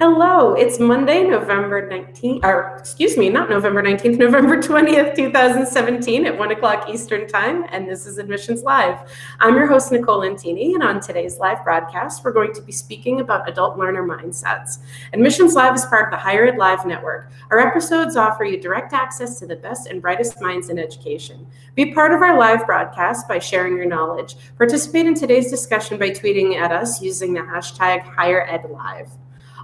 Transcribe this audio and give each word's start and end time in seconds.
Hello, 0.00 0.54
it's 0.54 0.80
Monday, 0.80 1.22
November 1.22 1.88
19th, 1.88 2.42
or 2.42 2.76
excuse 2.78 3.16
me, 3.16 3.28
not 3.28 3.48
November 3.48 3.80
19th, 3.80 4.18
November 4.18 4.56
20th, 4.56 5.14
2017 5.14 6.26
at 6.26 6.36
1 6.36 6.50
o'clock 6.50 6.90
Eastern 6.90 7.28
Time, 7.28 7.64
and 7.70 7.88
this 7.88 8.04
is 8.04 8.18
Admissions 8.18 8.64
Live. 8.64 8.98
I'm 9.38 9.54
your 9.54 9.68
host, 9.68 9.92
Nicole 9.92 10.22
Antini, 10.22 10.74
and 10.74 10.82
on 10.82 10.98
today's 10.98 11.38
live 11.38 11.62
broadcast, 11.62 12.24
we're 12.24 12.32
going 12.32 12.52
to 12.54 12.60
be 12.60 12.72
speaking 12.72 13.20
about 13.20 13.48
adult 13.48 13.78
learner 13.78 14.02
mindsets. 14.02 14.78
Admissions 15.12 15.54
Live 15.54 15.76
is 15.76 15.84
part 15.84 16.06
of 16.06 16.10
the 16.10 16.16
Higher 16.16 16.48
Ed 16.48 16.58
Live 16.58 16.84
network. 16.84 17.30
Our 17.52 17.60
episodes 17.60 18.16
offer 18.16 18.42
you 18.42 18.60
direct 18.60 18.92
access 18.94 19.38
to 19.38 19.46
the 19.46 19.54
best 19.54 19.86
and 19.86 20.02
brightest 20.02 20.40
minds 20.40 20.70
in 20.70 20.78
education. 20.80 21.46
Be 21.76 21.94
part 21.94 22.12
of 22.12 22.20
our 22.20 22.36
live 22.36 22.66
broadcast 22.66 23.28
by 23.28 23.38
sharing 23.38 23.76
your 23.76 23.86
knowledge. 23.86 24.34
Participate 24.58 25.06
in 25.06 25.14
today's 25.14 25.52
discussion 25.52 26.00
by 26.00 26.10
tweeting 26.10 26.56
at 26.56 26.72
us 26.72 27.00
using 27.00 27.32
the 27.32 27.42
hashtag 27.42 28.02
Higher 28.02 28.44
Ed 28.50 28.68
Live. 28.68 29.08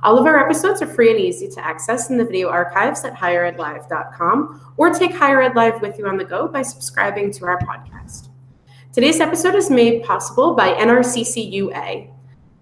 All 0.02 0.18
of 0.18 0.24
our 0.24 0.38
episodes 0.38 0.80
are 0.80 0.86
free 0.86 1.10
and 1.10 1.20
easy 1.20 1.46
to 1.48 1.64
access 1.64 2.08
in 2.08 2.16
the 2.16 2.24
video 2.24 2.48
archives 2.48 3.04
at 3.04 3.14
higheredlive.com 3.14 4.72
or 4.78 4.90
take 4.90 5.12
Higher 5.12 5.42
Ed 5.42 5.54
Live 5.54 5.82
with 5.82 5.98
you 5.98 6.06
on 6.06 6.16
the 6.16 6.24
go 6.24 6.48
by 6.48 6.62
subscribing 6.62 7.30
to 7.32 7.44
our 7.44 7.58
podcast. 7.58 8.30
Today's 8.94 9.20
episode 9.20 9.54
is 9.54 9.68
made 9.68 10.02
possible 10.02 10.54
by 10.54 10.72
NRCCUA. 10.72 12.14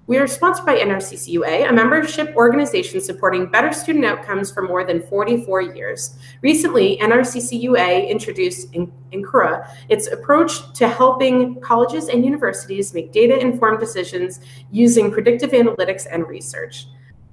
We 0.09 0.17
are 0.17 0.27
sponsored 0.27 0.67
by 0.67 0.79
NRCCUA, 0.79 1.69
a 1.69 1.73
membership 1.73 2.35
organization 2.35 3.01
supporting 3.01 3.47
better 3.47 3.73
student 3.73 4.05
outcomes 4.05 4.51
for 4.51 4.63
more 4.63 4.83
than 4.83 5.07
44 5.07 5.63
years. 5.63 6.17
Recently, 6.43 6.99
NRCCUA 7.01 8.09
introduced 8.09 8.73
Encura, 8.73 9.71
its 9.89 10.09
approach 10.09 10.73
to 10.73 10.89
helping 10.89 11.61
colleges 11.61 12.09
and 12.09 12.25
universities 12.25 12.95
make 12.95 13.13
data 13.13 13.39
informed 13.39 13.79
decisions 13.79 14.41
using 14.73 15.13
predictive 15.13 15.51
analytics 15.51 16.07
and 16.11 16.27
research. 16.27 16.87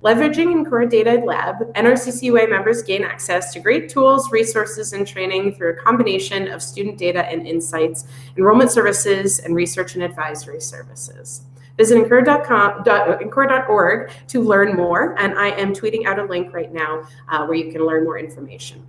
Leveraging 0.04 0.54
Encura 0.54 0.90
Data 0.90 1.23
Lab, 1.26 1.73
NRCCUA 1.73 2.49
members 2.49 2.84
gain 2.84 3.04
access 3.04 3.52
to 3.54 3.59
great 3.59 3.90
tools, 3.90 4.32
resources, 4.32 4.93
and 4.93 5.07
training 5.07 5.55
through 5.55 5.71
a 5.71 5.76
combination 5.76 6.48
of 6.48 6.62
student 6.62 6.98
data 6.98 7.26
and 7.26 7.48
insights, 7.48 8.05
enrollment 8.37 8.71
services, 8.71 9.40
and 9.40 9.55
research 9.55 9.96
and 9.96 10.04
advisory 10.04 10.62
services. 10.62 11.41
Visit 11.77 12.07
Encura.org 12.07 14.12
to 14.27 14.41
learn 14.41 14.76
more, 14.76 15.20
and 15.20 15.37
I 15.37 15.49
am 15.49 15.74
tweeting 15.74 16.05
out 16.05 16.20
a 16.20 16.24
link 16.24 16.54
right 16.54 16.71
now 16.71 17.04
uh, 17.27 17.46
where 17.46 17.57
you 17.57 17.71
can 17.71 17.85
learn 17.85 18.04
more 18.04 18.20
information. 18.20 18.85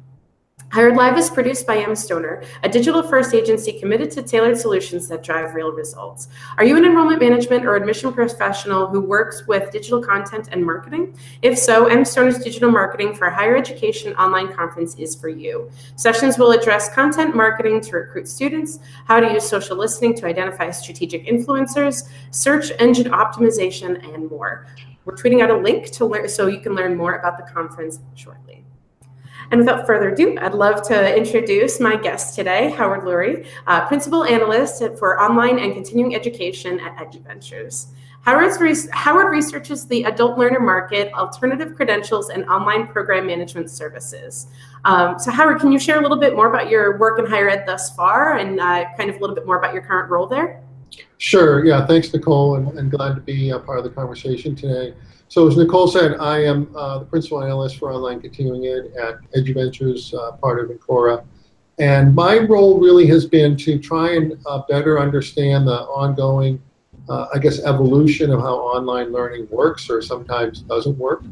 Higher 0.73 0.91
Ed 0.91 0.97
Live 0.97 1.17
is 1.17 1.31
produced 1.31 1.67
by 1.67 1.79
M. 1.79 1.95
Stoner, 1.95 2.43
a 2.65 2.69
digital 2.69 3.03
first 3.03 3.33
agency 3.33 3.73
committed 3.73 4.11
to 4.11 4.23
tailored 4.23 4.59
solutions 4.59 5.09
that 5.09 5.23
drive 5.23 5.55
real 5.55 5.71
results. 5.71 6.29
Are 6.59 6.65
you 6.65 6.77
an 6.77 6.85
enrollment 6.85 7.21
management 7.21 7.65
or 7.65 7.77
admission 7.77 8.13
professional 8.13 8.89
who 8.89 9.01
works 9.01 9.47
with 9.47 9.71
digital 9.71 10.03
content 10.03 10.49
and 10.51 10.63
marketing? 10.63 11.17
If 11.41 11.57
so, 11.57 11.87
M. 11.87 12.05
Stoner's 12.05 12.41
Digital 12.41 12.71
Marketing 12.71 13.15
for 13.15 13.31
Higher 13.31 13.57
Education 13.57 14.15
Online 14.17 14.53
Conference 14.53 14.97
is 14.97 15.15
for 15.15 15.29
you. 15.29 15.71
Sessions 15.95 16.37
will 16.37 16.51
address 16.51 16.93
content 16.93 17.35
marketing 17.35 17.81
to 17.83 17.93
recruit 17.93 18.29
students, 18.29 18.81
how 19.07 19.21
to 19.21 19.33
use 19.33 19.49
social 19.49 19.77
listening 19.77 20.15
to 20.17 20.27
identify 20.27 20.71
strategic 20.73 21.27
influencers, 21.27 22.09
search 22.33 22.73
engine 22.81 23.13
optimization, 23.13 24.05
and 24.13 24.29
more. 24.29 24.67
We're 25.05 25.15
tweeting 25.15 25.43
out 25.43 25.51
a 25.51 25.57
link 25.57 25.93
to 25.93 26.05
learn 26.05 26.29
so 26.29 26.49
you 26.49 26.61
can 26.61 26.75
learn 26.75 26.97
more 26.97 27.15
about 27.15 27.39
the 27.39 27.51
conference 27.51 28.01
shortly. 28.15 28.65
And 29.51 29.61
without 29.61 29.87
further 29.87 30.11
ado, 30.11 30.37
I'd 30.41 30.55
love 30.55 30.83
to 30.89 31.17
introduce 31.17 31.81
my 31.81 31.97
guest 31.97 32.35
today, 32.35 32.71
Howard 32.71 33.03
Lurie, 33.03 33.47
uh, 33.67 33.87
Principal 33.87 34.25
Analyst 34.25 34.83
for 34.99 35.21
Online 35.21 35.59
and 35.59 35.75
Continuing 35.75 36.15
Education 36.15 36.81
at 36.81 36.97
EduVentures. 36.97 37.89
Howard's 38.23 38.91
Howard 38.91 39.31
researches 39.31 39.87
the 39.87 40.03
adult 40.03 40.37
learner 40.37 40.59
market, 40.59 41.13
alternative 41.13 41.77
credentials, 41.77 42.29
and 42.29 42.45
online 42.47 42.89
program 42.89 43.25
management 43.25 43.71
services. 43.71 44.49
Um, 44.85 45.17
so, 45.17 45.31
Howard, 45.31 45.61
can 45.61 45.71
you 45.71 45.79
share 45.79 46.01
a 46.01 46.03
little 46.03 46.19
bit 46.19 46.35
more 46.35 46.49
about 46.49 46.69
your 46.69 46.99
work 46.99 47.21
in 47.21 47.27
higher 47.27 47.49
ed 47.49 47.65
thus 47.67 47.95
far 47.95 48.37
and 48.39 48.59
uh, 48.59 48.87
kind 48.97 49.11
of 49.11 49.17
a 49.17 49.19
little 49.21 49.37
bit 49.37 49.47
more 49.47 49.59
about 49.59 49.75
your 49.75 49.83
current 49.83 50.11
role 50.11 50.27
there? 50.27 50.61
Sure. 51.19 51.65
Yeah. 51.65 51.87
Thanks, 51.87 52.13
Nicole, 52.13 52.57
and, 52.57 52.77
and 52.77 52.91
glad 52.91 53.15
to 53.15 53.21
be 53.21 53.51
a 53.51 53.61
part 53.61 53.79
of 53.79 53.85
the 53.85 53.91
conversation 53.91 54.57
today. 54.57 54.93
So 55.29 55.47
as 55.49 55.57
Nicole 55.57 55.89
said, 55.89 56.17
I 56.21 56.45
am 56.45 56.75
uh, 56.77 57.01
the 57.01 57.05
principal 57.05 57.43
analyst 57.43 57.79
for 57.79 57.93
online 57.93 58.21
continuing 58.21 58.67
ed 58.67 58.93
at 58.97 59.17
EduVentures, 59.33 60.15
uh, 60.15 60.33
part 60.37 60.61
of 60.61 60.71
Encura. 60.71 61.25
And 61.79 62.15
my 62.15 62.39
role 62.39 62.81
really 62.81 63.07
has 63.09 63.27
been 63.27 63.57
to 63.59 63.79
try 63.79 64.15
and 64.15 64.39
uh, 64.47 64.63
better 64.69 65.01
understand 65.01 65.67
the 65.67 65.81
ongoing, 65.83 66.63
uh, 67.09 67.27
I 67.35 67.39
guess, 67.39 67.61
evolution 67.65 68.31
of 68.31 68.41
how 68.41 68.55
online 68.55 69.13
learning 69.13 69.49
works 69.51 69.91
or 69.91 70.01
sometimes 70.01 70.61
doesn't 70.63 70.97
work. 70.97 71.25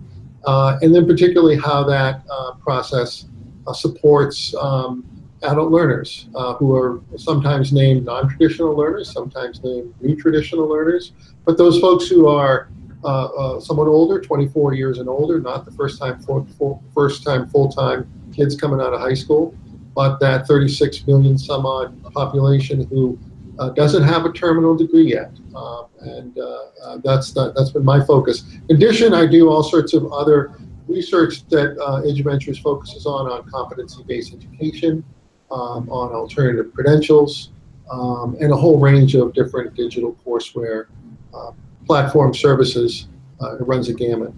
Uh, 0.45 0.79
and 0.83 0.95
then 0.95 1.07
particularly 1.07 1.57
how 1.57 1.85
that 1.85 2.23
uh, 2.31 2.53
process 2.55 3.27
supports 3.73 4.55
um, 4.57 5.05
adult 5.45 5.71
learners 5.71 6.27
who 6.59 6.75
are 6.75 7.01
sometimes 7.17 7.73
named 7.73 8.05
non-traditional 8.05 8.77
learners, 8.77 9.11
sometimes 9.11 9.63
named 9.63 9.95
new 10.03 10.15
traditional 10.17 10.69
learners, 10.69 11.13
but 11.47 11.57
those 11.57 11.81
folks 11.81 12.07
who 12.09 12.27
are 12.27 12.69
uh, 13.05 13.25
uh, 13.27 13.61
somewhat 13.61 13.87
older, 13.87 14.21
24 14.21 14.75
years 14.75 14.99
and 14.99 15.09
older, 15.09 15.39
not 15.39 15.65
the 15.65 15.71
first 15.73 15.99
time 15.99 16.19
full, 16.21 16.47
full 16.59 16.83
first 16.95 17.23
time 17.23 17.49
full 17.49 17.71
time 17.71 18.09
kids 18.33 18.57
coming 18.57 18.81
out 18.81 18.95
of 18.95 19.01
high 19.01 19.15
school, 19.15 19.55
but 19.95 20.19
that 20.21 20.47
36 20.47 21.07
million 21.07 21.37
some 21.39 21.67
odd 21.67 22.03
population 22.13 22.87
who 22.87 23.19
uh, 23.59 23.69
doesn't 23.71 24.03
have 24.03 24.25
a 24.25 24.33
terminal 24.33 24.75
degree 24.75 25.13
yet, 25.13 25.31
um, 25.55 25.87
and 26.01 26.39
uh, 26.39 26.43
uh, 26.85 26.99
that's 27.05 27.33
the, 27.33 27.53
that's 27.53 27.71
been 27.71 27.85
my 27.85 28.05
focus. 28.05 28.45
In 28.69 28.77
addition, 28.77 29.15
I 29.15 29.27
do 29.27 29.49
all 29.49 29.63
sorts 29.63 29.95
of 29.95 30.11
other 30.13 30.53
research 30.89 31.47
that 31.49 31.79
uh, 31.81 32.03
EduVentures 32.03 32.61
focuses 32.61 33.07
on 33.07 33.31
on 33.31 33.49
competency-based 33.49 34.35
education, 34.35 35.05
um, 35.51 35.89
on 35.91 36.13
alternative 36.13 36.73
credentials, 36.75 37.51
um, 37.91 38.37
and 38.41 38.53
a 38.53 38.57
whole 38.57 38.79
range 38.79 39.15
of 39.15 39.33
different 39.35 39.75
digital 39.75 40.17
courseware 40.27 40.87
um, 41.33 41.55
platform 41.87 42.35
services. 42.35 43.09
Uh, 43.41 43.57
it 43.57 43.63
runs 43.63 43.89
a 43.89 43.95
gamut. 43.95 44.33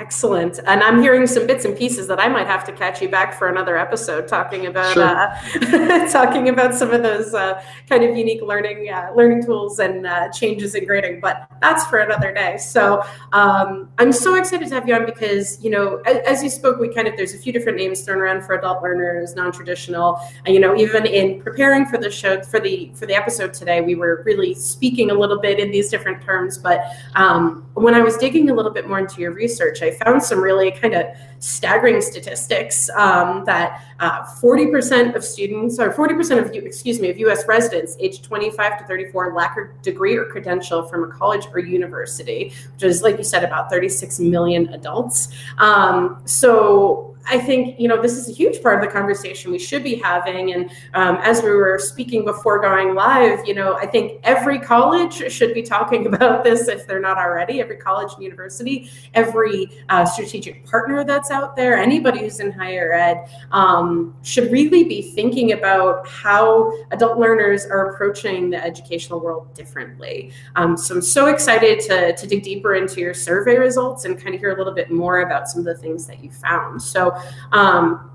Excellent. 0.00 0.60
And 0.66 0.82
I'm 0.82 1.02
hearing 1.02 1.26
some 1.26 1.46
bits 1.46 1.66
and 1.66 1.76
pieces 1.76 2.06
that 2.06 2.18
I 2.18 2.26
might 2.26 2.46
have 2.46 2.64
to 2.64 2.72
catch 2.72 3.02
you 3.02 3.08
back 3.10 3.38
for 3.38 3.48
another 3.48 3.76
episode 3.76 4.26
talking 4.26 4.64
about 4.64 4.94
sure. 4.94 5.04
uh, 5.04 6.10
talking 6.10 6.48
about 6.48 6.74
some 6.74 6.90
of 6.90 7.02
those 7.02 7.34
uh, 7.34 7.62
kind 7.86 8.02
of 8.02 8.16
unique 8.16 8.40
learning 8.40 8.88
uh, 8.88 9.12
learning 9.14 9.44
tools 9.44 9.78
and 9.78 10.06
uh, 10.06 10.30
changes 10.30 10.74
in 10.74 10.86
grading. 10.86 11.20
But 11.20 11.46
that's 11.60 11.84
for 11.84 11.98
another 11.98 12.32
day. 12.32 12.56
So 12.56 13.04
um, 13.32 13.90
I'm 13.98 14.10
so 14.10 14.36
excited 14.36 14.70
to 14.70 14.74
have 14.74 14.88
you 14.88 14.94
on 14.94 15.04
because 15.04 15.62
you 15.62 15.68
know 15.68 15.96
as, 16.06 16.16
as, 16.26 16.42
you 16.42 16.48
spoke, 16.48 16.80
we 16.80 16.88
kind 16.88 17.06
of 17.06 17.18
there's 17.18 17.34
a 17.34 17.38
few 17.38 17.52
different 17.52 17.76
names 17.76 18.00
thrown 18.00 18.20
around 18.20 18.42
for 18.44 18.54
adult 18.54 18.82
learners, 18.82 19.34
non-traditional. 19.34 20.18
And, 20.46 20.54
you 20.54 20.62
know, 20.62 20.74
even 20.76 21.04
in 21.04 21.42
preparing 21.42 21.84
for 21.84 21.98
the 21.98 22.10
show 22.10 22.40
for 22.42 22.58
the 22.58 22.90
for 22.94 23.04
the 23.04 23.14
episode 23.14 23.52
today, 23.52 23.82
we 23.82 23.96
were 23.96 24.22
really 24.24 24.54
speaking 24.54 25.10
a 25.10 25.14
little 25.14 25.38
bit 25.38 25.60
in 25.60 25.70
these 25.70 25.90
different 25.90 26.22
terms. 26.22 26.56
But 26.56 26.80
um, 27.16 27.68
when 27.74 27.94
I 27.94 28.00
was 28.00 28.16
digging 28.16 28.48
a 28.48 28.54
little 28.54 28.72
bit 28.72 28.88
more 28.88 28.98
into 28.98 29.20
your 29.20 29.32
research, 29.32 29.82
I 29.82 29.89
I 29.90 30.04
found 30.04 30.22
some 30.22 30.40
really 30.40 30.70
kind 30.70 30.94
of 30.94 31.06
staggering 31.38 32.00
statistics 32.00 32.90
um, 32.90 33.44
that 33.46 33.82
uh, 33.98 34.24
40% 34.24 35.14
of 35.14 35.24
students, 35.24 35.78
or 35.78 35.92
40% 35.92 36.38
of, 36.38 36.54
excuse 36.54 37.00
me, 37.00 37.10
of 37.10 37.18
U.S. 37.18 37.46
residents 37.46 37.96
aged 37.98 38.24
25 38.24 38.78
to 38.78 38.84
34 38.84 39.34
lack 39.34 39.56
a 39.56 39.82
degree 39.82 40.16
or 40.16 40.26
credential 40.26 40.82
from 40.82 41.04
a 41.04 41.08
college 41.08 41.46
or 41.52 41.60
university, 41.60 42.52
which 42.74 42.82
is, 42.82 43.02
like 43.02 43.18
you 43.18 43.24
said, 43.24 43.44
about 43.44 43.70
36 43.70 44.20
million 44.20 44.68
adults. 44.72 45.28
Um, 45.58 46.22
so 46.24 47.09
I 47.26 47.38
think 47.38 47.78
you 47.78 47.88
know 47.88 48.00
this 48.00 48.16
is 48.16 48.28
a 48.28 48.32
huge 48.32 48.62
part 48.62 48.76
of 48.76 48.80
the 48.80 48.92
conversation 48.92 49.50
we 49.52 49.58
should 49.58 49.82
be 49.82 49.96
having. 49.96 50.52
And 50.52 50.70
um, 50.94 51.16
as 51.22 51.42
we 51.42 51.50
were 51.50 51.78
speaking 51.78 52.24
before 52.24 52.60
going 52.60 52.94
live, 52.94 53.46
you 53.46 53.54
know, 53.54 53.74
I 53.74 53.86
think 53.86 54.20
every 54.24 54.58
college 54.58 55.30
should 55.32 55.54
be 55.54 55.62
talking 55.62 56.06
about 56.14 56.44
this 56.44 56.68
if 56.68 56.86
they're 56.86 57.00
not 57.00 57.18
already. 57.18 57.60
Every 57.60 57.76
college 57.76 58.12
and 58.14 58.22
university, 58.22 58.90
every 59.14 59.70
uh, 59.88 60.04
strategic 60.04 60.66
partner 60.66 61.04
that's 61.04 61.30
out 61.30 61.56
there, 61.56 61.76
anybody 61.76 62.20
who's 62.20 62.40
in 62.40 62.52
higher 62.52 62.92
ed, 62.92 63.28
um, 63.52 64.14
should 64.22 64.50
really 64.50 64.84
be 64.84 65.02
thinking 65.02 65.52
about 65.52 66.06
how 66.08 66.72
adult 66.90 67.18
learners 67.18 67.66
are 67.66 67.92
approaching 67.92 68.50
the 68.50 68.62
educational 68.62 69.20
world 69.20 69.52
differently. 69.54 70.32
Um, 70.56 70.76
so 70.76 70.96
I'm 70.96 71.02
so 71.02 71.26
excited 71.26 71.80
to 71.80 72.14
to 72.16 72.26
dig 72.26 72.42
deeper 72.42 72.74
into 72.74 73.00
your 73.00 73.14
survey 73.14 73.56
results 73.56 74.04
and 74.04 74.20
kind 74.20 74.34
of 74.34 74.40
hear 74.40 74.54
a 74.54 74.56
little 74.56 74.72
bit 74.74 74.90
more 74.90 75.20
about 75.20 75.48
some 75.48 75.60
of 75.60 75.64
the 75.64 75.76
things 75.76 76.06
that 76.06 76.22
you 76.22 76.30
found. 76.30 76.82
So 76.82 77.09
um, 77.52 78.10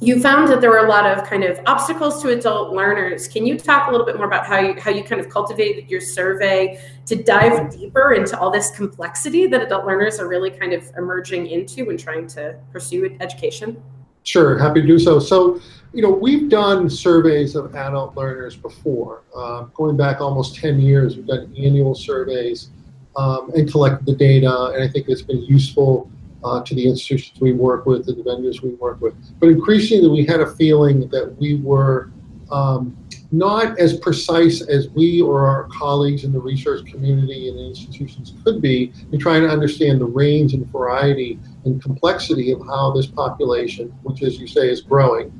you 0.00 0.20
found 0.20 0.48
that 0.48 0.60
there 0.60 0.70
were 0.70 0.86
a 0.86 0.88
lot 0.88 1.06
of 1.06 1.24
kind 1.24 1.42
of 1.42 1.58
obstacles 1.66 2.22
to 2.22 2.28
adult 2.28 2.72
learners. 2.72 3.26
Can 3.26 3.44
you 3.44 3.58
talk 3.58 3.88
a 3.88 3.90
little 3.90 4.06
bit 4.06 4.16
more 4.16 4.26
about 4.26 4.46
how 4.46 4.60
you 4.60 4.78
how 4.80 4.90
you 4.90 5.02
kind 5.02 5.20
of 5.20 5.28
cultivated 5.28 5.90
your 5.90 6.00
survey 6.00 6.80
to 7.06 7.16
dive 7.16 7.72
deeper 7.72 8.12
into 8.12 8.38
all 8.38 8.50
this 8.50 8.70
complexity 8.70 9.46
that 9.48 9.60
adult 9.60 9.86
learners 9.86 10.20
are 10.20 10.28
really 10.28 10.50
kind 10.50 10.72
of 10.72 10.88
emerging 10.96 11.48
into 11.48 11.84
when 11.84 11.96
trying 11.96 12.28
to 12.28 12.56
pursue 12.72 13.16
education? 13.20 13.82
Sure, 14.22 14.58
happy 14.58 14.82
to 14.82 14.86
do 14.86 14.98
so. 14.98 15.18
So, 15.18 15.60
you 15.92 16.02
know, 16.02 16.10
we've 16.10 16.48
done 16.48 16.90
surveys 16.90 17.56
of 17.56 17.74
adult 17.74 18.14
learners 18.16 18.56
before, 18.56 19.22
uh, 19.34 19.62
going 19.74 19.96
back 19.96 20.20
almost 20.20 20.54
10 20.56 20.80
years. 20.80 21.16
We've 21.16 21.26
done 21.26 21.52
annual 21.58 21.94
surveys 21.94 22.68
um, 23.16 23.50
and 23.54 23.70
collected 23.70 24.06
the 24.06 24.14
data, 24.14 24.72
and 24.74 24.82
I 24.82 24.88
think 24.88 25.08
it's 25.08 25.22
been 25.22 25.42
useful 25.44 26.10
uh, 26.44 26.62
to 26.62 26.74
the 26.74 26.88
institutions 26.88 27.40
we 27.40 27.52
work 27.52 27.86
with, 27.86 28.06
to 28.06 28.12
the 28.12 28.22
vendors 28.22 28.62
we 28.62 28.70
work 28.70 29.00
with. 29.00 29.14
But 29.40 29.48
increasingly, 29.48 30.08
we 30.08 30.24
had 30.24 30.40
a 30.40 30.46
feeling 30.46 31.08
that 31.08 31.36
we 31.38 31.56
were 31.56 32.10
um, 32.50 32.96
not 33.30 33.78
as 33.78 33.98
precise 33.98 34.62
as 34.62 34.88
we 34.90 35.20
or 35.20 35.46
our 35.46 35.64
colleagues 35.64 36.24
in 36.24 36.32
the 36.32 36.40
research 36.40 36.86
community 36.86 37.48
and 37.48 37.58
institutions 37.58 38.32
could 38.42 38.62
be 38.62 38.92
in 39.12 39.18
trying 39.18 39.42
to 39.42 39.48
understand 39.48 40.00
the 40.00 40.06
range 40.06 40.54
and 40.54 40.66
variety 40.68 41.38
and 41.64 41.82
complexity 41.82 42.52
of 42.52 42.60
how 42.66 42.90
this 42.92 43.06
population, 43.06 43.88
which 44.02 44.22
as 44.22 44.38
you 44.38 44.46
say 44.46 44.70
is 44.70 44.80
growing, 44.80 45.30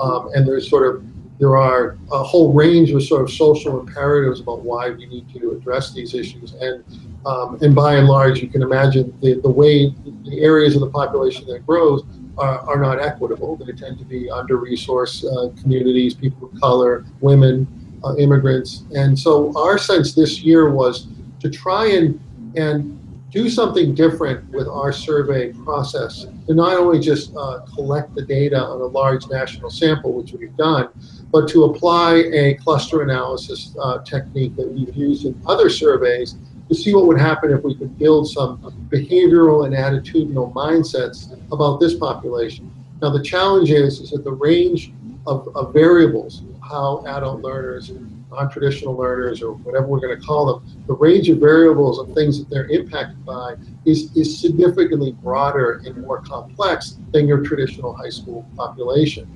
um, 0.00 0.30
and 0.34 0.46
there's 0.46 0.68
sort 0.68 0.94
of 0.94 1.02
there 1.38 1.56
are 1.56 1.96
a 2.10 2.22
whole 2.22 2.52
range 2.52 2.90
of 2.90 3.02
sort 3.02 3.22
of 3.22 3.30
social 3.30 3.80
imperatives 3.80 4.40
about 4.40 4.60
why 4.60 4.90
we 4.90 5.06
need 5.06 5.32
to 5.34 5.52
address 5.52 5.92
these 5.92 6.14
issues. 6.14 6.54
And 6.54 6.84
um, 7.26 7.58
and 7.60 7.74
by 7.74 7.96
and 7.96 8.06
large, 8.06 8.40
you 8.40 8.48
can 8.48 8.62
imagine 8.62 9.16
the, 9.20 9.40
the 9.40 9.50
way 9.50 9.92
the 10.24 10.40
areas 10.40 10.74
of 10.74 10.80
the 10.80 10.90
population 10.90 11.46
that 11.48 11.66
grows 11.66 12.04
are, 12.38 12.60
are 12.60 12.78
not 12.78 13.00
equitable. 13.00 13.56
They 13.56 13.72
tend 13.72 13.98
to 13.98 14.04
be 14.04 14.30
under-resourced 14.30 15.24
uh, 15.24 15.60
communities, 15.60 16.14
people 16.14 16.48
of 16.48 16.60
color, 16.60 17.04
women, 17.20 17.66
uh, 18.04 18.14
immigrants. 18.16 18.84
And 18.94 19.18
so 19.18 19.52
our 19.58 19.78
sense 19.78 20.14
this 20.14 20.42
year 20.42 20.70
was 20.70 21.08
to 21.40 21.50
try 21.50 21.88
and 21.88 22.20
and 22.56 22.97
do 23.30 23.50
something 23.50 23.94
different 23.94 24.48
with 24.50 24.66
our 24.68 24.92
survey 24.92 25.52
process 25.52 26.26
to 26.46 26.54
not 26.54 26.76
only 26.76 26.98
just 26.98 27.34
uh, 27.36 27.60
collect 27.74 28.14
the 28.14 28.22
data 28.22 28.58
on 28.58 28.80
a 28.80 28.86
large 28.86 29.28
national 29.28 29.70
sample, 29.70 30.12
which 30.14 30.32
we've 30.32 30.56
done, 30.56 30.88
but 31.30 31.46
to 31.48 31.64
apply 31.64 32.14
a 32.32 32.54
cluster 32.54 33.02
analysis 33.02 33.76
uh, 33.80 33.98
technique 34.02 34.56
that 34.56 34.66
we've 34.66 34.94
used 34.96 35.26
in 35.26 35.38
other 35.46 35.68
surveys 35.68 36.36
to 36.68 36.74
see 36.74 36.94
what 36.94 37.06
would 37.06 37.18
happen 37.18 37.50
if 37.50 37.62
we 37.62 37.74
could 37.74 37.98
build 37.98 38.30
some 38.30 38.58
behavioral 38.90 39.66
and 39.66 39.74
attitudinal 39.74 40.52
mindsets 40.52 41.38
about 41.52 41.80
this 41.80 41.94
population. 41.94 42.70
Now, 43.02 43.10
the 43.10 43.22
challenge 43.22 43.70
is, 43.70 44.00
is 44.00 44.10
that 44.10 44.24
the 44.24 44.32
range 44.32 44.92
of, 45.26 45.54
of 45.54 45.72
variables, 45.72 46.42
how 46.62 47.04
adult 47.06 47.42
learners, 47.42 47.92
non-traditional 48.30 48.94
learners, 48.94 49.42
or 49.42 49.52
whatever 49.52 49.86
we're 49.86 50.00
going 50.00 50.18
to 50.18 50.24
call 50.24 50.46
them, 50.46 50.84
the 50.86 50.94
range 50.94 51.28
of 51.28 51.38
variables 51.38 51.98
and 51.98 52.14
things 52.14 52.38
that 52.38 52.50
they're 52.50 52.68
impacted 52.68 53.24
by 53.24 53.54
is, 53.84 54.14
is 54.16 54.38
significantly 54.38 55.12
broader 55.12 55.82
and 55.84 55.96
more 55.98 56.20
complex 56.20 56.98
than 57.12 57.26
your 57.26 57.40
traditional 57.42 57.94
high 57.94 58.10
school 58.10 58.46
population. 58.56 59.26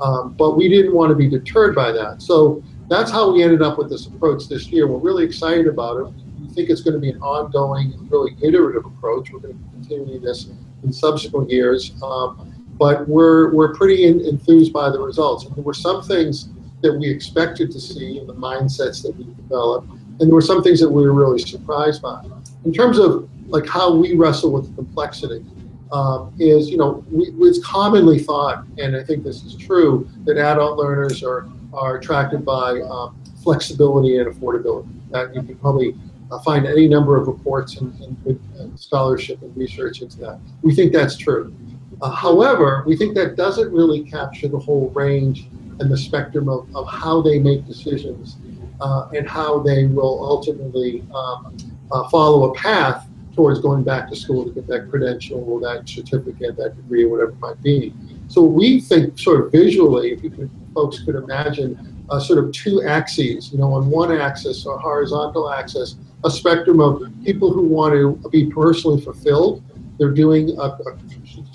Um, 0.00 0.34
but 0.34 0.56
we 0.56 0.68
didn't 0.68 0.94
want 0.94 1.10
to 1.10 1.14
be 1.14 1.28
deterred 1.28 1.74
by 1.74 1.92
that. 1.92 2.22
So 2.22 2.62
that's 2.88 3.10
how 3.10 3.32
we 3.32 3.42
ended 3.42 3.62
up 3.62 3.78
with 3.78 3.90
this 3.90 4.06
approach 4.06 4.48
this 4.48 4.66
year. 4.68 4.86
We're 4.86 4.98
really 4.98 5.24
excited 5.24 5.68
about 5.68 5.98
it. 5.98 6.12
We 6.40 6.48
think 6.48 6.70
it's 6.70 6.80
going 6.80 6.94
to 6.94 7.00
be 7.00 7.10
an 7.10 7.20
ongoing, 7.20 8.08
really 8.10 8.36
iterative 8.42 8.84
approach. 8.86 9.30
We're 9.30 9.40
going 9.40 9.58
to 9.58 9.70
continue 9.70 10.18
this 10.18 10.48
in 10.82 10.92
subsequent 10.92 11.50
years. 11.50 11.92
Um, 12.02 12.46
but 12.78 13.06
we're, 13.06 13.52
we're 13.54 13.74
pretty 13.74 14.06
in, 14.06 14.22
enthused 14.22 14.72
by 14.72 14.90
the 14.90 14.98
results. 14.98 15.44
And 15.44 15.54
there 15.54 15.62
were 15.62 15.74
some 15.74 16.02
things 16.02 16.48
that 16.82 16.92
we 16.92 17.08
expected 17.08 17.70
to 17.72 17.80
see 17.80 18.18
in 18.18 18.26
the 18.26 18.34
mindsets 18.34 19.02
that 19.02 19.14
we 19.16 19.24
developed, 19.34 19.88
and 19.88 20.28
there 20.28 20.34
were 20.34 20.40
some 20.40 20.62
things 20.62 20.80
that 20.80 20.88
we 20.88 21.02
were 21.02 21.12
really 21.12 21.38
surprised 21.38 22.02
by. 22.02 22.22
In 22.64 22.72
terms 22.72 22.98
of 22.98 23.28
like 23.48 23.66
how 23.66 23.94
we 23.94 24.14
wrestle 24.14 24.52
with 24.52 24.74
complexity, 24.76 25.44
um, 25.92 26.32
is, 26.38 26.70
you 26.70 26.76
know, 26.76 27.04
we, 27.10 27.32
it's 27.40 27.64
commonly 27.64 28.18
thought, 28.18 28.64
and 28.78 28.96
I 28.96 29.02
think 29.02 29.24
this 29.24 29.42
is 29.42 29.56
true, 29.56 30.08
that 30.24 30.36
adult 30.36 30.78
learners 30.78 31.22
are, 31.24 31.48
are 31.72 31.96
attracted 31.96 32.44
by 32.44 32.80
um, 32.82 33.20
flexibility 33.42 34.18
and 34.18 34.32
affordability. 34.32 34.88
That 35.10 35.34
you 35.34 35.42
can 35.42 35.56
probably 35.56 35.96
uh, 36.30 36.38
find 36.40 36.66
any 36.66 36.86
number 36.86 37.16
of 37.16 37.26
reports 37.26 37.78
and, 37.78 37.92
and 38.00 38.40
uh, 38.58 38.76
scholarship 38.76 39.42
and 39.42 39.56
research 39.56 40.00
into 40.02 40.18
that. 40.18 40.38
We 40.62 40.74
think 40.74 40.92
that's 40.92 41.16
true. 41.16 41.52
Uh, 42.00 42.10
however, 42.10 42.84
we 42.86 42.96
think 42.96 43.14
that 43.16 43.36
doesn't 43.36 43.72
really 43.72 44.04
capture 44.04 44.48
the 44.48 44.58
whole 44.58 44.90
range 44.90 45.48
and 45.80 45.90
the 45.90 45.98
spectrum 45.98 46.48
of, 46.48 46.68
of 46.74 46.86
how 46.88 47.20
they 47.20 47.38
make 47.38 47.66
decisions 47.66 48.36
uh, 48.80 49.08
and 49.14 49.28
how 49.28 49.58
they 49.60 49.86
will 49.86 50.24
ultimately 50.24 51.04
um, 51.14 51.56
uh, 51.90 52.08
follow 52.08 52.50
a 52.50 52.54
path 52.54 53.06
towards 53.34 53.60
going 53.60 53.82
back 53.82 54.08
to 54.08 54.16
school 54.16 54.44
to 54.44 54.50
get 54.50 54.66
that 54.66 54.90
credential 54.90 55.42
or 55.46 55.60
that 55.60 55.88
certificate, 55.88 56.56
that 56.56 56.76
degree, 56.76 57.04
or 57.04 57.08
whatever 57.08 57.30
it 57.30 57.38
might 57.38 57.62
be. 57.62 57.94
So 58.28 58.42
we 58.42 58.80
think 58.80 59.18
sort 59.18 59.44
of 59.44 59.52
visually, 59.52 60.12
if 60.12 60.22
you 60.22 60.30
could, 60.30 60.50
folks 60.74 61.02
could 61.02 61.14
imagine 61.14 62.04
uh, 62.10 62.20
sort 62.20 62.42
of 62.44 62.52
two 62.52 62.82
axes, 62.82 63.52
you 63.52 63.58
know, 63.58 63.72
on 63.72 63.88
one 63.88 64.12
axis 64.12 64.66
or 64.66 64.78
horizontal 64.78 65.50
axis, 65.50 65.96
a 66.24 66.30
spectrum 66.30 66.80
of 66.80 67.02
people 67.24 67.52
who 67.52 67.62
want 67.62 67.94
to 67.94 68.28
be 68.30 68.50
personally 68.50 69.00
fulfilled. 69.00 69.62
They're 69.98 70.10
doing 70.10 70.50
a, 70.58 70.62
a 70.62 70.98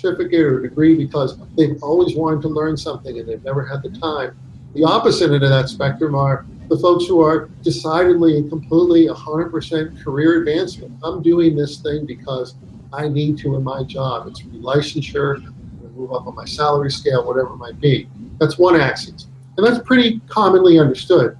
certificate 0.06 0.40
or 0.40 0.58
a 0.60 0.62
degree 0.62 0.94
because 0.94 1.38
they've 1.56 1.82
always 1.82 2.14
wanted 2.14 2.42
to 2.42 2.48
learn 2.48 2.76
something 2.76 3.18
and 3.18 3.28
they've 3.28 3.44
never 3.44 3.64
had 3.64 3.82
the 3.82 3.90
time. 3.90 4.38
The 4.74 4.84
opposite 4.84 5.32
end 5.32 5.42
of 5.42 5.50
that 5.50 5.68
spectrum 5.68 6.14
are 6.14 6.46
the 6.68 6.78
folks 6.78 7.06
who 7.06 7.20
are 7.20 7.48
decidedly 7.62 8.36
and 8.36 8.48
completely 8.48 9.06
100% 9.06 10.02
career 10.02 10.40
advancement. 10.40 10.92
I'm 11.02 11.22
doing 11.22 11.56
this 11.56 11.80
thing 11.80 12.06
because 12.06 12.54
I 12.92 13.08
need 13.08 13.38
to 13.38 13.56
in 13.56 13.64
my 13.64 13.82
job. 13.84 14.26
It's 14.28 14.42
licensure, 14.42 15.42
move 15.94 16.12
up 16.12 16.26
on 16.26 16.34
my 16.34 16.44
salary 16.44 16.90
scale, 16.90 17.26
whatever 17.26 17.54
it 17.54 17.56
might 17.56 17.80
be. 17.80 18.08
That's 18.38 18.58
one 18.58 18.78
axis. 18.78 19.28
And 19.56 19.66
that's 19.66 19.82
pretty 19.84 20.20
commonly 20.28 20.78
understood. 20.78 21.38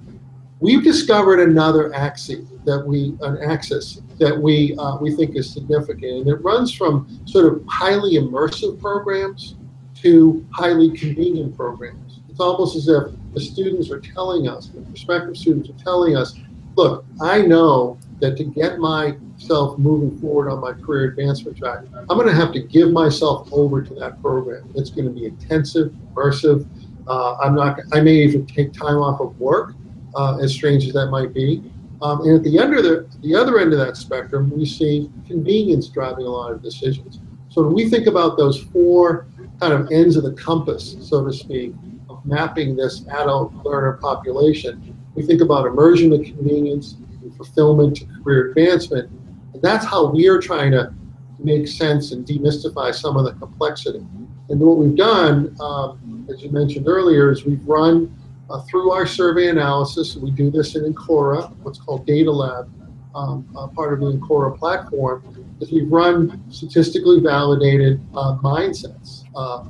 We've 0.59 0.83
discovered 0.83 1.39
another 1.39 1.93
axis 1.93 2.49
that 2.65 2.83
we, 2.85 3.15
an 3.21 3.37
axis 3.43 4.01
that 4.17 4.35
we, 4.35 4.75
uh, 4.77 4.97
we 4.97 5.15
think 5.15 5.35
is 5.35 5.53
significant. 5.53 6.11
And 6.11 6.27
it 6.27 6.43
runs 6.43 6.73
from 6.73 7.21
sort 7.25 7.45
of 7.45 7.63
highly 7.67 8.15
immersive 8.15 8.79
programs 8.81 9.55
to 10.01 10.45
highly 10.51 10.91
convenient 10.97 11.55
programs. 11.55 12.21
It's 12.29 12.39
almost 12.39 12.75
as 12.75 12.87
if 12.87 13.03
the 13.33 13.39
students 13.39 13.91
are 13.91 13.99
telling 13.99 14.47
us, 14.47 14.67
the 14.67 14.81
prospective 14.81 15.37
students 15.37 15.69
are 15.69 15.83
telling 15.83 16.15
us, 16.15 16.35
look, 16.75 17.05
I 17.21 17.41
know 17.41 17.99
that 18.19 18.35
to 18.37 18.43
get 18.43 18.79
myself 18.79 19.77
moving 19.77 20.17
forward 20.19 20.49
on 20.49 20.59
my 20.59 20.73
career 20.73 21.05
advancement 21.05 21.57
track, 21.57 21.83
I'm 21.93 22.17
going 22.17 22.27
to 22.27 22.33
have 22.33 22.51
to 22.53 22.61
give 22.61 22.91
myself 22.91 23.47
over 23.51 23.81
to 23.83 23.93
that 23.95 24.21
program. 24.21 24.71
It's 24.75 24.89
going 24.89 25.05
to 25.05 25.11
be 25.11 25.25
intensive, 25.25 25.93
immersive. 26.13 26.67
Uh, 27.07 27.37
I'm 27.37 27.55
not. 27.55 27.79
I 27.93 28.01
may 28.01 28.15
even 28.15 28.45
take 28.45 28.73
time 28.73 28.97
off 28.97 29.21
of 29.21 29.39
work, 29.39 29.73
uh, 30.15 30.37
as 30.37 30.53
strange 30.53 30.85
as 30.85 30.93
that 30.93 31.07
might 31.07 31.33
be. 31.33 31.63
Um, 32.01 32.21
and 32.21 32.35
at 32.37 32.43
the 32.43 32.59
end 32.59 32.75
of 32.75 32.83
the 32.83 33.07
the 33.21 33.35
other 33.35 33.59
end 33.59 33.73
of 33.73 33.79
that 33.79 33.97
spectrum, 33.97 34.51
we 34.55 34.65
see 34.65 35.09
convenience 35.25 35.87
driving 35.87 36.25
a 36.25 36.29
lot 36.29 36.51
of 36.51 36.61
decisions. 36.61 37.19
So 37.49 37.63
when 37.63 37.73
we 37.73 37.89
think 37.89 38.07
about 38.07 38.37
those 38.37 38.61
four 38.61 39.27
kind 39.59 39.73
of 39.73 39.91
ends 39.91 40.15
of 40.15 40.23
the 40.23 40.33
compass, 40.33 40.95
so 41.01 41.25
to 41.25 41.33
speak, 41.33 41.73
of 42.09 42.23
mapping 42.23 42.75
this 42.75 43.05
adult 43.07 43.51
learner 43.65 43.93
population, 43.93 44.95
we 45.15 45.25
think 45.25 45.41
about 45.41 45.65
immersion 45.65 46.13
and 46.13 46.23
convenience, 46.23 46.97
and 47.23 47.35
fulfillment, 47.35 48.01
and 48.01 48.23
career 48.23 48.49
advancement. 48.49 49.09
And 49.53 49.61
that's 49.61 49.85
how 49.85 50.05
we 50.05 50.27
are 50.27 50.39
trying 50.39 50.71
to 50.73 50.93
make 51.39 51.67
sense 51.67 52.11
and 52.11 52.25
demystify 52.25 52.93
some 52.93 53.17
of 53.17 53.25
the 53.25 53.33
complexity. 53.33 54.05
And 54.49 54.59
what 54.59 54.77
we've 54.77 54.95
done, 54.95 55.55
um, 55.59 56.27
as 56.31 56.43
you 56.43 56.51
mentioned 56.51 56.87
earlier, 56.87 57.31
is 57.31 57.45
we've 57.45 57.67
run 57.67 58.15
uh, 58.49 58.61
through 58.61 58.91
our 58.91 59.05
survey 59.05 59.49
analysis, 59.49 60.15
we 60.15 60.31
do 60.31 60.49
this 60.49 60.75
in 60.75 60.93
Encura, 60.93 61.53
what's 61.63 61.79
called 61.79 62.05
Data 62.05 62.31
Lab, 62.31 62.71
um, 63.15 63.47
uh, 63.57 63.67
part 63.67 63.93
of 63.93 63.99
the 63.99 64.17
Encura 64.17 64.57
platform, 64.57 65.23
is 65.59 65.71
we've 65.71 65.91
run 65.91 66.43
statistically 66.51 67.19
validated 67.19 67.99
uh, 68.15 68.37
mindsets. 68.43 69.23
Uh, 69.35 69.65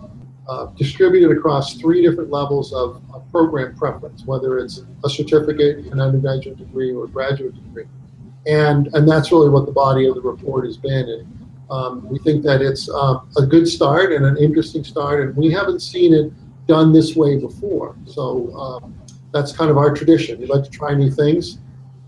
uh, 0.48 0.68
distributed 0.78 1.36
across 1.36 1.74
three 1.74 2.02
different 2.02 2.30
levels 2.30 2.72
of, 2.72 3.02
of, 3.14 3.30
program 3.32 3.76
preference, 3.76 4.24
whether 4.24 4.58
it's 4.60 4.82
a 5.04 5.10
certificate, 5.10 5.80
an 5.88 6.00
undergraduate 6.00 6.58
degree, 6.58 6.94
or 6.94 7.04
a 7.04 7.08
graduate 7.10 7.54
degree. 7.54 7.84
And, 8.46 8.88
and 8.94 9.06
that's 9.06 9.30
really 9.30 9.50
what 9.50 9.66
the 9.66 9.74
body 9.74 10.08
of 10.08 10.16
the 10.16 10.22
report 10.22 10.64
has 10.64 10.78
been. 10.78 11.10
And 11.10 11.48
um, 11.70 12.08
we 12.10 12.18
think 12.20 12.44
that 12.44 12.62
it's 12.62 12.90
uh, 12.90 13.20
a 13.38 13.46
good 13.46 13.68
start 13.68 14.14
and 14.14 14.26
an 14.26 14.38
interesting 14.38 14.86
start, 14.86 15.22
and 15.22 15.36
we 15.36 15.52
haven't 15.52 15.82
seen 15.82 16.14
it 16.14 16.32
done 16.68 16.94
this 16.94 17.16
way 17.16 17.40
before. 17.40 17.96
So 18.06 18.54
um, 18.56 18.96
that's 19.34 19.52
kind 19.52 19.72
of 19.72 19.78
our 19.78 19.94
tradition. 19.94 20.40
We 20.40 20.46
like 20.46 20.64
to 20.64 20.70
try 20.70 20.94
new 20.94 21.10
things, 21.10 21.60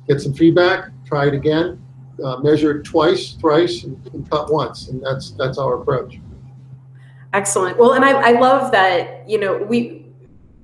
get 0.08 0.22
some 0.22 0.34
feedback, 0.34 0.90
try 1.06 1.28
it 1.28 1.34
again, 1.34 1.82
uh, 2.24 2.38
measure 2.38 2.80
it 2.80 2.84
twice, 2.84 3.34
thrice, 3.34 3.84
and, 3.84 3.96
and 4.14 4.30
cut 4.30 4.52
once, 4.52 4.90
and 4.90 5.02
that's 5.04 5.32
that's 5.32 5.58
our 5.58 5.82
approach. 5.82 6.20
Excellent. 7.34 7.78
Well, 7.78 7.94
and 7.94 8.04
I, 8.04 8.30
I 8.30 8.40
love 8.40 8.72
that, 8.72 9.30
you 9.30 9.40
know, 9.40 9.58
we, 9.58 9.99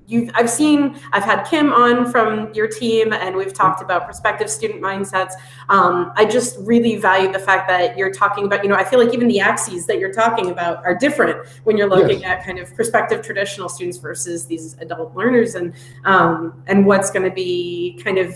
you've, 0.08 0.30
I've 0.34 0.50
seen, 0.50 1.00
I've 1.14 1.24
had 1.24 1.44
Kim 1.44 1.74
on 1.74 2.12
from 2.12 2.54
your 2.54 2.68
team 2.68 3.14
and 3.14 3.36
we've 3.36 3.54
talked 3.54 3.82
about 3.82 4.06
prospective 4.06 4.50
student 4.50 4.82
mindsets. 4.82 5.34
Um, 5.70 6.12
I 6.16 6.26
just 6.26 6.58
really 6.60 6.96
value 6.98 7.32
the 7.32 7.40
fact 7.40 7.68
that 7.70 7.98
you're 7.98 8.12
talking 8.12 8.46
about, 8.46 8.64
you 8.64 8.70
know, 8.70 8.76
I 8.76 8.84
feel 8.84 9.00
like 9.00 9.14
even 9.14 9.28
the 9.28 9.40
axes 9.40 9.86
that 9.88 10.00
you're 10.00 10.14
talking 10.14 10.52
about 10.52 10.84
are 10.86 10.96
different 10.96 11.48
when 11.64 11.78
you're 11.78 11.90
looking 11.90 12.22
yes. 12.22 12.40
at 12.40 12.46
kind 12.46 12.60
of 12.60 12.74
prospective 12.76 13.22
traditional 13.22 13.70
students 13.70 13.98
versus 13.98 14.46
these 14.46 14.76
adult 14.80 15.16
learners 15.16 15.56
and, 15.56 15.74
um, 16.06 16.64
and 16.68 16.86
what's 16.86 17.12
going 17.12 17.28
to 17.28 17.36
be 17.36 18.00
kind 18.04 18.18
of 18.18 18.36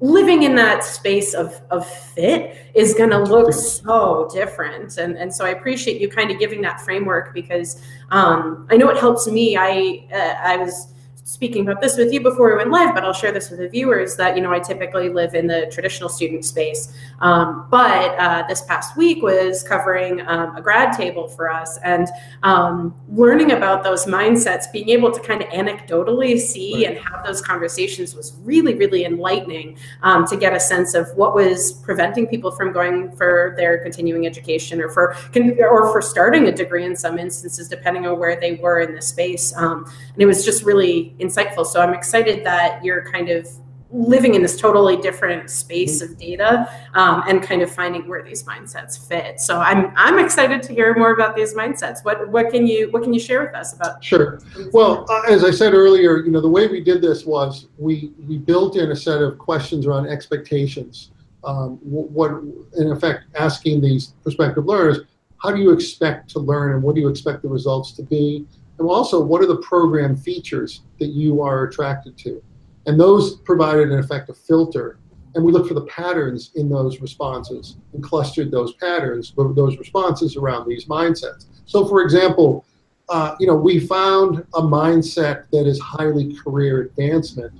living 0.00 0.44
in 0.44 0.54
that 0.54 0.84
space 0.84 1.34
of, 1.34 1.60
of 1.70 1.86
fit 1.86 2.70
is 2.74 2.94
going 2.94 3.10
to 3.10 3.18
look 3.18 3.52
so 3.52 4.28
different. 4.32 4.96
And, 4.96 5.16
and 5.16 5.34
so 5.34 5.44
i 5.44 5.50
appreciate 5.50 6.00
you 6.00 6.08
kind 6.08 6.30
of 6.30 6.38
giving 6.38 6.60
that 6.62 6.80
framework 6.80 7.34
because 7.34 7.82
um, 8.10 8.66
i 8.70 8.76
know 8.76 8.88
it 8.90 8.98
helps 8.98 9.26
me. 9.26 9.56
I 9.56 10.06
uh, 10.12 10.34
i 10.44 10.56
was 10.56 10.94
speaking 11.28 11.68
about 11.68 11.82
this 11.82 11.98
with 11.98 12.10
you 12.10 12.22
before 12.22 12.48
we 12.48 12.56
went 12.56 12.70
live, 12.70 12.94
but 12.94 13.04
I'll 13.04 13.12
share 13.12 13.32
this 13.32 13.50
with 13.50 13.58
the 13.58 13.68
viewers 13.68 14.16
that, 14.16 14.34
you 14.34 14.42
know, 14.42 14.50
I 14.50 14.60
typically 14.60 15.10
live 15.10 15.34
in 15.34 15.46
the 15.46 15.68
traditional 15.70 16.08
student 16.08 16.42
space. 16.42 16.90
Um, 17.20 17.66
but 17.70 18.18
uh, 18.18 18.44
this 18.48 18.62
past 18.62 18.96
week 18.96 19.22
was 19.22 19.62
covering 19.62 20.26
um, 20.26 20.56
a 20.56 20.62
grad 20.62 20.96
table 20.96 21.28
for 21.28 21.52
us 21.52 21.78
and 21.84 22.08
um, 22.44 22.94
learning 23.10 23.52
about 23.52 23.84
those 23.84 24.06
mindsets, 24.06 24.72
being 24.72 24.88
able 24.88 25.12
to 25.12 25.20
kind 25.20 25.42
of 25.42 25.48
anecdotally 25.50 26.38
see 26.38 26.86
and 26.86 26.96
have 26.96 27.22
those 27.26 27.42
conversations 27.42 28.14
was 28.14 28.34
really, 28.42 28.74
really 28.74 29.04
enlightening 29.04 29.76
um, 30.02 30.26
to 30.28 30.36
get 30.36 30.54
a 30.54 30.60
sense 30.60 30.94
of 30.94 31.14
what 31.14 31.34
was 31.34 31.74
preventing 31.84 32.26
people 32.26 32.50
from 32.50 32.72
going 32.72 33.14
for 33.16 33.52
their 33.58 33.82
continuing 33.82 34.26
education 34.26 34.80
or 34.80 34.88
for, 34.88 35.14
or 35.60 35.92
for 35.92 36.00
starting 36.00 36.48
a 36.48 36.52
degree 36.52 36.86
in 36.86 36.96
some 36.96 37.18
instances, 37.18 37.68
depending 37.68 38.06
on 38.06 38.18
where 38.18 38.40
they 38.40 38.54
were 38.54 38.80
in 38.80 38.94
the 38.94 39.02
space. 39.02 39.54
Um, 39.56 39.84
and 40.14 40.22
it 40.22 40.26
was 40.26 40.42
just 40.42 40.64
really 40.64 41.14
insightful. 41.20 41.66
So 41.66 41.80
I'm 41.80 41.94
excited 41.94 42.44
that 42.44 42.84
you're 42.84 43.10
kind 43.10 43.28
of 43.28 43.48
living 43.90 44.34
in 44.34 44.42
this 44.42 44.56
totally 44.56 44.96
different 44.96 45.48
space 45.48 46.02
of 46.02 46.18
data 46.18 46.68
um, 46.94 47.22
and 47.26 47.42
kind 47.42 47.62
of 47.62 47.70
finding 47.70 48.06
where 48.06 48.22
these 48.22 48.44
mindsets 48.44 49.08
fit. 49.08 49.40
So 49.40 49.60
I'm 49.60 49.92
I'm 49.96 50.18
excited 50.18 50.62
to 50.64 50.74
hear 50.74 50.94
more 50.94 51.12
about 51.12 51.34
these 51.34 51.54
mindsets. 51.54 52.04
What 52.04 52.28
what 52.28 52.50
can 52.50 52.66
you 52.66 52.90
what 52.90 53.02
can 53.02 53.14
you 53.14 53.20
share 53.20 53.44
with 53.44 53.54
us 53.54 53.74
about? 53.74 54.04
Sure. 54.04 54.40
Well, 54.72 55.06
uh, 55.08 55.22
as 55.28 55.44
I 55.44 55.50
said 55.50 55.72
earlier, 55.72 56.18
you 56.18 56.30
know 56.30 56.40
the 56.40 56.48
way 56.48 56.66
we 56.66 56.80
did 56.82 57.00
this 57.00 57.24
was 57.24 57.68
we 57.78 58.12
we 58.26 58.38
built 58.38 58.76
in 58.76 58.90
a 58.90 58.96
set 58.96 59.22
of 59.22 59.38
questions 59.38 59.86
around 59.86 60.08
expectations. 60.08 61.10
Um, 61.44 61.78
what 61.82 62.32
in 62.76 62.90
effect 62.92 63.24
asking 63.36 63.80
these 63.80 64.08
prospective 64.22 64.66
learners, 64.66 64.98
how 65.38 65.50
do 65.50 65.62
you 65.62 65.70
expect 65.70 66.28
to 66.30 66.40
learn 66.40 66.74
and 66.74 66.82
what 66.82 66.94
do 66.94 67.00
you 67.00 67.08
expect 67.08 67.42
the 67.42 67.48
results 67.48 67.92
to 67.92 68.02
be? 68.02 68.44
And 68.78 68.88
also, 68.88 69.20
what 69.20 69.42
are 69.42 69.46
the 69.46 69.56
program 69.58 70.16
features 70.16 70.82
that 71.00 71.08
you 71.08 71.42
are 71.42 71.64
attracted 71.64 72.16
to? 72.18 72.42
And 72.86 72.98
those 72.98 73.36
provided, 73.40 73.90
in 73.90 73.98
effect, 73.98 74.30
filter. 74.46 74.98
And 75.34 75.44
we 75.44 75.52
looked 75.52 75.68
for 75.68 75.74
the 75.74 75.86
patterns 75.86 76.52
in 76.54 76.68
those 76.68 77.00
responses 77.00 77.76
and 77.92 78.02
clustered 78.02 78.50
those 78.50 78.74
patterns, 78.74 79.34
those 79.36 79.78
responses 79.78 80.36
around 80.36 80.68
these 80.68 80.86
mindsets. 80.86 81.46
So, 81.66 81.86
for 81.86 82.02
example, 82.02 82.64
uh, 83.08 83.34
you 83.38 83.46
know, 83.46 83.56
we 83.56 83.80
found 83.80 84.44
a 84.54 84.62
mindset 84.62 85.50
that 85.50 85.66
is 85.66 85.78
highly 85.80 86.34
career 86.34 86.82
advancement, 86.82 87.52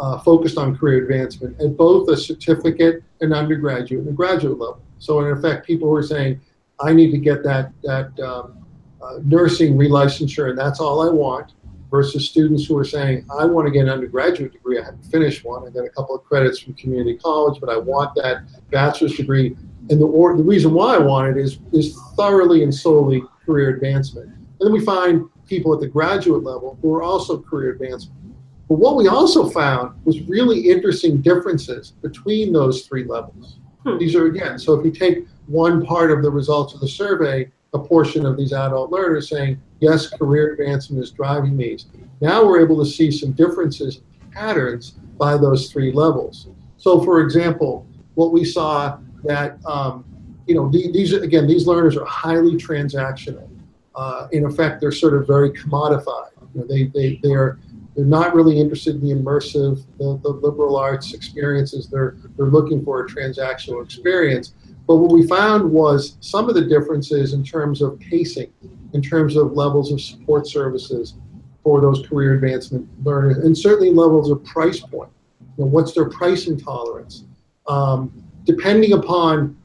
uh, 0.00 0.18
focused 0.20 0.58
on 0.58 0.76
career 0.76 1.02
advancement 1.02 1.60
at 1.60 1.76
both 1.76 2.08
a 2.08 2.16
certificate 2.16 3.02
and 3.20 3.32
undergraduate 3.32 4.06
and 4.06 4.16
graduate 4.16 4.58
level. 4.58 4.82
So, 4.98 5.20
in 5.20 5.36
effect, 5.36 5.66
people 5.66 5.88
were 5.88 6.02
saying, 6.02 6.40
I 6.80 6.92
need 6.92 7.10
to 7.10 7.18
get 7.18 7.42
that 7.44 7.72
that 7.82 8.18
um, 8.20 8.57
uh, 9.02 9.18
nursing 9.24 9.76
relicensure 9.76 10.50
and 10.50 10.58
that's 10.58 10.80
all 10.80 11.06
I 11.06 11.10
want, 11.10 11.52
versus 11.90 12.28
students 12.28 12.66
who 12.66 12.76
are 12.76 12.84
saying, 12.84 13.24
I 13.38 13.44
want 13.46 13.66
to 13.66 13.70
get 13.70 13.84
an 13.84 13.88
undergraduate 13.88 14.52
degree. 14.52 14.78
I 14.78 14.84
haven't 14.84 15.04
finished 15.04 15.44
one. 15.44 15.66
I 15.66 15.70
got 15.70 15.86
a 15.86 15.90
couple 15.90 16.14
of 16.14 16.22
credits 16.24 16.58
from 16.58 16.74
community 16.74 17.16
college, 17.16 17.60
but 17.60 17.70
I 17.70 17.78
want 17.78 18.14
that 18.16 18.42
bachelor's 18.70 19.16
degree. 19.16 19.56
And 19.90 20.00
the, 20.00 20.06
or, 20.06 20.36
the 20.36 20.42
reason 20.42 20.74
why 20.74 20.96
I 20.96 20.98
want 20.98 21.34
it 21.34 21.40
is, 21.40 21.60
is 21.72 21.98
thoroughly 22.14 22.62
and 22.62 22.74
solely 22.74 23.22
career 23.46 23.70
advancement. 23.70 24.26
And 24.26 24.60
then 24.60 24.72
we 24.72 24.84
find 24.84 25.30
people 25.46 25.72
at 25.72 25.80
the 25.80 25.88
graduate 25.88 26.44
level 26.44 26.78
who 26.82 26.94
are 26.94 27.02
also 27.02 27.40
career 27.40 27.70
advancement. 27.70 28.20
But 28.68 28.74
what 28.74 28.96
we 28.96 29.08
also 29.08 29.48
found 29.48 29.98
was 30.04 30.20
really 30.28 30.68
interesting 30.68 31.22
differences 31.22 31.92
between 32.02 32.52
those 32.52 32.86
three 32.86 33.04
levels. 33.04 33.60
Hmm. 33.84 33.96
These 33.96 34.14
are, 34.14 34.26
again, 34.26 34.58
so 34.58 34.74
if 34.74 34.84
you 34.84 34.90
take 34.90 35.26
one 35.46 35.86
part 35.86 36.10
of 36.10 36.22
the 36.22 36.30
results 36.30 36.74
of 36.74 36.80
the 36.80 36.88
survey, 36.88 37.50
a 37.74 37.78
portion 37.78 38.24
of 38.24 38.36
these 38.36 38.52
adult 38.52 38.90
learners 38.90 39.28
saying, 39.28 39.60
yes, 39.80 40.08
career 40.08 40.52
advancement 40.52 41.02
is 41.02 41.10
driving 41.10 41.56
these. 41.56 41.86
Now 42.20 42.44
we're 42.44 42.60
able 42.60 42.78
to 42.82 42.90
see 42.90 43.10
some 43.10 43.32
differences, 43.32 44.00
patterns 44.32 44.92
by 45.18 45.36
those 45.36 45.70
three 45.70 45.92
levels. 45.92 46.48
So, 46.76 47.02
for 47.02 47.20
example, 47.20 47.86
what 48.14 48.32
we 48.32 48.44
saw 48.44 48.98
that, 49.24 49.58
um, 49.66 50.04
you 50.46 50.54
know, 50.54 50.70
these, 50.70 51.12
again, 51.12 51.46
these 51.46 51.66
learners 51.66 51.96
are 51.96 52.06
highly 52.06 52.52
transactional. 52.52 53.48
Uh, 53.94 54.28
in 54.32 54.44
effect, 54.44 54.80
they're 54.80 54.92
sort 54.92 55.14
of 55.14 55.26
very 55.26 55.50
commodified. 55.50 56.30
You 56.54 56.60
know, 56.60 56.66
they, 56.66 56.84
they, 56.84 57.20
they 57.22 57.32
are, 57.32 57.58
they're 57.94 58.04
not 58.04 58.34
really 58.34 58.58
interested 58.60 58.94
in 58.94 59.08
the 59.08 59.14
immersive, 59.14 59.84
the, 59.98 60.18
the 60.22 60.28
liberal 60.28 60.76
arts 60.76 61.12
experiences. 61.14 61.88
They're, 61.88 62.16
they're 62.36 62.46
looking 62.46 62.84
for 62.84 63.04
a 63.04 63.08
transactional 63.08 63.84
experience. 63.84 64.54
But 64.88 64.96
what 64.96 65.12
we 65.12 65.26
found 65.26 65.70
was 65.70 66.16
some 66.20 66.48
of 66.48 66.54
the 66.54 66.64
differences 66.64 67.34
in 67.34 67.44
terms 67.44 67.82
of 67.82 68.00
pacing, 68.00 68.50
in 68.94 69.02
terms 69.02 69.36
of 69.36 69.52
levels 69.52 69.92
of 69.92 70.00
support 70.00 70.48
services 70.48 71.14
for 71.62 71.82
those 71.82 72.06
career 72.06 72.34
advancement 72.34 72.88
learners, 73.04 73.36
and 73.44 73.56
certainly 73.56 73.90
levels 73.90 74.30
of 74.30 74.42
price 74.44 74.80
point. 74.80 75.10
You 75.40 75.64
know, 75.64 75.66
what's 75.66 75.92
their 75.92 76.08
pricing 76.08 76.58
tolerance? 76.58 77.24
Um, 77.66 78.24
depending 78.44 78.94
upon 78.94 79.58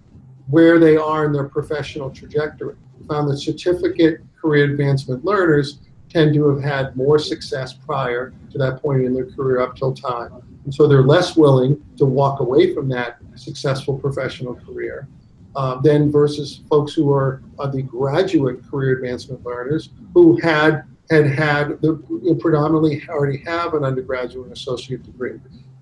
where 0.47 0.77
they 0.77 0.97
are 0.97 1.25
in 1.25 1.31
their 1.31 1.47
professional 1.47 2.09
trajectory. 2.09 2.75
We 2.99 3.07
found 3.07 3.29
that 3.29 3.37
certificate 3.37 4.19
career 4.39 4.65
advancement 4.65 5.23
learners 5.23 5.79
tend 6.09 6.33
to 6.33 6.49
have 6.49 6.61
had 6.61 6.97
more 6.97 7.17
success 7.17 7.71
prior 7.73 8.33
to 8.51 8.57
that 8.57 8.81
point 8.81 9.05
in 9.05 9.13
their 9.13 9.31
career 9.31 9.61
up 9.61 9.77
till 9.77 9.93
time. 9.93 10.41
And 10.65 10.73
so 10.73 10.87
they're 10.87 11.03
less 11.03 11.35
willing 11.35 11.81
to 11.97 12.05
walk 12.05 12.39
away 12.39 12.73
from 12.73 12.87
that 12.89 13.17
successful 13.35 13.97
professional 13.97 14.55
career 14.55 15.07
uh, 15.55 15.79
than 15.81 16.11
versus 16.11 16.61
folks 16.69 16.93
who 16.93 17.11
are 17.11 17.43
uh, 17.59 17.67
the 17.67 17.81
graduate 17.81 18.67
career 18.69 18.95
advancement 18.95 19.43
learners 19.43 19.89
who 20.13 20.39
had 20.41 20.83
had 21.09 21.27
had 21.27 21.81
the 21.81 22.37
predominantly 22.39 23.03
already 23.09 23.37
have 23.37 23.73
an 23.73 23.83
undergraduate 23.83 24.45
and 24.45 24.55
associate 24.55 25.03
degree. 25.03 25.37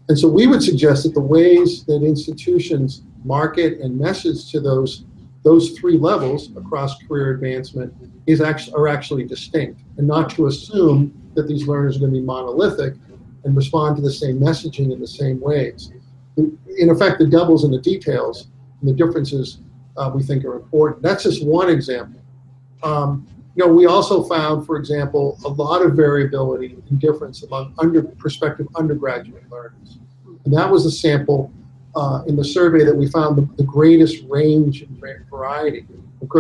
And 0.10 0.18
so 0.18 0.28
we 0.28 0.48
would 0.48 0.64
suggest 0.64 1.04
that 1.04 1.14
the 1.14 1.22
ways 1.22 1.86
that 1.86 2.04
institutions 2.04 3.04
market 3.24 3.80
and 3.80 3.98
message 3.98 4.52
to 4.52 4.60
those 4.60 5.06
those 5.44 5.72
three 5.72 5.98
levels 5.98 6.50
across 6.56 7.02
career 7.04 7.32
advancement 7.32 7.94
is 8.28 8.42
actually 8.42 8.74
are 8.74 8.88
actually 8.88 9.24
distinct, 9.24 9.82
and 9.98 10.08
not 10.08 10.30
to 10.32 10.48
assume 10.48 11.14
that 11.36 11.48
these 11.48 11.68
learners 11.68 11.98
are 11.98 12.00
going 12.02 12.14
to 12.14 12.20
be 12.20 12.26
monolithic 12.26 12.96
and 13.44 13.56
respond 13.56 13.96
to 13.98 14.02
the 14.02 14.12
same 14.12 14.40
messaging 14.40 14.92
in 14.92 15.00
the 15.00 15.08
same 15.08 15.40
ways. 15.40 15.92
In 16.38 16.90
effect, 16.90 17.20
the 17.20 17.28
devil's 17.28 17.64
in 17.64 17.72
the 17.72 17.82
details, 17.82 18.48
and 18.80 18.90
the 18.90 18.94
differences 18.94 19.60
uh, 19.98 20.12
we 20.14 20.24
think 20.24 20.46
are 20.46 20.56
important. 20.56 21.02
That's 21.02 21.24
just 21.24 21.46
one 21.46 21.70
example. 21.70 22.22
Um, 22.84 23.28
you 23.56 23.66
know, 23.66 23.72
we 23.72 23.86
also 23.86 24.24
found, 24.24 24.66
for 24.66 24.78
example, 24.78 25.38
a 25.44 25.50
lot 25.50 25.82
of 25.82 25.94
variability 25.94 26.78
and 26.90 27.00
difference 27.00 27.44
among 27.44 27.74
under, 27.80 28.02
prospective 28.02 28.68
undergraduate 28.76 29.50
learners. 29.52 30.00
And 30.46 30.54
that 30.54 30.70
was 30.70 30.86
a 30.86 30.92
sample 30.92 31.52
uh, 31.96 32.24
in 32.28 32.36
the 32.38 32.46
survey 32.46 32.86
that 32.86 32.96
we 32.96 33.08
found 33.10 33.38
the, 33.38 33.48
the 33.58 33.64
greatest 33.64 34.24
range 34.30 34.82
and 34.82 34.98
variety. 35.30 35.86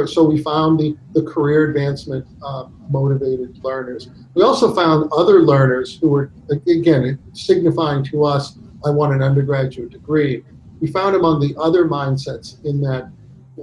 So 0.05 0.23
we 0.23 0.41
found 0.41 0.79
the, 0.79 0.95
the 1.13 1.23
career 1.23 1.69
advancement 1.69 2.25
uh, 2.43 2.65
motivated 2.89 3.63
learners. 3.63 4.09
We 4.35 4.43
also 4.43 4.73
found 4.73 5.11
other 5.11 5.41
learners 5.41 5.97
who 5.99 6.09
were, 6.09 6.31
again, 6.67 7.19
signifying 7.33 8.03
to 8.05 8.23
us, 8.23 8.57
I 8.85 8.91
want 8.91 9.13
an 9.13 9.23
undergraduate 9.23 9.89
degree. 9.89 10.43
We 10.79 10.87
found 10.87 11.15
among 11.15 11.41
the 11.41 11.55
other 11.59 11.85
mindsets 11.85 12.63
in 12.63 12.81
that, 12.81 13.11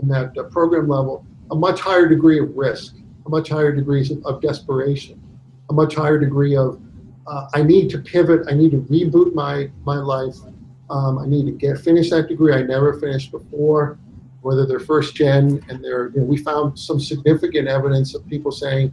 in 0.01 0.09
that 0.09 0.37
uh, 0.37 0.45
program 0.45 0.89
level 0.89 1.25
a 1.51 1.55
much 1.55 1.81
higher 1.81 2.07
degree 2.07 2.39
of 2.39 2.55
risk, 2.57 2.97
a 3.27 3.31
much 3.31 3.49
higher 3.49 3.73
degree 3.73 4.03
of, 4.11 4.25
of 4.27 4.43
desperation, 4.43 5.21
a 5.71 5.73
much 5.73 5.95
higher 5.95 6.19
degree 6.19 6.57
of, 6.57 6.81
uh, 7.27 7.49
I 7.55 7.63
need 7.63 7.91
to 7.91 7.99
pivot, 7.99 8.47
I 8.51 8.55
need 8.55 8.73
to 8.73 8.83
reboot 8.83 9.35
my, 9.35 9.71
my 9.85 9.97
life, 9.97 10.37
um, 10.91 11.19
I 11.19 11.27
need 11.27 11.47
to 11.47 11.53
get 11.53 11.79
finish 11.79 12.11
that 12.11 12.29
degree 12.29 12.55
I 12.55 12.63
never 12.63 12.99
finished 13.01 13.31
before 13.31 13.99
whether 14.49 14.65
they're 14.65 14.81
first 14.81 15.15
gen 15.15 15.63
and 15.69 15.85
they're, 15.85 16.09
you 16.09 16.21
know, 16.21 16.25
we 16.25 16.39
found 16.39 16.79
some 16.79 16.99
significant 16.99 17.69
evidence 17.69 18.15
of 18.15 18.27
people 18.27 18.51
saying, 18.51 18.91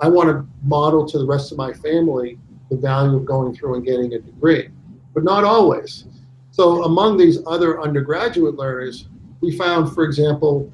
I 0.00 0.08
want 0.08 0.28
to 0.28 0.46
model 0.62 1.08
to 1.08 1.18
the 1.18 1.24
rest 1.24 1.50
of 1.50 1.56
my 1.56 1.72
family 1.72 2.38
the 2.70 2.76
value 2.76 3.16
of 3.16 3.24
going 3.24 3.54
through 3.54 3.76
and 3.76 3.84
getting 3.86 4.12
a 4.12 4.18
degree, 4.18 4.68
but 5.14 5.24
not 5.24 5.44
always. 5.44 6.04
So 6.50 6.84
among 6.84 7.16
these 7.16 7.38
other 7.46 7.80
undergraduate 7.80 8.56
learners, 8.56 9.08
we 9.40 9.56
found, 9.56 9.94
for 9.94 10.04
example, 10.04 10.70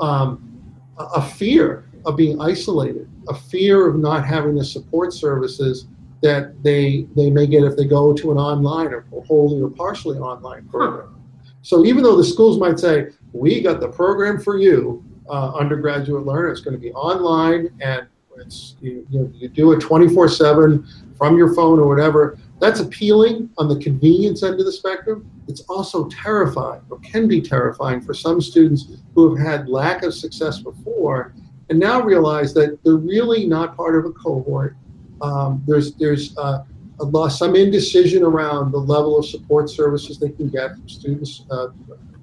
um, 0.00 0.72
a 0.96 1.20
fear 1.20 1.84
of 2.06 2.16
being 2.16 2.40
isolated, 2.40 3.10
a 3.28 3.34
fear 3.34 3.86
of 3.86 3.96
not 3.96 4.24
having 4.24 4.54
the 4.54 4.64
support 4.64 5.12
services 5.12 5.86
that 6.22 6.62
they 6.62 7.06
they 7.14 7.30
may 7.30 7.46
get 7.46 7.62
if 7.64 7.76
they 7.76 7.84
go 7.84 8.14
to 8.14 8.30
an 8.30 8.38
online 8.38 8.86
or 8.86 9.04
wholly 9.26 9.60
or 9.60 9.68
partially 9.68 10.18
online 10.18 10.66
program. 10.68 11.20
So 11.62 11.84
even 11.84 12.02
though 12.02 12.16
the 12.16 12.24
schools 12.24 12.58
might 12.58 12.78
say, 12.78 13.08
we 13.32 13.60
got 13.60 13.80
the 13.80 13.88
program 13.88 14.40
for 14.40 14.58
you, 14.58 15.04
uh, 15.28 15.52
undergraduate 15.54 16.26
learner. 16.26 16.48
It's 16.48 16.60
going 16.60 16.74
to 16.74 16.80
be 16.80 16.92
online 16.92 17.70
and 17.80 18.06
it's 18.40 18.76
you, 18.80 19.06
you, 19.10 19.30
you 19.34 19.48
do 19.48 19.72
it 19.72 19.80
24/7 19.80 20.86
from 21.16 21.36
your 21.36 21.54
phone 21.54 21.78
or 21.78 21.86
whatever. 21.86 22.38
that's 22.58 22.80
appealing 22.80 23.50
on 23.58 23.68
the 23.68 23.76
convenience 23.76 24.42
end 24.42 24.58
of 24.58 24.66
the 24.66 24.72
spectrum. 24.72 25.30
It's 25.48 25.60
also 25.62 26.08
terrifying, 26.08 26.80
or 26.90 26.98
can 27.00 27.28
be 27.28 27.40
terrifying, 27.40 28.00
for 28.00 28.14
some 28.14 28.40
students 28.40 28.86
who 29.14 29.34
have 29.34 29.46
had 29.46 29.68
lack 29.68 30.02
of 30.02 30.14
success 30.14 30.60
before 30.60 31.34
and 31.68 31.78
now 31.78 32.02
realize 32.02 32.52
that 32.54 32.78
they're 32.82 32.96
really 32.96 33.46
not 33.46 33.76
part 33.76 33.96
of 33.96 34.04
a 34.04 34.10
cohort. 34.10 34.76
Um, 35.22 35.62
there's 35.66 35.94
there's 35.94 36.36
uh, 36.36 36.64
a 37.00 37.04
lot, 37.04 37.28
some 37.28 37.56
indecision 37.56 38.22
around 38.22 38.72
the 38.72 38.78
level 38.78 39.18
of 39.18 39.26
support 39.26 39.70
services 39.70 40.18
they 40.18 40.30
can 40.30 40.48
get 40.48 40.74
from 40.74 40.88
students, 40.88 41.44
uh, 41.50 41.68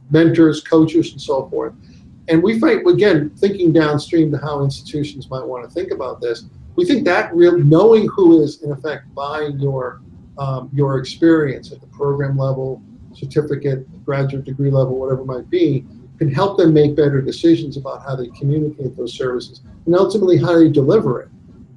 mentors, 0.10 0.62
coaches, 0.62 1.12
and 1.12 1.22
so 1.22 1.48
forth. 1.50 1.74
And 2.28 2.44
we 2.44 2.60
think, 2.60 2.86
again, 2.88 3.30
thinking 3.38 3.72
downstream 3.72 4.32
to 4.32 4.38
how 4.38 4.64
institutions 4.64 5.30
might 5.30 5.46
want 5.46 5.64
to 5.64 5.70
think 5.70 5.92
about 5.92 6.20
this, 6.22 6.46
we 6.76 6.86
think 6.86 7.06
that 7.06 7.34
real 7.34 7.58
knowing 7.58 8.08
who 8.08 8.44
is 8.44 8.62
in 8.64 8.72
effect 8.72 9.14
buying 9.16 9.60
your 9.60 10.02
um, 10.38 10.70
your 10.72 11.00
experience 11.00 11.72
at 11.72 11.82
the 11.82 11.88
program 11.88 12.38
level, 12.38 12.82
certificate, 13.14 13.88
graduate 14.06 14.46
degree 14.46 14.70
level, 14.70 15.00
whatever 15.00 15.22
it 15.22 15.26
might 15.26 15.50
be, 15.50 15.84
can 16.20 16.32
help 16.32 16.58
them 16.58 16.74
make 16.74 16.96
better 16.96 17.22
decisions 17.22 17.76
about 17.76 18.04
how 18.04 18.16
they 18.16 18.28
communicate 18.28 18.96
those 18.96 19.18
services 19.18 19.62
and 19.86 19.96
ultimately 19.96 20.38
how 20.38 20.58
they 20.58 20.70
deliver 20.70 21.22
it. 21.22 21.30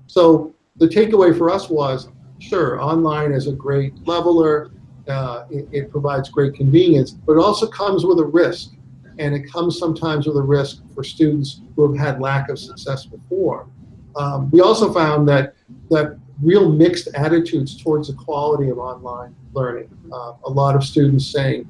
So 0.07 0.55
the 0.77 0.87
takeaway 0.87 1.37
for 1.37 1.51
us 1.51 1.71
was, 1.71 2.09
sure, 2.39 2.81
online 2.83 3.33
is 3.33 3.47
a 3.47 3.53
great 3.53 3.95
leveler. 4.07 4.71
Uh, 5.11 5.47
it, 5.51 5.69
it, 5.73 5.91
provides 5.91 6.29
great 6.29 6.55
convenience, 6.55 7.11
but 7.11 7.33
it 7.33 7.39
also 7.39 7.67
comes 7.67 8.05
with 8.05 8.19
a 8.19 8.25
risk. 8.25 8.71
And 9.19 9.35
it 9.35 9.51
comes 9.51 9.79
sometimes 9.79 10.27
with 10.27 10.37
a 10.37 10.43
risk 10.43 10.83
for 10.95 11.05
students 11.05 11.61
who 11.77 11.91
have 11.91 12.01
had 12.01 12.21
lack 12.21 12.49
of 12.49 12.59
success 12.59 13.05
before. 13.05 13.69
Um, 14.17 14.51
we 14.51 14.61
also 14.61 14.93
found 14.93 15.29
that 15.29 15.55
that 15.91 16.19
real 16.43 16.71
mixed 16.71 17.09
attitudes 17.15 17.81
towards 17.81 18.09
the 18.09 18.15
quality 18.15 18.71
of 18.71 18.79
online 18.79 19.35
learning. 19.53 19.91
Uh, 20.13 20.33
a 20.45 20.51
lot 20.51 20.75
of 20.75 20.85
students 20.85 21.27
saying, 21.27 21.69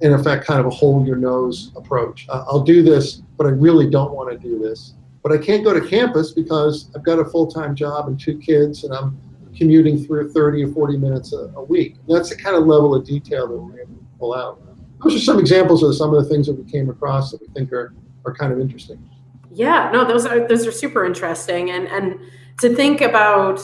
in 0.00 0.12
effect, 0.12 0.46
kind 0.46 0.60
of 0.60 0.66
a 0.66 0.70
hold 0.70 1.06
your 1.06 1.16
nose 1.16 1.72
approach. 1.76 2.26
Uh, 2.28 2.44
I'll 2.46 2.62
do 2.62 2.82
this, 2.82 3.22
but 3.36 3.46
I 3.46 3.50
really 3.50 3.90
don't 3.90 4.12
want 4.12 4.30
to 4.30 4.38
do 4.38 4.58
this. 4.58 4.94
But 5.22 5.32
I 5.32 5.38
can't 5.38 5.64
go 5.64 5.78
to 5.78 5.86
campus 5.86 6.32
because 6.32 6.90
I've 6.94 7.02
got 7.02 7.18
a 7.18 7.24
full 7.24 7.48
time 7.48 7.74
job 7.74 8.08
and 8.08 8.18
two 8.18 8.38
kids, 8.38 8.84
and 8.84 8.94
I'm 8.94 9.18
commuting 9.58 10.02
through 10.04 10.32
30 10.32 10.64
or 10.64 10.68
40 10.68 10.96
minutes 10.96 11.32
a, 11.32 11.52
a 11.56 11.64
week. 11.64 11.96
And 12.06 12.16
that's 12.16 12.30
the 12.30 12.36
kind 12.36 12.56
of 12.56 12.66
level 12.66 12.94
of 12.94 13.04
detail 13.04 13.48
that 13.48 13.56
we're 13.56 13.80
able 13.80 13.94
to 13.94 14.06
pull 14.18 14.34
out. 14.34 14.62
Those 15.02 15.16
are 15.16 15.20
some 15.20 15.38
examples 15.38 15.82
of 15.82 15.94
some 15.94 16.14
of 16.14 16.22
the 16.22 16.28
things 16.28 16.46
that 16.46 16.54
we 16.54 16.70
came 16.70 16.88
across 16.88 17.32
that 17.32 17.40
we 17.40 17.48
think 17.48 17.72
are, 17.72 17.94
are 18.24 18.34
kind 18.34 18.52
of 18.52 18.60
interesting. 18.60 19.08
Yeah, 19.50 19.90
no, 19.92 20.04
those 20.04 20.26
are 20.26 20.46
those 20.46 20.66
are 20.66 20.72
super 20.72 21.04
interesting, 21.06 21.70
and 21.70 21.88
and 21.88 22.20
to 22.60 22.74
think 22.74 23.00
about 23.00 23.60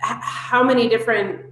how 0.00 0.62
many 0.62 0.88
different 0.88 1.46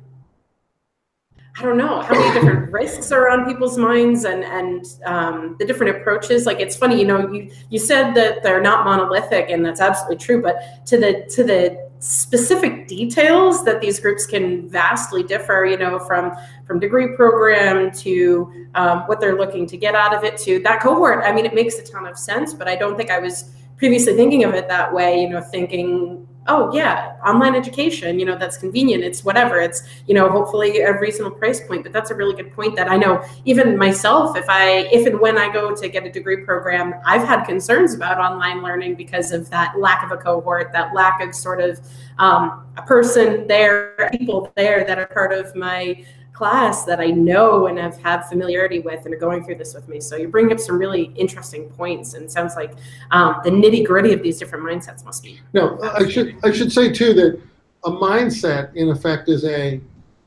I 1.59 1.63
don't 1.63 1.77
know 1.77 2.01
how 2.03 2.15
many 2.15 2.33
different 2.35 2.73
risks 2.73 3.11
are 3.11 3.29
on 3.31 3.47
people's 3.47 3.79
minds 3.79 4.25
and 4.25 4.45
and 4.45 4.85
um, 5.05 5.57
the 5.59 5.65
different 5.65 5.97
approaches. 5.97 6.47
Like 6.47 6.61
it's 6.61 6.77
funny, 6.77 7.01
you 7.01 7.07
know, 7.07 7.33
you 7.33 7.51
you 7.71 7.79
said 7.79 8.15
that 8.15 8.43
they're 8.43 8.61
not 8.61 8.85
monolithic, 8.85 9.51
and 9.51 9.65
that's 9.65 9.81
absolutely 9.81 10.19
true. 10.19 10.43
But 10.43 10.87
to 10.87 10.99
the 10.99 11.29
to 11.35 11.43
the 11.43 11.88
specific 12.01 12.87
details 12.87 13.65
that 13.65 13.81
these 13.81 13.99
groups 13.99 14.27
can 14.27 14.69
vastly 14.69 15.23
differ, 15.23 15.65
you 15.65 15.77
know, 15.77 15.99
from 15.99 16.33
from 16.67 16.79
degree 16.79 17.17
program 17.17 17.91
to 17.91 18.69
um, 18.75 19.01
what 19.07 19.21
they're 19.21 19.37
looking 19.37 19.67
to 19.67 19.77
get 19.77 19.95
out 19.95 20.15
of 20.15 20.25
it 20.25 20.37
to 20.39 20.61
that 20.61 20.81
cohort. 20.81 21.25
I 21.25 21.33
mean, 21.33 21.47
it 21.47 21.55
makes 21.55 21.79
a 21.79 21.83
ton 21.83 22.07
of 22.07 22.19
sense, 22.19 22.55
but 22.55 22.69
I 22.69 22.77
don't 22.77 22.97
think 22.97 23.11
I 23.11 23.19
was 23.19 23.51
previously 23.77 24.15
thinking 24.15 24.45
of 24.45 24.55
it 24.55 24.69
that 24.69 24.93
way. 24.93 25.21
You 25.21 25.29
know, 25.31 25.41
thinking 25.41 26.27
oh 26.49 26.73
yeah 26.73 27.15
online 27.27 27.55
education 27.55 28.19
you 28.19 28.25
know 28.25 28.37
that's 28.37 28.57
convenient 28.57 29.05
it's 29.05 29.25
whatever 29.25 29.61
it's 29.61 29.83
you 30.07 30.15
know 30.15 30.29
hopefully 30.31 30.81
a 30.81 30.99
reasonable 30.99 31.37
price 31.37 31.61
point 31.67 31.83
but 31.83 31.93
that's 31.93 32.11
a 32.11 32.15
really 32.15 32.35
good 32.35 32.53
point 32.53 32.75
that 32.75 32.89
i 32.89 32.97
know 32.97 33.23
even 33.45 33.77
myself 33.77 34.37
if 34.37 34.45
i 34.49 34.89
if 34.93 35.07
and 35.07 35.21
when 35.21 35.39
i 35.39 35.53
go 35.53 35.75
to 35.75 35.89
get 35.89 36.05
a 36.05 36.11
degree 36.11 36.45
program 36.45 36.95
i've 37.05 37.27
had 37.27 37.45
concerns 37.45 37.95
about 37.95 38.19
online 38.19 38.63
learning 38.63 38.95
because 38.95 39.31
of 39.31 39.49
that 39.51 39.79
lack 39.79 40.05
of 40.05 40.11
a 40.11 40.17
cohort 40.17 40.73
that 40.73 40.93
lack 40.95 41.21
of 41.21 41.35
sort 41.35 41.61
of 41.61 41.79
um, 42.19 42.67
a 42.77 42.83
person 42.83 43.47
there 43.47 44.11
people 44.13 44.53
there 44.57 44.85
that 44.85 44.99
are 44.99 45.07
part 45.07 45.33
of 45.33 45.55
my 45.55 46.05
class 46.39 46.85
that 46.85 47.01
I 47.01 47.07
know 47.07 47.67
and 47.67 47.77
have 47.79 47.99
had 47.99 48.23
familiarity 48.23 48.79
with 48.79 49.05
and 49.05 49.13
are 49.13 49.19
going 49.19 49.43
through 49.45 49.57
this 49.57 49.75
with 49.75 49.89
me. 49.89 49.99
So 49.99 50.15
you 50.15 50.29
bring 50.29 50.53
up 50.53 50.61
some 50.61 50.79
really 50.79 51.13
interesting 51.17 51.69
points, 51.71 52.15
and 52.15 52.31
sounds 52.31 52.55
like 52.55 52.73
um, 53.11 53.41
the 53.43 53.51
nitty 53.51 53.85
gritty 53.85 54.13
of 54.13 54.23
these 54.23 54.39
different 54.39 54.65
mindsets 54.65 55.05
must 55.05 55.25
be. 55.25 55.41
No, 55.53 55.81
I 55.83 56.09
should 56.09 56.37
I 56.45 56.53
should 56.53 56.71
say 56.71 56.93
too 56.93 57.13
that 57.15 57.41
a 57.85 57.91
mindset 57.91 58.75
in 58.77 58.89
effect 58.91 59.29
is 59.29 59.45
a, 59.45 59.81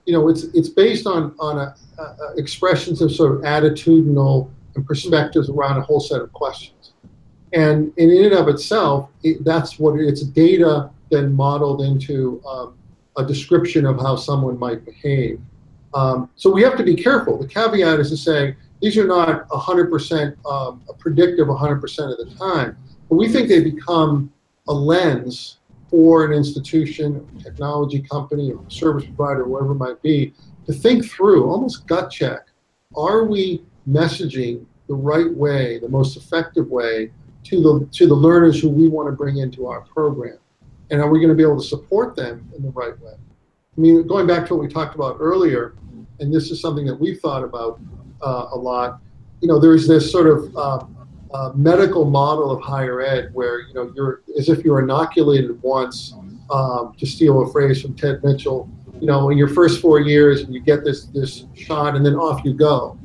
you 0.06 0.14
know, 0.14 0.28
it's 0.28 0.44
it's 0.54 0.68
based 0.68 1.08
on 1.08 1.34
on 1.40 1.58
a, 1.58 1.76
a 2.02 2.34
expressions 2.36 3.02
of 3.02 3.10
sort 3.14 3.32
of 3.34 3.42
attitudinal 3.44 4.50
and 4.76 4.86
perspectives 4.86 5.50
around 5.50 5.78
a 5.78 5.82
whole 5.82 6.02
set 6.02 6.20
of 6.20 6.34
questions, 6.34 6.92
and 7.54 7.94
in 7.96 8.10
and 8.26 8.34
of 8.34 8.50
itself, 8.50 9.10
it, 9.24 9.46
that's 9.46 9.80
what 9.80 9.98
it's 9.98 10.24
data 10.24 10.90
then 11.10 11.32
modeled 11.34 11.82
into 11.82 12.42
um, 12.46 12.78
a 13.18 13.24
description 13.26 13.86
of 13.86 13.98
how 13.98 14.18
someone 14.18 14.60
might 14.60 14.84
behave. 14.84 15.40
Um, 15.94 16.30
so 16.36 16.52
we 16.52 16.62
have 16.64 16.78
to 16.78 16.84
be 16.84 16.96
careful. 16.96 17.38
The 17.38 17.48
caveat 17.48 18.00
is 18.00 18.10
to 18.10 18.18
say 18.18 18.56
these 18.82 18.98
are 18.98 19.08
not 19.08 19.48
100% 19.50 20.46
um, 20.46 20.82
predictive 21.00 21.48
100% 21.48 21.84
of 22.12 22.30
the 22.30 22.36
time, 22.36 22.78
but 23.10 23.16
we 23.16 23.28
think 23.28 23.48
they 23.48 23.64
become 23.64 24.32
a 24.68 24.74
lens 24.74 25.58
for 25.90 26.26
an 26.26 26.32
institution, 26.32 27.28
technology 27.44 28.02
company, 28.02 28.52
a 28.52 28.72
service 28.72 29.04
provider, 29.04 29.46
whatever 29.46 29.74
it 29.74 29.76
might 29.76 30.02
be, 30.02 30.34
to 30.66 30.74
think 30.74 31.06
through, 31.06 31.50
almost 31.50 31.86
gut 31.86 32.10
check, 32.10 32.48
are 32.96 33.26
we 33.26 33.64
messaging 33.90 34.66
the 34.88 34.94
right 34.96 35.32
way, 35.34 35.80
the 35.80 35.90
most 35.90 36.16
effective 36.16 36.68
way 36.70 37.12
to 37.44 37.62
the, 37.62 37.88
to 37.92 38.08
the 38.08 38.14
learners 38.14 38.62
who 38.62 38.70
we 38.70 38.88
want 38.88 39.08
to 39.08 39.12
bring 39.12 39.38
into 39.38 39.68
our 39.68 39.82
program? 39.82 40.38
And 40.90 41.02
are 41.02 41.10
we 41.10 41.20
going 41.20 41.30
to 41.30 41.36
be 41.36 41.44
able 41.44 41.60
to 41.60 41.68
support 41.68 42.16
them 42.16 42.50
in 42.56 42.64
the 42.64 42.70
right 42.70 42.98
way? 43.02 43.14
I 43.14 43.82
mean, 43.82 44.06
going 44.08 44.28
back 44.28 44.46
to 44.48 44.56
what 44.56 44.64
we 44.64 44.68
talked 44.68 44.96
about 44.96 45.18
earlier, 45.20 45.74
and 46.22 46.34
this 46.34 46.52
is 46.52 46.62
something 46.62 46.86
that 46.86 46.96
we've 46.96 47.20
thought 47.20 47.44
about 47.44 47.80
uh, 48.22 48.50
a 48.52 48.58
lot. 48.58 49.02
You 49.42 49.48
know, 49.48 49.60
there's 49.60 49.88
this 49.88 50.10
sort 50.12 50.28
of 50.28 50.56
uh, 50.56 50.86
uh, 51.34 51.52
medical 51.56 52.06
model 52.06 52.52
of 52.52 52.62
higher 52.62 53.02
ed 53.02 53.32
where 53.34 53.62
you 53.62 53.74
know 53.74 53.92
you're 53.96 54.22
as 54.38 54.48
if 54.48 54.64
you're 54.64 54.80
inoculated 54.80 55.62
once, 55.62 56.14
um, 56.52 56.94
to 56.98 57.06
steal 57.06 57.42
a 57.42 57.52
phrase 57.52 57.82
from 57.82 57.96
Ted 57.96 58.24
Mitchell. 58.24 58.70
You 59.00 59.08
know, 59.08 59.32
in 59.32 59.38
your 59.38 59.48
first 59.48 59.82
four 59.82 60.00
years, 60.00 60.42
and 60.42 60.54
you 60.54 60.62
get 60.62 60.84
this 60.84 61.06
this 61.06 61.46
shot, 61.56 61.96
and 61.96 62.06
then 62.06 62.16
off 62.16 62.46
you 62.46 62.54
go. 62.54 62.98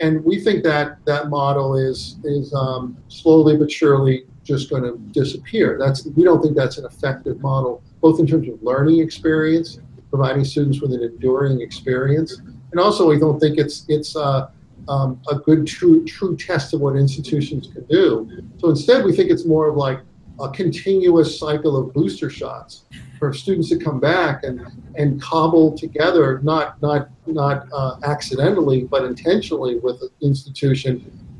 And 0.00 0.24
we 0.24 0.40
think 0.40 0.64
that 0.64 0.98
that 1.04 1.28
model 1.28 1.76
is 1.76 2.16
is 2.24 2.52
um, 2.52 2.96
slowly 3.08 3.56
but 3.56 3.70
surely 3.70 4.24
just 4.42 4.68
going 4.68 4.82
to 4.82 4.98
disappear. 5.12 5.78
That's 5.78 6.04
we 6.04 6.24
don't 6.24 6.42
think 6.42 6.56
that's 6.56 6.78
an 6.78 6.84
effective 6.84 7.40
model, 7.40 7.82
both 8.00 8.18
in 8.18 8.26
terms 8.26 8.48
of 8.48 8.60
learning 8.62 8.98
experience, 8.98 9.78
providing 10.10 10.44
students 10.44 10.80
with 10.80 10.92
an 10.92 11.02
enduring 11.02 11.60
experience, 11.60 12.40
and 12.74 12.80
also 12.80 13.08
we 13.08 13.20
don't 13.20 13.38
think 13.38 13.56
it's 13.56 13.86
it's 13.88 14.16
uh, 14.16 14.50
um, 14.88 15.20
a 15.30 15.36
good 15.36 15.64
true 15.64 16.04
true 16.04 16.36
test 16.36 16.74
of 16.74 16.80
what 16.80 16.96
institutions 16.96 17.68
can 17.72 17.84
do. 17.84 18.28
So 18.58 18.68
instead, 18.68 19.04
we 19.04 19.12
think 19.12 19.30
it's 19.30 19.44
more 19.44 19.68
of 19.68 19.76
like 19.76 20.00
a 20.40 20.50
continuous 20.50 21.38
cycle 21.38 21.76
of 21.76 21.94
booster 21.94 22.28
shots 22.28 22.86
for 23.20 23.32
students 23.32 23.68
to 23.68 23.78
come 23.78 24.00
back 24.00 24.42
and 24.42 24.60
and 24.96 25.22
cobble 25.22 25.78
together, 25.78 26.40
not 26.42 26.82
not 26.82 27.10
not 27.26 27.68
uh, 27.72 27.94
accidentally, 28.02 28.82
but 28.82 29.04
intentionally 29.04 29.78
with 29.78 30.00
the 30.00 30.10
institution. 30.20 30.92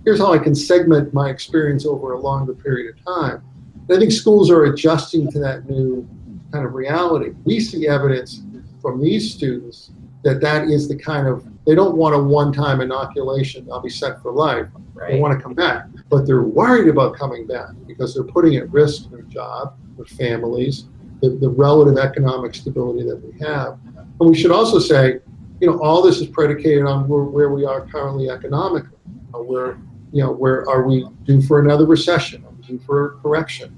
Here's 0.04 0.20
how 0.20 0.32
I 0.32 0.38
can 0.38 0.54
segment 0.54 1.12
my 1.12 1.30
experience 1.30 1.84
over 1.84 2.12
a 2.12 2.20
longer 2.20 2.54
period 2.54 2.94
of 2.94 3.04
time. 3.04 3.42
And 3.88 3.96
I 3.96 3.98
think 3.98 4.12
schools 4.12 4.52
are 4.52 4.66
adjusting 4.66 5.32
to 5.32 5.40
that 5.40 5.68
new 5.68 6.08
kind 6.52 6.64
of 6.64 6.74
reality. 6.74 7.32
We 7.42 7.58
see 7.58 7.88
evidence 7.88 8.40
from 8.80 9.02
these 9.02 9.34
students 9.34 9.90
that 10.24 10.40
that 10.40 10.64
is 10.68 10.88
the 10.88 10.96
kind 10.96 11.28
of 11.28 11.46
they 11.66 11.74
don't 11.74 11.96
want 11.96 12.14
a 12.14 12.18
one-time 12.18 12.80
inoculation 12.80 13.68
i'll 13.70 13.80
be 13.80 13.90
set 13.90 14.20
for 14.20 14.32
life. 14.32 14.66
Right. 14.94 15.12
they 15.12 15.20
want 15.20 15.36
to 15.36 15.42
come 15.42 15.54
back. 15.54 15.86
But 16.08 16.26
they're 16.26 16.42
worried 16.42 16.88
about 16.88 17.16
coming 17.16 17.46
back 17.46 17.70
because 17.86 18.14
they're 18.14 18.24
putting 18.24 18.56
at 18.56 18.70
risk 18.70 19.10
their 19.10 19.22
job 19.22 19.76
their 19.96 20.06
families 20.06 20.86
the, 21.20 21.30
the 21.30 21.48
relative 21.48 21.98
economic 21.98 22.54
stability 22.54 23.04
that 23.08 23.16
we 23.16 23.38
have. 23.40 23.78
And 24.20 24.30
we 24.30 24.36
should 24.36 24.50
also 24.50 24.78
say 24.78 25.20
you 25.60 25.70
know 25.70 25.78
all 25.80 26.02
this 26.02 26.20
is 26.20 26.26
predicated 26.26 26.84
on 26.84 27.06
where, 27.06 27.24
where 27.24 27.50
we 27.50 27.64
are 27.64 27.86
currently 27.86 28.30
economically. 28.30 28.98
Uh, 29.34 29.38
where 29.38 29.78
you 30.12 30.22
know 30.22 30.32
where 30.32 30.68
are 30.68 30.86
we 30.86 31.06
due 31.24 31.42
for 31.42 31.60
another 31.60 31.86
recession? 31.86 32.44
Are 32.44 32.50
we 32.50 32.62
due 32.66 32.78
for 32.84 33.06
a 33.06 33.10
correction 33.18 33.76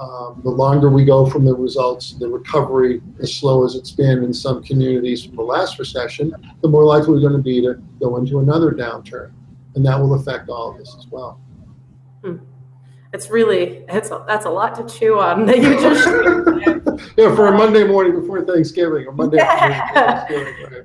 um, 0.00 0.40
the 0.44 0.50
longer 0.50 0.90
we 0.90 1.04
go 1.04 1.26
from 1.26 1.44
the 1.44 1.54
results, 1.54 2.12
the 2.12 2.28
recovery, 2.28 3.02
as 3.20 3.34
slow 3.34 3.64
as 3.64 3.74
it's 3.74 3.90
been 3.90 4.22
in 4.22 4.32
some 4.32 4.62
communities 4.62 5.24
from 5.24 5.36
the 5.36 5.42
last 5.42 5.78
recession, 5.78 6.32
the 6.62 6.68
more 6.68 6.84
likely 6.84 7.14
we're 7.14 7.20
going 7.20 7.32
to 7.32 7.42
be 7.42 7.60
to 7.62 7.74
go 8.00 8.16
into 8.16 8.38
another 8.38 8.70
downturn. 8.70 9.32
And 9.74 9.84
that 9.84 9.98
will 9.98 10.14
affect 10.14 10.48
all 10.48 10.70
of 10.70 10.78
this 10.78 10.94
as 10.96 11.06
well. 11.08 11.40
Hmm. 12.22 12.36
It's 13.12 13.30
really 13.30 13.84
it's 13.88 14.10
a, 14.10 14.22
that's 14.26 14.44
a 14.44 14.50
lot 14.50 14.74
to 14.74 14.98
chew 14.98 15.18
on 15.18 15.46
that 15.46 15.56
you 15.56 15.80
just 15.80 16.06
yeah 17.16 17.34
for 17.34 17.46
a 17.46 17.56
monday 17.56 17.84
morning 17.84 18.18
before 18.18 18.44
thanksgiving 18.44 19.06
or 19.06 19.12
monday 19.12 19.38
yeah. 19.38 20.26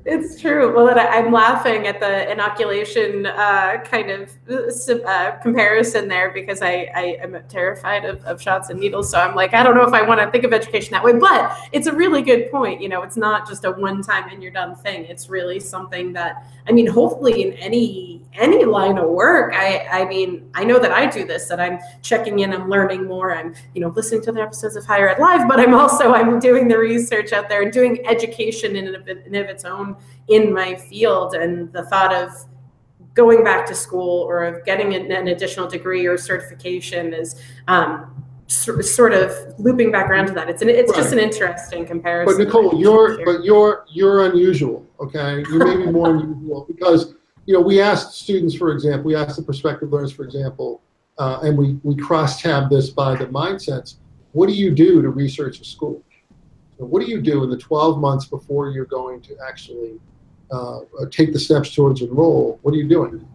it's 0.06 0.40
true. 0.40 0.74
Well 0.74 0.90
I, 0.98 1.18
am 1.18 1.32
laughing 1.32 1.88
at 1.88 2.00
the 2.00 2.32
inoculation 2.32 3.26
uh, 3.26 3.84
kind 3.84 4.10
of 4.10 4.32
uh, 4.50 5.32
comparison 5.42 6.08
there 6.08 6.32
because 6.32 6.62
I, 6.62 6.90
I 6.96 7.18
am 7.22 7.38
terrified 7.50 8.06
of, 8.06 8.24
of 8.26 8.42
shots 8.42 8.70
and 8.70 8.80
needles. 8.80 9.12
So 9.12 9.20
i'm 9.20 9.36
like 9.36 9.54
i 9.54 9.64
don't 9.64 9.76
know 9.76 9.86
if 9.86 9.94
i 9.94 10.02
want 10.02 10.22
to 10.22 10.32
think 10.32 10.44
of 10.44 10.54
education 10.54 10.92
that 10.92 11.04
way 11.04 11.14
but 11.14 11.58
it's 11.72 11.88
a 11.88 11.94
really 11.94 12.22
good 12.22 12.50
point. 12.52 12.82
You 12.82 12.90
know 12.90 13.02
it's 13.02 13.18
not 13.18 13.48
just 13.48 13.66
a 13.66 13.72
one 13.72 14.02
time 14.02 14.30
and 14.30 14.42
you're 14.42 14.52
done 14.52 14.76
thing. 14.76 15.06
It's 15.06 15.30
really 15.30 15.60
something 15.60 16.14
that 16.14 16.46
i 16.68 16.72
mean 16.72 16.88
hopefully 16.88 17.44
in 17.44 17.54
any 17.54 18.22
any 18.34 18.64
line 18.66 18.98
of 18.98 19.10
work 19.10 19.54
i 19.54 19.86
i 19.92 20.06
mean 20.06 20.50
i 20.54 20.64
know 20.64 20.80
that 20.80 20.92
i 20.92 21.06
do 21.06 21.26
this 21.26 21.48
that 21.48 21.60
i'm 21.60 21.80
checking 22.14 22.40
in, 22.40 22.54
I'm 22.54 22.70
learning 22.70 23.06
more, 23.06 23.36
I'm, 23.36 23.56
you 23.74 23.82
know, 23.82 23.90
listening 23.90 24.22
to 24.24 24.32
the 24.32 24.42
episodes 24.42 24.76
of 24.76 24.86
Higher 24.86 25.10
Ed 25.10 25.20
Live, 25.20 25.48
but 25.48 25.60
I'm 25.60 25.74
also, 25.74 26.14
I'm 26.14 26.40
doing 26.40 26.68
the 26.68 26.78
research 26.78 27.34
out 27.34 27.50
there 27.50 27.64
and 27.64 27.74
doing 27.74 28.06
education 28.06 28.76
in 28.76 28.94
and 28.94 29.36
of 29.36 29.48
its 29.48 29.66
own 29.66 29.96
in 30.28 30.54
my 30.54 30.76
field. 30.76 31.34
And 31.34 31.74
the 31.74 31.84
thought 31.86 32.14
of 32.14 32.30
going 33.16 33.44
back 33.44 33.66
to 33.68 33.76
school 33.76 34.22
or 34.22 34.44
of 34.44 34.64
getting 34.66 34.94
an, 34.94 35.28
additional 35.28 35.68
degree 35.68 36.06
or 36.06 36.18
certification 36.18 37.14
is, 37.14 37.42
um, 37.68 38.24
sort 38.48 39.14
of 39.14 39.32
looping 39.58 39.92
back 39.92 40.10
around 40.10 40.28
to 40.28 40.34
that. 40.34 40.48
It's 40.50 40.62
an, 40.62 40.70
it's 40.70 40.92
right. 40.92 40.98
just 40.98 41.14
an 41.14 41.18
interesting 41.18 41.88
comparison. 41.88 42.38
But 42.38 42.44
Nicole, 42.44 42.80
you're 42.80 43.26
but 43.26 43.44
you're 43.44 43.86
you're 43.90 44.26
unusual. 44.26 44.86
Okay, 45.00 45.44
you 45.50 45.58
may 45.58 45.78
be 45.78 45.92
more 45.92 46.10
unusual 46.18 46.66
because 46.68 47.16
you 47.48 47.54
know 47.56 47.62
we 47.62 47.82
asked 47.82 48.14
students, 48.22 48.54
for 48.54 48.72
example, 48.72 49.06
we 49.06 49.16
asked 49.16 49.38
the 49.38 49.44
prospective 49.44 49.92
learners, 49.92 50.12
for 50.12 50.24
example, 50.24 50.84
uh, 51.18 51.40
and 51.44 51.58
we, 51.58 51.80
we 51.84 51.96
cross-tab 51.96 52.70
this 52.70 52.90
by 52.90 53.16
the 53.16 53.26
mindsets, 53.26 53.96
what 54.32 54.48
do 54.48 54.54
you 54.54 54.72
do 54.72 55.02
to 55.02 55.10
research 55.10 55.60
a 55.62 55.66
school? 55.66 56.04
What 56.78 57.02
do 57.02 57.10
you 57.10 57.22
do 57.22 57.44
in 57.44 57.50
the 57.50 57.58
12 57.58 58.00
months 58.00 58.26
before 58.26 58.70
you're 58.70 58.86
going 58.86 59.22
to 59.22 59.36
actually 59.48 60.00
uh, 60.52 60.80
take 61.12 61.34
the 61.34 61.40
steps 61.40 61.74
towards 61.74 62.02
enroll? 62.02 62.60
What 62.64 62.74
are 62.74 62.78
you 62.78 62.88
doing? 62.88 63.26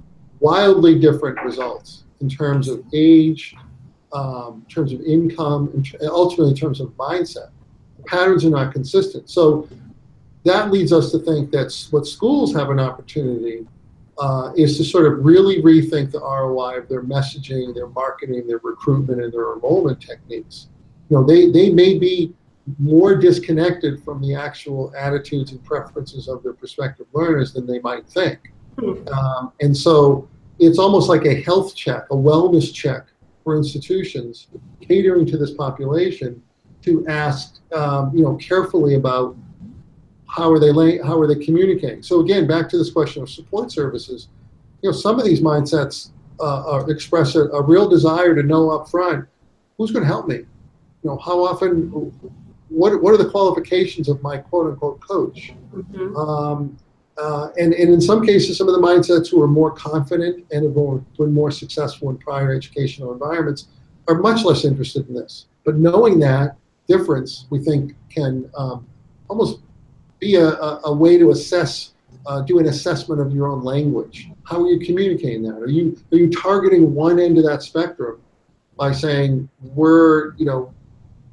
Wildly 0.41 0.99
different 0.99 1.41
results 1.43 2.05
in 2.21 2.29
terms 2.29 2.69
of 2.69 2.83
age, 2.93 3.55
um, 4.13 4.65
in 4.67 4.75
terms 4.75 4.93
of 4.93 5.01
income, 5.03 5.71
and 5.73 5.87
ultimately 6.03 6.51
in 6.51 6.57
terms 6.57 6.81
of 6.81 6.89
mindset. 6.91 7.51
The 7.97 8.03
patterns 8.05 8.45
are 8.45 8.51
not 8.51 8.73
consistent. 8.73 9.31
So 9.31 9.69
that 10.45 10.71
leads 10.71 10.93
us 10.93 11.13
to 11.13 11.19
think 11.19 11.51
that 11.53 11.75
what 11.91 12.07
schools 12.07 12.55
have 12.55 12.71
an 12.71 12.81
opportunity 12.81 13.67
uh, 14.19 14.53
is 14.57 14.77
to 14.77 14.85
sort 14.85 15.07
of 15.07 15.25
really 15.25 15.63
rethink 15.63 16.11
the 16.11 16.21
ROI 16.21 16.79
of 16.79 16.89
their 16.89 17.03
messaging, 17.03 17.75
their 17.75 17.89
marketing, 17.89 18.47
their 18.47 18.61
recruitment, 18.63 19.23
and 19.23 19.33
their 19.33 19.55
enrollment 19.55 20.01
techniques. 20.01 20.69
You 21.09 21.19
know, 21.19 21.25
they, 21.25 21.51
they 21.51 21.71
may 21.71 21.99
be 21.99 22.35
more 22.79 23.15
disconnected 23.15 24.03
from 24.03 24.21
the 24.21 24.35
actual 24.35 24.93
attitudes 24.97 25.53
and 25.53 25.65
preferences 25.65 26.29
of 26.29 26.43
their 26.43 26.53
prospective 26.53 27.07
learners 27.13 27.53
than 27.53 27.67
they 27.67 27.79
might 27.81 28.09
think. 28.09 28.53
Hmm. 28.79 29.09
Um, 29.09 29.53
and 29.61 29.77
so 29.77 30.29
it's 30.59 30.79
almost 30.79 31.09
like 31.09 31.25
a 31.25 31.41
health 31.43 31.75
check, 31.75 32.05
a 32.11 32.15
wellness 32.15 32.73
check 32.75 33.07
for 33.45 33.57
institutions 33.57 34.49
catering 34.81 35.27
to 35.27 35.39
this 35.39 35.53
population 35.53 36.43
to 36.83 37.07
ask, 37.07 37.61
um, 37.73 38.11
you 38.15 38.23
know, 38.23 38.37
carefully 38.37 38.95
about 38.95 39.37
how 40.29 40.53
are 40.53 40.59
they 40.59 40.71
lay, 40.71 40.99
how 40.99 41.19
are 41.21 41.27
they 41.27 41.43
communicating? 41.43 42.03
So 42.03 42.21
again, 42.21 42.47
back 42.47 42.69
to 42.71 42.79
this 42.79 42.91
question 42.91 43.23
of 43.23 43.31
support 43.31 43.73
services. 43.73 44.29
You 44.83 44.91
know, 44.91 44.97
some 44.97 45.19
of 45.19 45.25
these 45.25 45.41
mindsets 45.41 46.11
uh, 46.41 46.85
express 46.89 47.35
a, 47.35 47.45
a, 47.49 47.63
real 47.63 47.89
desire 47.89 48.35
to 48.35 48.43
know 48.43 48.71
up 48.71 48.89
front 48.89 49.27
who's 49.77 49.91
going 49.91 50.05
to 50.05 50.07
help 50.07 50.29
me. 50.29 50.37
You 50.37 50.47
know, 51.03 51.19
how 51.19 51.43
often, 51.45 51.89
what 52.69 53.03
what 53.03 53.15
are 53.15 53.17
the 53.17 53.31
qualifications 53.31 54.09
of 54.09 54.23
my 54.23 54.39
quote 54.39 54.71
unquote 54.71 55.01
coach? 55.01 55.53
Mm-hmm. 55.75 56.17
Um, 56.17 56.79
uh, 57.17 57.49
and, 57.59 57.75
and 57.75 57.93
in 57.93 58.01
some 58.01 58.25
cases, 58.25 58.57
some 58.57 58.69
of 58.69 58.75
the 58.75 58.81
mindsets 58.81 59.29
who 59.29 59.43
are 59.43 59.49
more 59.49 59.73
confident 59.73 60.47
and 60.53 60.65
have 60.65 60.75
been 61.17 61.33
more 61.33 61.51
successful 61.51 62.11
in 62.11 62.19
prior 62.19 62.55
educational 62.55 63.13
environments 63.13 63.67
are 64.07 64.15
much 64.15 64.45
less 64.45 64.65
interested 64.65 65.09
in 65.09 65.15
this. 65.15 65.47
But 65.65 65.77
knowing 65.77 66.21
that 66.21 66.57
difference, 66.87 67.47
we 67.51 67.59
think, 67.59 67.97
can 68.09 68.49
um, 68.57 68.87
almost 69.29 69.61
be 70.19 70.37
a, 70.37 70.49
a, 70.49 70.81
a 70.85 70.93
way 70.93 71.19
to 71.19 71.31
assess, 71.31 71.93
uh, 72.27 72.43
do 72.43 72.59
an 72.59 72.67
assessment 72.67 73.21
of 73.21 73.33
your 73.33 73.49
own 73.49 73.63
language. 73.63 74.29
How 74.45 74.63
are 74.63 74.67
you 74.67 74.85
communicating 74.85 75.43
that? 75.43 75.57
Are 75.57 75.69
you 75.69 75.97
are 76.13 76.19
you 76.19 76.31
targeting 76.31 76.95
one 76.95 77.19
end 77.19 77.39
of 77.39 77.45
that 77.45 77.63
spectrum 77.63 78.21
by 78.77 78.93
saying 78.93 79.49
we're 79.75 80.35
you 80.37 80.47
know 80.47 80.73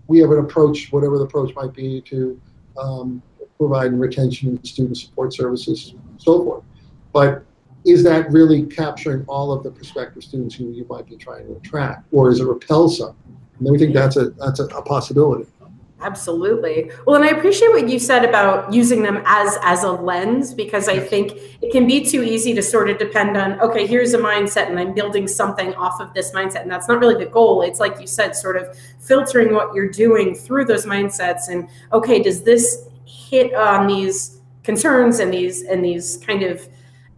we 0.07 0.19
have 0.19 0.31
an 0.31 0.39
approach, 0.39 0.91
whatever 0.91 1.17
the 1.17 1.23
approach 1.23 1.53
might 1.55 1.73
be, 1.73 2.01
to 2.01 2.39
um, 2.77 3.21
provide 3.57 3.93
retention, 3.93 4.63
student 4.63 4.97
support 4.97 5.33
services, 5.33 5.93
and 5.93 6.21
so 6.21 6.43
forth. 6.43 6.63
But 7.11 7.43
is 7.85 8.03
that 8.03 8.29
really 8.31 8.65
capturing 8.65 9.23
all 9.27 9.51
of 9.51 9.63
the 9.63 9.71
prospective 9.71 10.23
students 10.23 10.55
who 10.55 10.71
you 10.71 10.85
might 10.89 11.07
be 11.07 11.15
trying 11.15 11.47
to 11.47 11.55
attract, 11.55 12.05
or 12.11 12.29
is 12.29 12.39
it 12.39 12.45
repel 12.45 12.89
some? 12.89 13.15
And 13.59 13.71
we 13.71 13.77
think 13.77 13.93
that's 13.93 14.17
a 14.17 14.31
that's 14.31 14.59
a, 14.59 14.65
a 14.65 14.81
possibility. 14.81 15.45
Absolutely. 16.01 16.91
Well, 17.07 17.15
and 17.15 17.23
I 17.23 17.29
appreciate 17.29 17.69
what 17.69 17.87
you 17.87 17.99
said 17.99 18.25
about 18.25 18.73
using 18.73 19.01
them 19.01 19.21
as 19.25 19.57
as 19.63 19.83
a 19.83 19.91
lens 19.91 20.53
because 20.53 20.89
I 20.89 20.99
think 20.99 21.33
it 21.61 21.71
can 21.71 21.87
be 21.87 22.03
too 22.03 22.21
easy 22.21 22.53
to 22.53 22.61
sort 22.61 22.89
of 22.89 22.97
depend 22.97 23.37
on 23.37 23.59
okay, 23.61 23.87
here's 23.87 24.13
a 24.13 24.17
mindset 24.17 24.69
and 24.69 24.77
I'm 24.77 24.93
building 24.93 25.25
something 25.25 25.73
off 25.75 26.01
of 26.01 26.13
this 26.13 26.31
mindset 26.31 26.63
and 26.63 26.71
that's 26.71 26.89
not 26.89 26.99
really 26.99 27.23
the 27.23 27.29
goal. 27.29 27.61
It's 27.61 27.79
like 27.79 27.99
you 28.01 28.07
said 28.07 28.35
sort 28.35 28.57
of 28.57 28.77
filtering 28.99 29.53
what 29.53 29.73
you're 29.73 29.89
doing 29.89 30.35
through 30.35 30.65
those 30.65 30.85
mindsets 30.85 31.47
and 31.47 31.69
okay, 31.93 32.21
does 32.21 32.43
this 32.43 32.89
hit 33.05 33.53
on 33.55 33.87
these 33.87 34.41
concerns 34.63 35.19
and 35.19 35.33
these 35.33 35.63
and 35.63 35.83
these 35.83 36.17
kind 36.17 36.43
of 36.43 36.67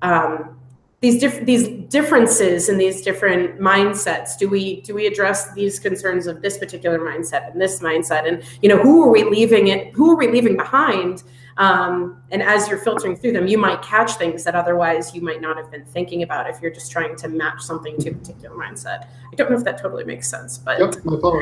um, 0.04 0.57
these 1.00 1.20
different 1.20 1.46
these 1.46 1.68
differences 1.90 2.70
in 2.70 2.78
these 2.78 3.04
different 3.04 3.60
mindsets 3.60 4.38
do 4.38 4.50
we 4.50 4.82
do 4.82 4.96
we 4.96 5.06
address 5.06 5.54
these 5.54 5.80
concerns 5.80 6.26
of 6.26 6.42
this 6.42 6.58
particular 6.58 6.98
mindset 7.00 7.52
and 7.52 7.62
this 7.62 7.82
mindset? 7.82 8.28
And 8.28 8.44
you 8.64 8.70
know 8.70 8.78
who 8.78 9.04
are 9.04 9.12
we 9.12 9.24
leaving 9.24 9.68
it 9.68 9.94
who 9.94 10.12
are 10.12 10.16
we 10.16 10.28
leaving 10.28 10.58
behind? 10.58 11.24
Um, 11.58 12.22
and 12.30 12.44
as 12.44 12.68
you're 12.68 12.78
filtering 12.78 13.16
through 13.16 13.34
them 13.34 13.48
you 13.48 13.60
might 13.60 13.82
catch 13.84 14.14
things 14.16 14.44
that 14.44 14.56
otherwise 14.56 15.14
you 15.14 15.22
might 15.22 15.40
not 15.40 15.56
have 15.58 15.70
been 15.72 15.86
thinking 15.86 16.24
about 16.24 16.50
if 16.50 16.62
you're 16.62 16.72
just 16.72 16.92
trying 16.92 17.16
to 17.16 17.28
match 17.28 17.62
something 17.62 17.98
to 18.00 18.10
a 18.10 18.14
particular 18.14 18.56
mindset. 18.56 19.08
I 19.32 19.36
don't 19.36 19.52
know 19.52 19.58
if 19.58 19.64
that 19.66 19.80
totally 19.80 20.04
makes 20.04 20.28
sense 20.28 20.58
but 20.58 20.80
yep, 20.80 20.96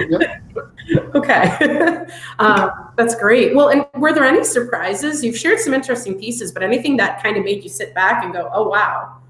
yep. 0.09 1.15
okay. 1.15 2.05
Um, 2.39 2.91
that's 2.97 3.15
great. 3.15 3.55
Well 3.55 3.69
and 3.69 3.85
were 3.95 4.13
there 4.13 4.25
any 4.25 4.43
surprises? 4.43 5.23
You've 5.23 5.37
shared 5.37 5.59
some 5.59 5.73
interesting 5.73 6.19
pieces 6.19 6.51
but 6.51 6.61
anything 6.61 6.97
that 6.97 7.23
kind 7.23 7.37
of 7.37 7.45
made 7.45 7.63
you 7.63 7.69
sit 7.69 7.93
back 7.93 8.23
and 8.23 8.33
go 8.33 8.49
oh 8.53 8.67
wow 8.67 9.21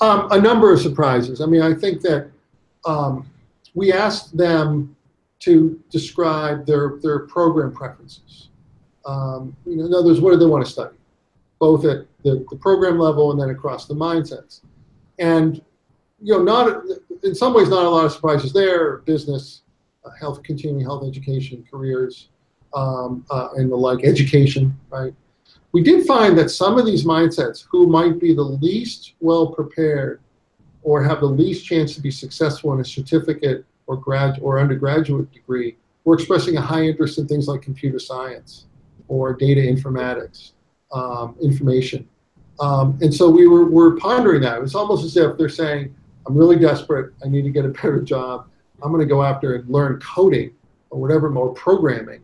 um, 0.00 0.30
a 0.30 0.40
number 0.40 0.72
of 0.72 0.80
surprises. 0.80 1.40
I 1.40 1.46
mean, 1.46 1.62
I 1.62 1.74
think 1.74 2.00
that 2.02 2.30
um, 2.86 3.28
we 3.74 3.92
asked 3.92 4.36
them 4.36 4.94
to 5.40 5.80
describe 5.90 6.66
their, 6.66 6.98
their 7.02 7.20
program 7.20 7.72
preferences. 7.72 8.48
Um, 9.06 9.56
you 9.64 9.76
know, 9.76 9.86
in 9.86 9.94
other 9.94 10.06
words, 10.06 10.20
what 10.20 10.32
do 10.32 10.36
they 10.36 10.46
want 10.46 10.64
to 10.64 10.70
study, 10.70 10.96
both 11.58 11.84
at 11.84 12.06
the, 12.24 12.44
the 12.50 12.56
program 12.56 12.98
level 12.98 13.30
and 13.30 13.40
then 13.40 13.50
across 13.50 13.86
the 13.86 13.94
mindsets. 13.94 14.60
And 15.18 15.62
you 16.20 16.34
know, 16.34 16.42
not 16.42 16.82
in 17.22 17.34
some 17.34 17.54
ways, 17.54 17.68
not 17.68 17.84
a 17.84 17.88
lot 17.88 18.04
of 18.04 18.12
surprises 18.12 18.52
there. 18.52 18.98
Business, 18.98 19.62
uh, 20.04 20.10
health, 20.18 20.42
continuing 20.42 20.84
health 20.84 21.06
education, 21.06 21.64
careers, 21.70 22.28
um, 22.74 23.24
uh, 23.30 23.50
and 23.54 23.70
the 23.70 23.76
like, 23.76 24.04
education, 24.04 24.76
right? 24.90 25.14
We 25.72 25.82
did 25.82 26.06
find 26.06 26.36
that 26.38 26.50
some 26.50 26.78
of 26.78 26.86
these 26.86 27.04
mindsets 27.04 27.64
who 27.70 27.86
might 27.86 28.18
be 28.18 28.34
the 28.34 28.42
least 28.42 29.14
well 29.20 29.48
prepared 29.48 30.20
or 30.82 31.02
have 31.02 31.20
the 31.20 31.26
least 31.26 31.66
chance 31.66 31.94
to 31.94 32.00
be 32.00 32.10
successful 32.10 32.72
in 32.72 32.80
a 32.80 32.84
certificate 32.84 33.64
or 33.86 33.96
grad 33.96 34.38
or 34.40 34.58
undergraduate 34.58 35.30
degree 35.32 35.76
were 36.04 36.14
expressing 36.14 36.56
a 36.56 36.60
high 36.60 36.82
interest 36.82 37.18
in 37.18 37.28
things 37.28 37.48
like 37.48 37.60
computer 37.60 37.98
science 37.98 38.66
or 39.08 39.34
data 39.34 39.60
informatics, 39.60 40.52
um, 40.92 41.36
information. 41.42 42.08
Um, 42.60 42.98
and 43.02 43.14
so 43.14 43.28
we 43.28 43.46
were, 43.46 43.68
were 43.68 43.96
pondering 43.96 44.40
that. 44.42 44.62
It's 44.62 44.74
almost 44.74 45.04
as 45.04 45.16
if 45.16 45.36
they're 45.36 45.48
saying, 45.48 45.94
I'm 46.26 46.36
really 46.36 46.58
desperate. 46.58 47.12
I 47.24 47.28
need 47.28 47.42
to 47.42 47.50
get 47.50 47.64
a 47.64 47.68
better 47.68 48.00
job. 48.00 48.48
I'm 48.82 48.90
going 48.90 49.06
to 49.06 49.08
go 49.08 49.22
after 49.22 49.56
and 49.56 49.68
learn 49.68 50.00
coding 50.00 50.52
or 50.90 51.00
whatever, 51.00 51.28
more 51.28 51.52
programming 51.52 52.20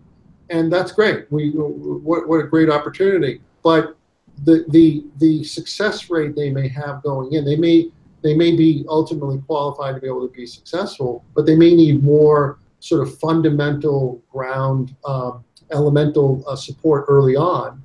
and 0.54 0.72
that's 0.72 0.92
great. 0.92 1.26
We 1.30 1.50
what, 1.50 2.28
what 2.28 2.38
a 2.38 2.46
great 2.46 2.70
opportunity. 2.70 3.40
But 3.62 3.96
the 4.44 4.64
the 4.68 5.04
the 5.18 5.42
success 5.42 6.08
rate 6.10 6.36
they 6.36 6.50
may 6.50 6.68
have 6.68 7.02
going 7.02 7.32
in, 7.32 7.44
they 7.44 7.56
may 7.56 7.90
they 8.22 8.34
may 8.34 8.56
be 8.56 8.84
ultimately 8.88 9.42
qualified 9.46 9.96
to 9.96 10.00
be 10.00 10.06
able 10.06 10.26
to 10.26 10.32
be 10.32 10.46
successful, 10.46 11.24
but 11.34 11.44
they 11.44 11.56
may 11.56 11.74
need 11.74 12.02
more 12.02 12.58
sort 12.78 13.02
of 13.02 13.18
fundamental 13.18 14.22
ground 14.30 14.94
um, 15.04 15.44
elemental 15.72 16.44
uh, 16.46 16.54
support 16.54 17.04
early 17.08 17.34
on. 17.34 17.82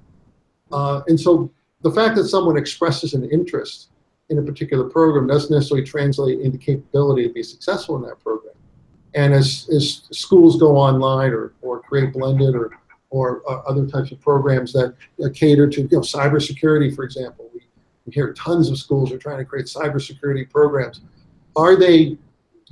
Uh, 0.71 1.01
and 1.07 1.19
so 1.19 1.51
the 1.81 1.91
fact 1.91 2.15
that 2.17 2.25
someone 2.25 2.57
expresses 2.57 3.15
an 3.15 3.27
interest 3.31 3.89
in 4.29 4.37
a 4.37 4.43
particular 4.43 4.87
program 4.87 5.25
doesn't 5.25 5.51
necessarily 5.51 5.85
translate 5.85 6.39
into 6.41 6.57
capability 6.57 7.27
to 7.27 7.33
be 7.33 7.41
successful 7.41 7.95
in 7.95 8.03
that 8.03 8.19
program. 8.19 8.48
And 9.15 9.33
as, 9.33 9.69
as 9.75 10.03
schools 10.11 10.59
go 10.59 10.77
online 10.77 11.31
or, 11.31 11.53
or 11.61 11.81
create 11.81 12.13
blended 12.13 12.55
or, 12.55 12.71
or 13.09 13.41
uh, 13.49 13.61
other 13.67 13.87
types 13.87 14.11
of 14.11 14.21
programs 14.21 14.71
that 14.73 14.95
uh, 15.23 15.29
cater 15.33 15.67
to 15.67 15.81
you 15.81 15.87
know, 15.91 15.99
cybersecurity, 16.01 16.95
for 16.95 17.03
example, 17.03 17.49
we, 17.53 17.61
we 18.05 18.13
hear 18.13 18.33
tons 18.33 18.69
of 18.69 18.77
schools 18.77 19.11
are 19.11 19.17
trying 19.17 19.39
to 19.39 19.45
create 19.45 19.65
cybersecurity 19.65 20.49
programs. 20.49 21.01
Are 21.55 21.75
they, 21.75 22.17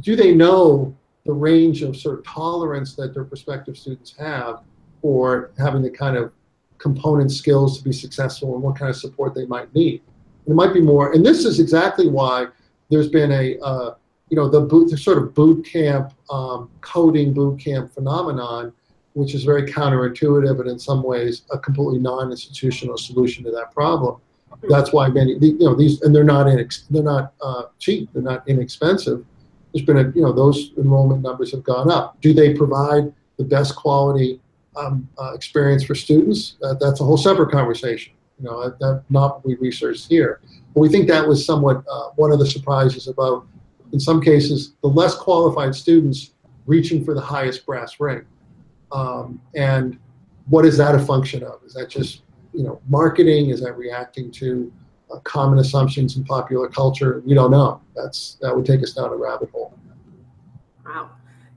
do 0.01 0.15
they 0.15 0.33
know 0.33 0.95
the 1.25 1.33
range 1.33 1.81
of 1.81 1.97
sort 1.97 2.19
of 2.19 2.25
tolerance 2.25 2.95
that 2.95 3.13
their 3.13 3.25
prospective 3.25 3.77
students 3.77 4.15
have 4.17 4.61
for 5.01 5.51
having 5.57 5.81
the 5.81 5.89
kind 5.89 6.15
of 6.15 6.31
component 6.77 7.31
skills 7.31 7.79
to 7.79 7.83
be 7.83 7.91
successful 7.91 8.53
and 8.53 8.63
what 8.63 8.77
kind 8.77 8.89
of 8.89 8.95
support 8.95 9.33
they 9.33 9.45
might 9.45 9.73
need? 9.73 10.01
It 10.45 10.53
might 10.53 10.73
be 10.73 10.81
more, 10.81 11.13
and 11.13 11.25
this 11.25 11.43
is 11.43 11.59
exactly 11.59 12.07
why 12.07 12.47
there's 12.89 13.09
been 13.09 13.31
a, 13.31 13.59
uh, 13.59 13.95
you 14.29 14.35
know, 14.35 14.49
the, 14.49 14.61
boot, 14.61 14.89
the 14.89 14.97
sort 14.97 15.17
of 15.17 15.33
boot 15.33 15.65
camp, 15.65 16.13
um, 16.29 16.69
coding 16.81 17.33
boot 17.33 17.59
camp 17.59 17.93
phenomenon, 17.93 18.73
which 19.13 19.33
is 19.33 19.43
very 19.43 19.63
counterintuitive 19.63 20.59
and 20.59 20.69
in 20.69 20.77
some 20.77 21.01
ways 21.01 21.43
a 21.51 21.57
completely 21.57 21.99
non-institutional 21.99 22.97
solution 22.97 23.43
to 23.43 23.51
that 23.51 23.73
problem. 23.73 24.19
That's 24.69 24.91
why 24.91 25.09
many, 25.09 25.33
you 25.39 25.57
know, 25.59 25.75
these, 25.75 26.01
and 26.01 26.13
they're 26.13 26.23
not 26.23 26.47
inex, 26.47 26.83
they're 26.89 27.03
not 27.03 27.33
uh, 27.41 27.63
cheap, 27.79 28.09
they're 28.13 28.21
not 28.21 28.47
inexpensive. 28.47 29.23
There's 29.73 29.85
been 29.85 29.97
a, 29.97 30.11
you 30.15 30.21
know, 30.21 30.31
those 30.31 30.71
enrollment 30.77 31.21
numbers 31.21 31.51
have 31.51 31.63
gone 31.63 31.91
up. 31.91 32.19
Do 32.21 32.33
they 32.33 32.53
provide 32.53 33.13
the 33.37 33.43
best 33.43 33.75
quality 33.75 34.39
um, 34.75 35.07
uh, 35.17 35.33
experience 35.33 35.83
for 35.83 35.95
students? 35.95 36.55
Uh, 36.63 36.73
that's 36.79 37.01
a 37.01 37.03
whole 37.03 37.17
separate 37.17 37.51
conversation. 37.51 38.13
You 38.39 38.45
know, 38.45 38.69
that, 38.79 39.03
not 39.09 39.35
what 39.35 39.45
we 39.45 39.55
researched 39.55 40.07
here. 40.07 40.41
But 40.73 40.81
we 40.81 40.89
think 40.89 41.07
that 41.07 41.27
was 41.27 41.45
somewhat 41.45 41.83
uh, 41.89 42.09
one 42.15 42.31
of 42.31 42.39
the 42.39 42.45
surprises 42.45 43.07
about, 43.07 43.45
in 43.93 43.99
some 43.99 44.21
cases, 44.21 44.73
the 44.81 44.87
less 44.87 45.15
qualified 45.15 45.75
students 45.75 46.31
reaching 46.65 47.03
for 47.03 47.13
the 47.13 47.21
highest 47.21 47.65
brass 47.65 47.99
ring. 47.99 48.25
Um, 48.91 49.41
and 49.55 49.97
what 50.49 50.65
is 50.65 50.77
that 50.77 50.95
a 50.95 50.99
function 50.99 51.43
of? 51.43 51.61
Is 51.65 51.73
that 51.73 51.89
just, 51.89 52.21
you 52.53 52.63
know, 52.63 52.81
marketing? 52.87 53.49
Is 53.49 53.61
that 53.61 53.73
reacting 53.73 54.31
to 54.31 54.71
uh, 55.11 55.19
common 55.19 55.59
assumptions 55.59 56.17
in 56.17 56.23
popular 56.23 56.67
culture? 56.67 57.21
We 57.25 57.33
don't 57.33 57.51
know. 57.51 57.81
That's 57.95 58.37
that 58.41 58.55
would 58.55 58.65
take 58.65 58.81
us 58.83 58.93
down 58.93 59.09
a 59.09 59.15
rabbit 59.15 59.49
hole. 59.51 59.77
Wow. 60.85 61.11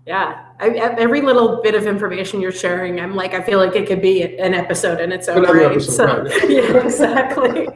Yeah, 0.07 0.47
I, 0.59 0.71
every 0.71 1.21
little 1.21 1.63
bit 1.63 1.75
of 1.75 1.87
information 1.87 2.41
you're 2.41 2.51
sharing, 2.51 2.99
I'm 2.99 3.15
like, 3.15 3.35
I 3.35 3.43
feel 3.43 3.59
like 3.59 3.77
it 3.77 3.87
could 3.87 4.01
be 4.01 4.23
an 4.23 4.55
episode 4.55 4.99
in 5.01 5.13
its 5.13 5.29
own 5.29 5.43
right. 5.45 5.71
episode, 5.71 5.93
so, 5.93 6.07
right. 6.07 6.51
yeah, 6.51 6.85
exactly. 6.85 7.69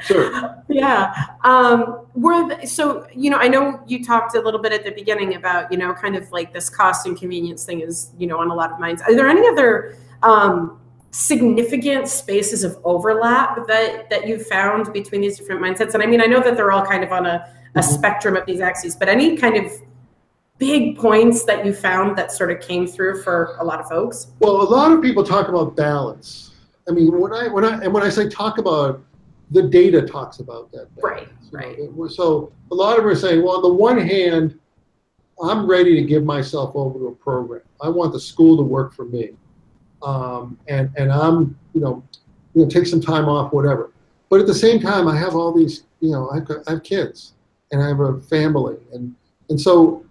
Sure. 0.00 0.62
Yeah. 0.68 1.12
Um, 1.44 2.01
were 2.14 2.64
so 2.66 3.06
you 3.14 3.30
know, 3.30 3.38
I 3.38 3.48
know 3.48 3.80
you 3.86 4.04
talked 4.04 4.34
a 4.34 4.40
little 4.40 4.60
bit 4.60 4.72
at 4.72 4.84
the 4.84 4.90
beginning 4.90 5.34
about 5.34 5.70
you 5.72 5.78
know, 5.78 5.94
kind 5.94 6.16
of 6.16 6.30
like 6.30 6.52
this 6.52 6.68
cost 6.68 7.06
and 7.06 7.16
convenience 7.18 7.64
thing 7.64 7.80
is 7.80 8.10
you 8.18 8.26
know 8.26 8.38
on 8.38 8.50
a 8.50 8.54
lot 8.54 8.70
of 8.72 8.78
minds. 8.78 9.02
Are 9.02 9.14
there 9.14 9.28
any 9.28 9.46
other 9.48 9.96
um, 10.22 10.78
significant 11.10 12.08
spaces 12.08 12.64
of 12.64 12.78
overlap 12.84 13.66
that 13.66 14.10
that 14.10 14.26
you've 14.28 14.46
found 14.46 14.92
between 14.92 15.20
these 15.22 15.38
different 15.38 15.60
mindsets? 15.62 15.94
And 15.94 16.02
I 16.02 16.06
mean, 16.06 16.20
I 16.20 16.26
know 16.26 16.40
that 16.40 16.56
they're 16.56 16.72
all 16.72 16.84
kind 16.84 17.02
of 17.04 17.12
on 17.12 17.26
a, 17.26 17.48
a 17.74 17.80
Mhm. 17.80 17.84
spectrum 17.84 18.36
of 18.36 18.44
these 18.46 18.60
axes, 18.60 18.94
but 18.96 19.08
any 19.08 19.36
kind 19.36 19.56
of 19.56 19.72
big 20.58 20.96
points 20.98 21.44
that 21.44 21.64
you 21.66 21.72
found 21.72 22.16
that 22.16 22.30
sort 22.30 22.50
of 22.50 22.60
came 22.60 22.86
through 22.86 23.22
for 23.22 23.56
a 23.58 23.64
lot 23.64 23.80
of 23.80 23.88
folks? 23.88 24.28
Well, 24.38 24.62
a 24.62 24.68
lot 24.68 24.92
of 24.92 25.02
people 25.02 25.24
talk 25.24 25.48
about 25.48 25.74
balance. 25.76 26.50
I 26.88 26.92
mean, 26.92 27.18
when 27.18 27.32
I 27.32 27.48
when 27.48 27.64
I 27.64 27.80
and 27.82 27.92
when 27.92 28.02
I 28.02 28.08
say 28.10 28.28
talk 28.28 28.58
about, 28.58 29.00
the 29.50 29.62
data 29.62 30.02
talks 30.02 30.38
about 30.38 30.70
that. 30.72 30.88
Right, 31.02 31.26
balance, 31.26 31.52
right. 31.52 31.78
It 31.78 32.10
So 32.12 32.52
a 32.70 32.74
lot 32.74 32.98
of 32.98 33.04
them 33.04 33.12
are 33.12 33.16
saying, 33.16 33.42
well, 33.42 33.56
on 33.56 33.62
the 33.62 33.72
one 33.72 33.98
hand, 33.98 34.58
I'm 35.42 35.66
ready 35.66 35.94
to 35.96 36.02
give 36.02 36.24
myself 36.24 36.74
over 36.74 36.98
to 36.98 37.06
a 37.08 37.14
program. 37.14 37.62
I 37.80 37.88
want 37.88 38.12
the 38.12 38.20
school 38.20 38.56
to 38.56 38.62
work 38.62 38.94
for 38.94 39.04
me, 39.04 39.30
um, 40.02 40.58
and 40.68 40.90
and 40.96 41.10
I'm 41.10 41.58
you 41.74 41.80
know, 41.80 42.02
you 42.54 42.62
know, 42.62 42.68
take 42.68 42.86
some 42.86 43.00
time 43.00 43.28
off, 43.28 43.52
whatever. 43.52 43.92
But 44.28 44.40
at 44.40 44.46
the 44.46 44.54
same 44.54 44.80
time, 44.80 45.08
I 45.08 45.18
have 45.18 45.34
all 45.34 45.52
these, 45.52 45.84
you 46.00 46.12
know, 46.12 46.30
I've 46.30 46.46
got, 46.46 46.66
I 46.66 46.72
have 46.72 46.82
kids, 46.82 47.34
and 47.70 47.82
I 47.82 47.88
have 47.88 48.00
a 48.00 48.20
family, 48.20 48.76
and 48.92 49.14
and 49.50 49.60
so 49.60 50.04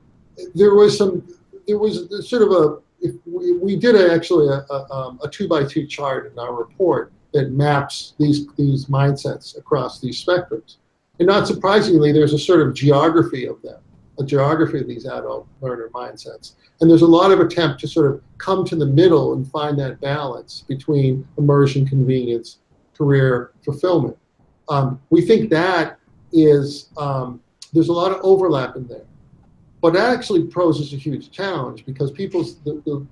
there 0.55 0.75
was 0.75 0.97
some, 0.97 1.27
there 1.67 1.77
was 1.77 2.07
sort 2.29 2.41
of 2.41 2.51
a, 2.51 2.77
if 3.01 3.15
we, 3.25 3.57
we 3.57 3.75
did 3.75 3.95
a, 3.95 4.13
actually 4.13 4.47
a, 4.47 4.65
a, 4.71 4.93
um, 4.93 5.19
a 5.23 5.29
two 5.29 5.47
by 5.47 5.63
two 5.63 5.85
chart 5.85 6.31
in 6.31 6.39
our 6.39 6.53
report 6.53 7.11
that 7.33 7.51
maps 7.51 8.13
these 8.19 8.47
these 8.57 8.85
mindsets 8.85 9.57
across 9.57 9.99
these 9.99 10.23
spectrums, 10.23 10.77
and 11.19 11.27
not 11.27 11.47
surprisingly, 11.47 12.11
there's 12.11 12.33
a 12.33 12.39
sort 12.39 12.61
of 12.61 12.73
geography 12.73 13.45
of 13.45 13.61
them, 13.61 13.79
a 14.19 14.23
geography 14.23 14.79
of 14.79 14.87
these 14.87 15.05
adult 15.05 15.47
learner 15.61 15.89
mindsets, 15.93 16.53
and 16.79 16.89
there's 16.89 17.03
a 17.03 17.07
lot 17.07 17.31
of 17.31 17.39
attempt 17.39 17.79
to 17.81 17.87
sort 17.87 18.11
of 18.11 18.21
come 18.37 18.65
to 18.65 18.75
the 18.75 18.85
middle 18.85 19.33
and 19.33 19.49
find 19.49 19.77
that 19.79 20.01
balance 20.01 20.63
between 20.67 21.27
immersion, 21.37 21.85
convenience, 21.85 22.57
career 22.97 23.51
fulfillment. 23.63 24.17
Um, 24.69 25.01
we 25.09 25.21
think 25.21 25.49
that 25.51 25.99
is 26.33 26.89
um, 26.97 27.41
there's 27.73 27.89
a 27.89 27.93
lot 27.93 28.11
of 28.11 28.19
overlap 28.23 28.75
in 28.75 28.87
there, 28.87 29.05
but 29.81 29.93
that 29.93 30.13
actually 30.13 30.47
poses 30.47 30.93
a 30.93 30.97
huge 30.97 31.31
challenge 31.31 31.85
because 31.85 32.11
people's 32.11 32.59
the, 32.59 32.81
the, 32.85 33.05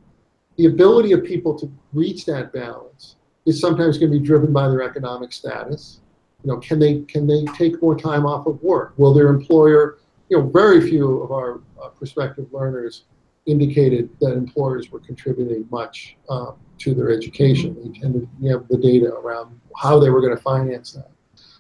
the 0.58 0.66
ability 0.66 1.12
of 1.12 1.24
people 1.24 1.58
to 1.60 1.72
reach 1.94 2.26
that 2.26 2.52
balance 2.52 3.16
is 3.50 3.60
sometimes 3.60 3.98
going 3.98 4.12
to 4.12 4.20
be 4.20 4.26
driven 4.26 4.54
by 4.54 4.68
their 4.70 4.84
economic 4.84 5.34
status. 5.34 6.00
You 6.44 6.52
know, 6.52 6.60
can 6.60 6.80
they 6.80 7.02
can 7.02 7.28
they 7.28 7.44
take 7.58 7.82
more 7.82 7.98
time 7.98 8.26
off 8.26 8.48
of 8.48 8.62
work? 8.64 8.94
Will 8.98 9.14
their 9.14 9.28
employer? 9.28 9.98
You 10.30 10.38
know, 10.38 10.48
very 10.48 10.80
few 10.88 11.22
of 11.22 11.32
our 11.32 11.60
uh, 11.82 11.90
prospective 11.90 12.54
learners 12.54 13.06
indicated 13.46 14.10
that 14.22 14.34
employers 14.34 14.92
were 14.92 15.00
contributing 15.00 15.68
much 15.72 16.16
um, 16.30 16.56
to 16.78 16.94
their 16.94 17.12
education. 17.12 17.76
They 17.82 18.00
tended 18.00 18.28
we 18.40 18.50
have 18.50 18.68
the 18.68 18.78
data 18.78 19.14
around 19.14 19.60
how 19.76 20.00
they 20.00 20.10
were 20.10 20.22
going 20.22 20.36
to 20.36 20.42
finance 20.42 20.94
that. 20.94 21.10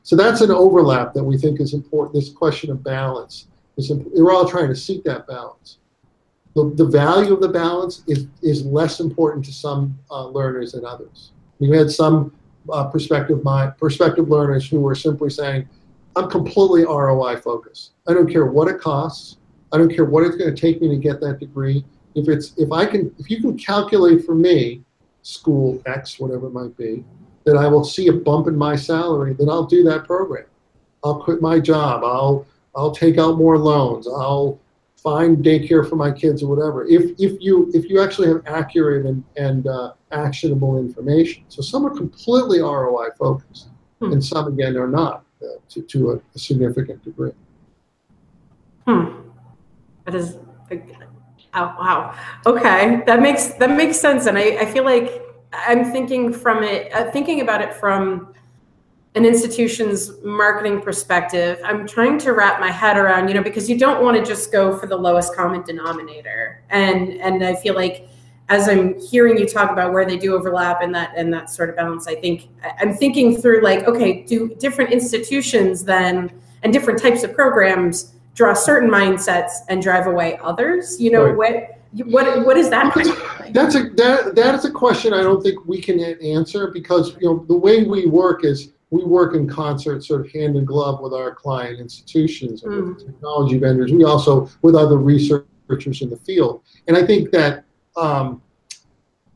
So 0.03 0.15
that's 0.15 0.41
an 0.41 0.51
overlap 0.51 1.13
that 1.13 1.23
we 1.23 1.37
think 1.37 1.59
is 1.59 1.73
important. 1.73 2.13
This 2.15 2.29
question 2.29 2.71
of 2.71 2.83
balance 2.83 3.47
is 3.77 3.91
imp- 3.91 4.07
we're 4.13 4.31
all 4.31 4.47
trying 4.47 4.69
to 4.69 4.75
seek 4.75 5.03
that 5.03 5.27
balance. 5.27 5.79
The, 6.55 6.71
the 6.75 6.85
value 6.85 7.33
of 7.33 7.41
the 7.41 7.49
balance 7.49 8.03
is, 8.07 8.27
is 8.41 8.65
less 8.65 8.99
important 8.99 9.45
to 9.45 9.53
some 9.53 9.97
uh, 10.09 10.25
learners 10.27 10.71
than 10.71 10.85
others. 10.85 11.31
We 11.59 11.75
had 11.75 11.91
some 11.91 12.33
uh, 12.71 12.85
prospective 12.87 13.43
prospective 13.77 14.29
learners 14.29 14.69
who 14.69 14.79
were 14.79 14.95
simply 14.95 15.29
saying, 15.29 15.67
"I'm 16.15 16.29
completely 16.29 16.83
ROI 16.83 17.37
focused. 17.37 17.91
I 18.07 18.13
don't 18.13 18.29
care 18.29 18.45
what 18.45 18.67
it 18.67 18.79
costs. 18.79 19.37
I 19.71 19.77
don't 19.77 19.93
care 19.93 20.05
what 20.05 20.23
it's 20.23 20.35
going 20.35 20.53
to 20.53 20.59
take 20.59 20.81
me 20.81 20.87
to 20.89 20.97
get 20.97 21.19
that 21.21 21.39
degree. 21.39 21.85
If 22.15 22.27
it's 22.27 22.53
if 22.57 22.71
I 22.71 22.85
can 22.85 23.13
if 23.19 23.29
you 23.29 23.41
can 23.41 23.57
calculate 23.57 24.25
for 24.25 24.35
me, 24.35 24.83
school 25.21 25.81
X 25.85 26.19
whatever 26.19 26.47
it 26.47 26.53
might 26.53 26.75
be, 26.77 27.03
that 27.45 27.57
I 27.57 27.67
will 27.67 27.83
see 27.83 28.07
a 28.07 28.13
bump 28.13 28.47
in 28.47 28.55
my 28.55 28.75
salary, 28.75 29.33
then 29.33 29.49
I'll 29.49 29.65
do 29.65 29.83
that 29.83 30.05
program. 30.05 30.45
I'll 31.03 31.21
quit 31.21 31.41
my 31.41 31.59
job. 31.59 32.03
I'll 32.03 32.45
I'll 32.75 32.91
take 32.91 33.17
out 33.17 33.37
more 33.37 33.57
loans. 33.57 34.07
I'll 34.07 34.59
find 35.03 35.37
daycare 35.37 35.87
for 35.87 35.95
my 35.95 36.11
kids 36.11 36.43
or 36.43 36.47
whatever. 36.53 36.85
If 36.85 37.11
if 37.19 37.41
you 37.41 37.71
if 37.73 37.89
you 37.89 38.01
actually 38.01 38.27
have 38.27 38.43
accurate 38.45 39.05
and 39.05 39.23
and 39.37 39.67
uh, 39.67 39.93
actionable 40.11 40.77
information. 40.77 41.43
So 41.47 41.61
some 41.61 41.85
are 41.85 41.95
completely 41.95 42.59
ROI 42.59 43.09
focused, 43.17 43.69
Hmm. 43.99 44.13
and 44.13 44.23
some 44.23 44.47
again 44.47 44.77
are 44.77 44.87
not 44.87 45.25
uh, 45.41 45.59
to 45.69 45.81
to 45.81 46.11
a, 46.11 46.15
a 46.35 46.39
significant 46.39 47.03
degree. 47.03 47.31
Hmm. 48.87 49.05
That 50.05 50.15
is, 50.15 50.37
oh, 50.71 51.75
wow. 51.77 52.15
Okay, 52.45 53.03
that 53.05 53.21
makes 53.21 53.49
that 53.55 53.71
makes 53.75 53.99
sense, 53.99 54.25
and 54.25 54.37
I, 54.37 54.57
I 54.61 54.65
feel 54.65 54.85
like 54.85 55.21
I'm 55.51 55.91
thinking 55.91 56.31
from 56.31 56.63
it, 56.63 56.93
uh, 56.93 57.11
thinking 57.11 57.41
about 57.41 57.61
it 57.61 57.73
from 57.73 58.33
an 59.15 59.25
institution's 59.25 60.21
marketing 60.23 60.81
perspective. 60.81 61.59
I'm 61.65 61.87
trying 61.87 62.19
to 62.19 62.33
wrap 62.33 62.59
my 62.59 62.71
head 62.71 62.97
around, 62.97 63.27
you 63.27 63.33
know, 63.33 63.43
because 63.43 63.69
you 63.69 63.77
don't 63.77 64.03
want 64.03 64.17
to 64.17 64.23
just 64.23 64.51
go 64.51 64.77
for 64.77 64.85
the 64.87 64.95
lowest 64.95 65.35
common 65.35 65.63
denominator, 65.63 66.63
and 66.69 67.13
and 67.19 67.43
I 67.43 67.55
feel 67.55 67.75
like 67.75 68.07
as 68.49 68.67
I'm 68.67 68.99
hearing 68.99 69.37
you 69.37 69.47
talk 69.47 69.71
about 69.71 69.93
where 69.93 70.05
they 70.05 70.17
do 70.17 70.35
overlap 70.35 70.81
and 70.81 70.93
that 70.95 71.13
and 71.15 71.33
that 71.33 71.49
sort 71.49 71.69
of 71.69 71.75
balance, 71.75 72.07
I 72.07 72.15
think 72.15 72.49
I'm 72.79 72.93
thinking 72.93 73.39
through 73.39 73.61
like, 73.61 73.87
okay, 73.87 74.23
do 74.23 74.55
different 74.59 74.91
institutions 74.91 75.83
then 75.83 76.31
and 76.63 76.73
different 76.73 76.99
types 77.01 77.23
of 77.23 77.33
programs 77.33 78.13
draw 78.35 78.53
certain 78.53 78.89
mindsets 78.89 79.51
and 79.69 79.81
drive 79.81 80.07
away 80.07 80.39
others? 80.41 80.99
You 80.99 81.11
know, 81.11 81.25
Right. 81.25 81.35
what 81.35 82.07
what 82.07 82.45
what 82.45 82.57
is 82.57 82.69
that 82.69 82.95
like? 82.95 83.53
That's 83.53 83.73
a 83.75 83.89
that 83.89 84.35
that 84.35 84.55
is 84.55 84.65
a 84.65 84.71
question 84.71 85.13
I 85.13 85.21
don't 85.21 85.41
think 85.41 85.65
we 85.65 85.81
can 85.81 85.99
answer 85.99 86.67
because 86.67 87.15
you 87.19 87.27
know 87.27 87.45
the 87.47 87.57
way 87.57 87.83
we 87.83 88.05
work 88.05 88.45
is 88.45 88.71
we 88.91 89.03
work 89.03 89.35
in 89.35 89.47
concert, 89.47 90.03
sort 90.03 90.25
of 90.25 90.31
hand 90.31 90.55
in 90.55 90.65
glove 90.65 90.99
with 91.01 91.13
our 91.13 91.33
client 91.33 91.79
institutions 91.79 92.63
and 92.63 92.95
with 92.95 93.05
technology 93.05 93.57
vendors. 93.57 93.91
We 93.91 94.03
also 94.03 94.49
with 94.61 94.75
other 94.75 94.97
researchers 94.97 96.01
in 96.01 96.09
the 96.09 96.17
field, 96.17 96.63
and 96.87 96.97
I 96.97 97.05
think 97.05 97.31
that 97.31 97.65
um, 97.95 98.41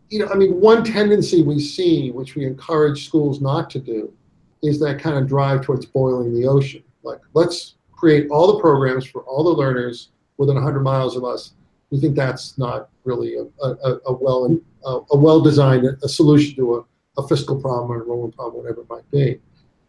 you 0.09 0.19
know, 0.19 0.27
I 0.27 0.35
mean, 0.35 0.59
one 0.61 0.83
tendency 0.83 1.41
we 1.41 1.59
see, 1.59 2.11
which 2.11 2.35
we 2.35 2.45
encourage 2.45 3.07
schools 3.07 3.41
not 3.41 3.69
to 3.71 3.79
do, 3.79 4.13
is 4.61 4.79
that 4.79 4.99
kind 4.99 5.17
of 5.17 5.27
drive 5.27 5.61
towards 5.61 5.87
boiling 5.87 6.39
the 6.39 6.47
ocean. 6.47 6.83
Like, 7.01 7.19
let's 7.33 7.75
create 7.91 8.29
all 8.29 8.53
the 8.53 8.59
programs 8.59 9.07
for 9.07 9.23
all 9.23 9.43
the 9.43 9.49
learners 9.49 10.09
within 10.37 10.55
100 10.55 10.81
miles 10.81 11.15
of 11.15 11.23
us. 11.23 11.53
We 11.89 11.99
think 11.99 12.15
that's 12.15 12.57
not 12.59 12.89
really 13.05 13.37
a, 13.37 13.65
a, 13.65 13.99
a 14.05 14.13
well 14.13 14.55
a, 14.85 14.99
a 15.11 15.17
well 15.17 15.41
designed 15.41 15.85
a 15.85 16.07
solution 16.07 16.55
to 16.57 16.85
a, 17.17 17.27
fiscal 17.27 17.59
problem 17.59 17.91
or 17.91 18.01
enrollment 18.01 18.35
problem, 18.35 18.63
whatever 18.63 18.81
it 18.81 18.89
might 18.89 19.09
be. 19.11 19.39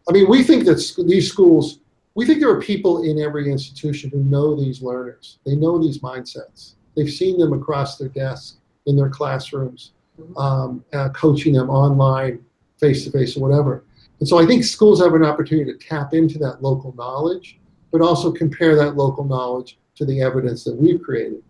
I 0.07 0.11
mean, 0.11 0.29
we 0.29 0.43
think 0.43 0.65
that 0.65 0.81
these 1.07 1.29
schools, 1.29 1.79
we 2.13 2.25
think 2.25 2.39
there 2.39 2.49
are 2.49 2.61
people 2.61 3.03
in 3.03 3.19
every 3.19 3.51
institution 3.51 4.09
who 4.09 4.23
know 4.23 4.55
these 4.55 4.81
learners. 4.81 5.39
They 5.45 5.55
know 5.55 5.81
these 5.81 5.99
mindsets. 5.99 6.75
They've 6.95 7.09
seen 7.09 7.39
them 7.39 7.53
across 7.53 7.97
their 7.97 8.09
desks, 8.09 8.57
in 8.85 8.95
their 8.95 9.09
classrooms, 9.09 9.91
mm-hmm. 10.19 10.37
um, 10.37 10.85
uh, 10.93 11.09
coaching 11.09 11.53
them 11.53 11.69
online, 11.69 12.43
face 12.79 13.03
to 13.05 13.11
face, 13.11 13.35
or 13.35 13.41
whatever. 13.41 13.83
And 14.19 14.27
so 14.27 14.37
I 14.37 14.45
think 14.45 14.63
schools 14.63 15.01
have 15.01 15.13
an 15.13 15.23
opportunity 15.23 15.71
to 15.71 15.77
tap 15.77 16.13
into 16.13 16.37
that 16.39 16.61
local 16.61 16.93
knowledge, 16.95 17.59
but 17.91 18.01
also 18.01 18.31
compare 18.31 18.75
that 18.75 18.95
local 18.95 19.23
knowledge 19.23 19.77
to 19.95 20.05
the 20.05 20.21
evidence 20.21 20.63
that 20.63 20.75
we've 20.75 21.01
created, 21.01 21.41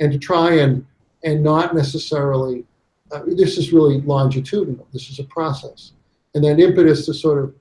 and 0.00 0.12
to 0.12 0.18
try 0.18 0.54
and 0.54 0.86
and 1.24 1.42
not 1.42 1.74
necessarily. 1.74 2.64
Uh, 3.12 3.22
this 3.26 3.56
is 3.56 3.72
really 3.72 4.00
longitudinal. 4.00 4.86
This 4.92 5.10
is 5.10 5.18
a 5.18 5.24
process, 5.24 5.92
and 6.34 6.42
that 6.44 6.58
impetus 6.58 7.06
to 7.06 7.14
sort 7.14 7.42
of 7.42 7.54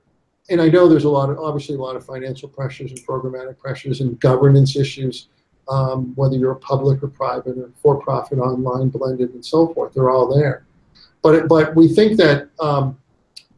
and 0.50 0.62
I 0.62 0.70
know 0.70 0.88
there's 0.88 1.06
a 1.06 1.10
lot 1.10 1.30
of 1.30 1.40
obviously 1.40 1.76
a 1.76 1.80
lot 1.80 1.96
of 1.96 2.06
financial 2.06 2.48
pressures 2.48 2.92
and 2.92 3.00
programmatic 3.06 3.58
pressures 3.58 4.02
and 4.02 4.20
governance 4.20 4.76
issues, 4.76 5.28
um, 5.70 6.14
whether 6.16 6.36
you're 6.36 6.56
public 6.56 7.02
or 7.02 7.08
private 7.08 7.58
or 7.58 7.72
for-profit, 7.82 8.38
online, 8.38 8.90
blended, 8.90 9.34
and 9.34 9.44
so 9.44 9.74
forth. 9.74 9.94
They're 9.94 10.10
all 10.10 10.34
there, 10.34 10.66
but 11.22 11.48
but 11.48 11.76
we 11.76 11.88
think 11.88 12.18
that 12.18 12.50
um, 12.60 12.98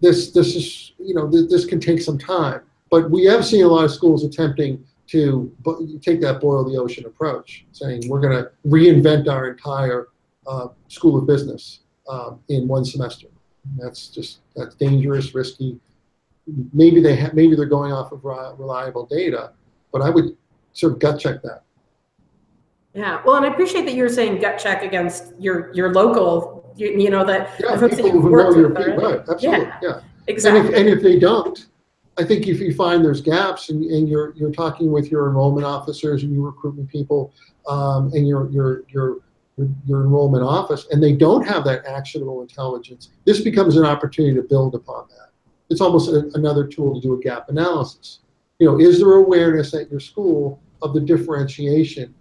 this 0.01 0.31
this 0.31 0.55
is 0.55 0.93
you 0.97 1.13
know 1.13 1.29
th- 1.29 1.49
this 1.49 1.65
can 1.65 1.79
take 1.79 2.01
some 2.01 2.17
time. 2.17 2.61
But 2.89 3.11
we 3.11 3.25
have 3.25 3.45
seen 3.45 3.65
a 3.65 3.67
lot 3.67 3.83
of 3.83 3.91
schools 3.91 4.23
attempting 4.23 4.83
to 5.07 5.53
take 6.01 6.21
that 6.21 6.39
boil 6.39 6.63
the 6.63 6.77
ocean 6.77 7.05
approach, 7.05 7.65
saying 7.73 8.03
we're 8.07 8.21
going 8.21 8.43
to 8.43 8.49
reinvent 8.65 9.27
our 9.27 9.49
entire 9.49 10.07
uh, 10.47 10.67
school 10.87 11.17
of 11.17 11.27
business 11.27 11.81
um, 12.07 12.39
in 12.49 12.67
one 12.67 12.85
semester. 12.85 13.27
That's 13.77 14.07
just 14.07 14.39
that's 14.55 14.75
dangerous, 14.75 15.35
risky 15.35 15.79
maybe 16.73 17.01
they 17.01 17.15
ha- 17.15 17.31
maybe 17.33 17.55
they're 17.55 17.65
going 17.65 17.91
off 17.91 18.11
of 18.11 18.23
reliable 18.23 19.05
data, 19.05 19.51
but 19.91 20.01
I 20.01 20.09
would 20.09 20.35
sort 20.73 20.93
of 20.93 20.99
gut 20.99 21.19
check 21.19 21.41
that. 21.43 21.63
Yeah, 22.93 23.21
well, 23.25 23.35
and 23.35 23.45
I 23.45 23.49
appreciate 23.49 23.85
that 23.85 23.93
you're 23.93 24.09
saying 24.09 24.39
gut 24.39 24.57
check 24.57 24.81
against 24.83 25.33
your 25.39 25.73
your 25.73 25.93
local, 25.93 26.73
you, 26.75 26.87
you 26.89 27.09
know 27.09 27.25
that 27.25 27.51
yeah, 27.59 27.73
the 27.73 27.79
folks 27.79 27.97
that 27.97 28.05
you 28.05 28.19
work 28.19 28.55
with, 28.55 28.71
right? 28.71 28.97
right? 28.97 29.19
Absolutely, 29.29 29.65
yeah, 29.65 29.79
yeah. 29.81 30.01
exactly. 30.27 30.59
And 30.61 30.69
if, 30.69 30.75
and 30.75 30.89
if 30.89 31.03
they 31.03 31.19
don't, 31.19 31.67
I 32.17 32.23
think 32.23 32.47
if 32.47 32.59
you 32.59 32.73
find 32.73 33.03
there's 33.03 33.21
gaps 33.21 33.69
and, 33.69 33.83
and 33.83 34.09
you're 34.09 34.33
you're 34.35 34.51
talking 34.51 34.91
with 34.91 35.11
your 35.11 35.27
enrollment 35.27 35.65
officers 35.65 36.23
and 36.23 36.33
your 36.33 36.45
recruitment 36.45 36.89
people 36.89 37.33
um, 37.67 38.11
and 38.13 38.27
your 38.27 38.49
your 38.49 38.83
your 38.89 39.17
your 39.85 40.03
enrollment 40.03 40.43
office, 40.43 40.87
and 40.91 41.01
they 41.01 41.13
don't 41.13 41.45
have 41.45 41.63
that 41.65 41.85
actionable 41.85 42.41
intelligence, 42.41 43.09
this 43.25 43.41
becomes 43.41 43.75
an 43.75 43.85
opportunity 43.85 44.35
to 44.35 44.43
build 44.43 44.75
upon 44.75 45.07
that 45.09 45.27
it's 45.69 45.81
almost 45.81 46.09
a, 46.09 46.29
another 46.33 46.65
tool 46.65 46.95
to 46.95 47.01
do 47.01 47.13
a 47.13 47.19
gap 47.19 47.49
analysis. 47.49 48.19
You 48.59 48.67
know, 48.67 48.79
is 48.79 48.99
there 48.99 49.13
awareness 49.13 49.73
at 49.73 49.89
your 49.91 49.99
school 49.99 50.61
of 50.81 50.93
the 50.93 51.01
differentiation 51.01 52.13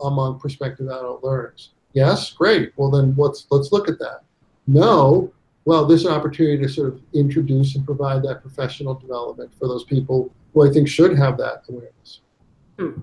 among 0.00 0.40
prospective 0.40 0.86
adult 0.86 1.22
learners? 1.22 1.70
Yes, 1.92 2.32
great. 2.32 2.72
Well, 2.76 2.90
then 2.90 3.14
let's 3.16 3.46
let's 3.50 3.70
look 3.70 3.88
at 3.88 3.98
that. 4.00 4.22
No, 4.66 5.32
well, 5.64 5.90
an 5.90 6.06
opportunity 6.08 6.60
to 6.62 6.68
sort 6.68 6.88
of 6.88 7.00
introduce 7.12 7.76
and 7.76 7.86
provide 7.86 8.22
that 8.24 8.42
professional 8.42 8.94
development 8.94 9.52
for 9.58 9.68
those 9.68 9.84
people 9.84 10.34
who 10.52 10.68
I 10.68 10.72
think 10.72 10.88
should 10.88 11.16
have 11.16 11.36
that 11.38 11.62
awareness. 11.68 12.20
Hmm. 12.78 13.00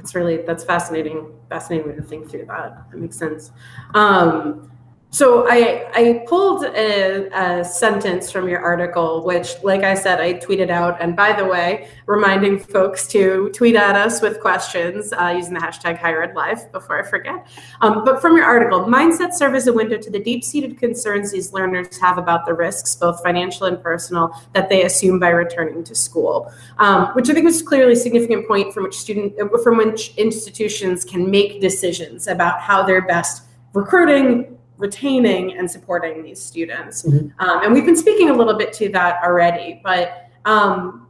That's 0.00 0.14
really 0.14 0.38
that's 0.38 0.64
fascinating. 0.64 1.26
Fascinating 1.50 1.88
way 1.90 1.96
to 1.96 2.02
think 2.02 2.30
through 2.30 2.46
that. 2.46 2.90
That 2.90 2.96
makes 2.98 3.18
sense. 3.18 3.50
Um, 3.94 4.70
so 5.12 5.48
I, 5.48 5.90
I 5.92 6.24
pulled 6.28 6.64
a, 6.64 7.28
a, 7.36 7.64
sentence 7.64 8.30
from 8.30 8.48
your 8.48 8.60
article, 8.60 9.24
which, 9.24 9.54
like 9.64 9.82
I 9.82 9.94
said, 9.94 10.20
I 10.20 10.34
tweeted 10.34 10.70
out. 10.70 11.02
And 11.02 11.16
by 11.16 11.32
the 11.32 11.44
way, 11.44 11.88
reminding 12.06 12.60
folks 12.60 13.08
to 13.08 13.50
tweet 13.50 13.74
at 13.74 13.96
us 13.96 14.22
with 14.22 14.40
questions 14.40 15.12
uh, 15.12 15.34
using 15.36 15.54
the 15.54 15.60
hashtag 15.60 15.98
HigherEdLive 15.98 16.70
before 16.70 17.04
I 17.04 17.08
forget. 17.08 17.44
Um, 17.80 18.04
but 18.04 18.20
from 18.20 18.36
your 18.36 18.46
article, 18.46 18.84
mindsets 18.84 19.34
serve 19.34 19.56
as 19.56 19.66
a 19.66 19.72
window 19.72 19.98
to 19.98 20.10
the 20.10 20.20
deep-seated 20.20 20.78
concerns 20.78 21.32
these 21.32 21.52
learners 21.52 21.98
have 21.98 22.16
about 22.16 22.46
the 22.46 22.54
risks, 22.54 22.94
both 22.94 23.20
financial 23.20 23.66
and 23.66 23.82
personal, 23.82 24.32
that 24.54 24.68
they 24.68 24.84
assume 24.84 25.18
by 25.18 25.30
returning 25.30 25.82
to 25.84 25.94
school. 25.94 26.52
Um, 26.78 27.08
which 27.14 27.28
I 27.28 27.34
think 27.34 27.46
was 27.46 27.62
clearly 27.62 27.94
a 27.94 27.96
significant 27.96 28.46
point 28.46 28.72
from 28.72 28.84
which 28.84 28.96
student, 28.96 29.34
from 29.64 29.76
which 29.76 30.14
institutions 30.16 31.04
can 31.04 31.28
make 31.28 31.60
decisions 31.60 32.28
about 32.28 32.60
how 32.60 32.84
they're 32.84 33.06
best 33.06 33.42
recruiting 33.72 34.56
retaining 34.80 35.56
and 35.56 35.70
supporting 35.70 36.22
these 36.22 36.40
students. 36.40 37.02
Mm-hmm. 37.02 37.40
Um, 37.40 37.64
and 37.64 37.72
we've 37.72 37.86
been 37.86 37.96
speaking 37.96 38.30
a 38.30 38.32
little 38.32 38.56
bit 38.56 38.72
to 38.74 38.88
that 38.90 39.22
already, 39.22 39.80
but 39.84 40.26
um, 40.44 41.08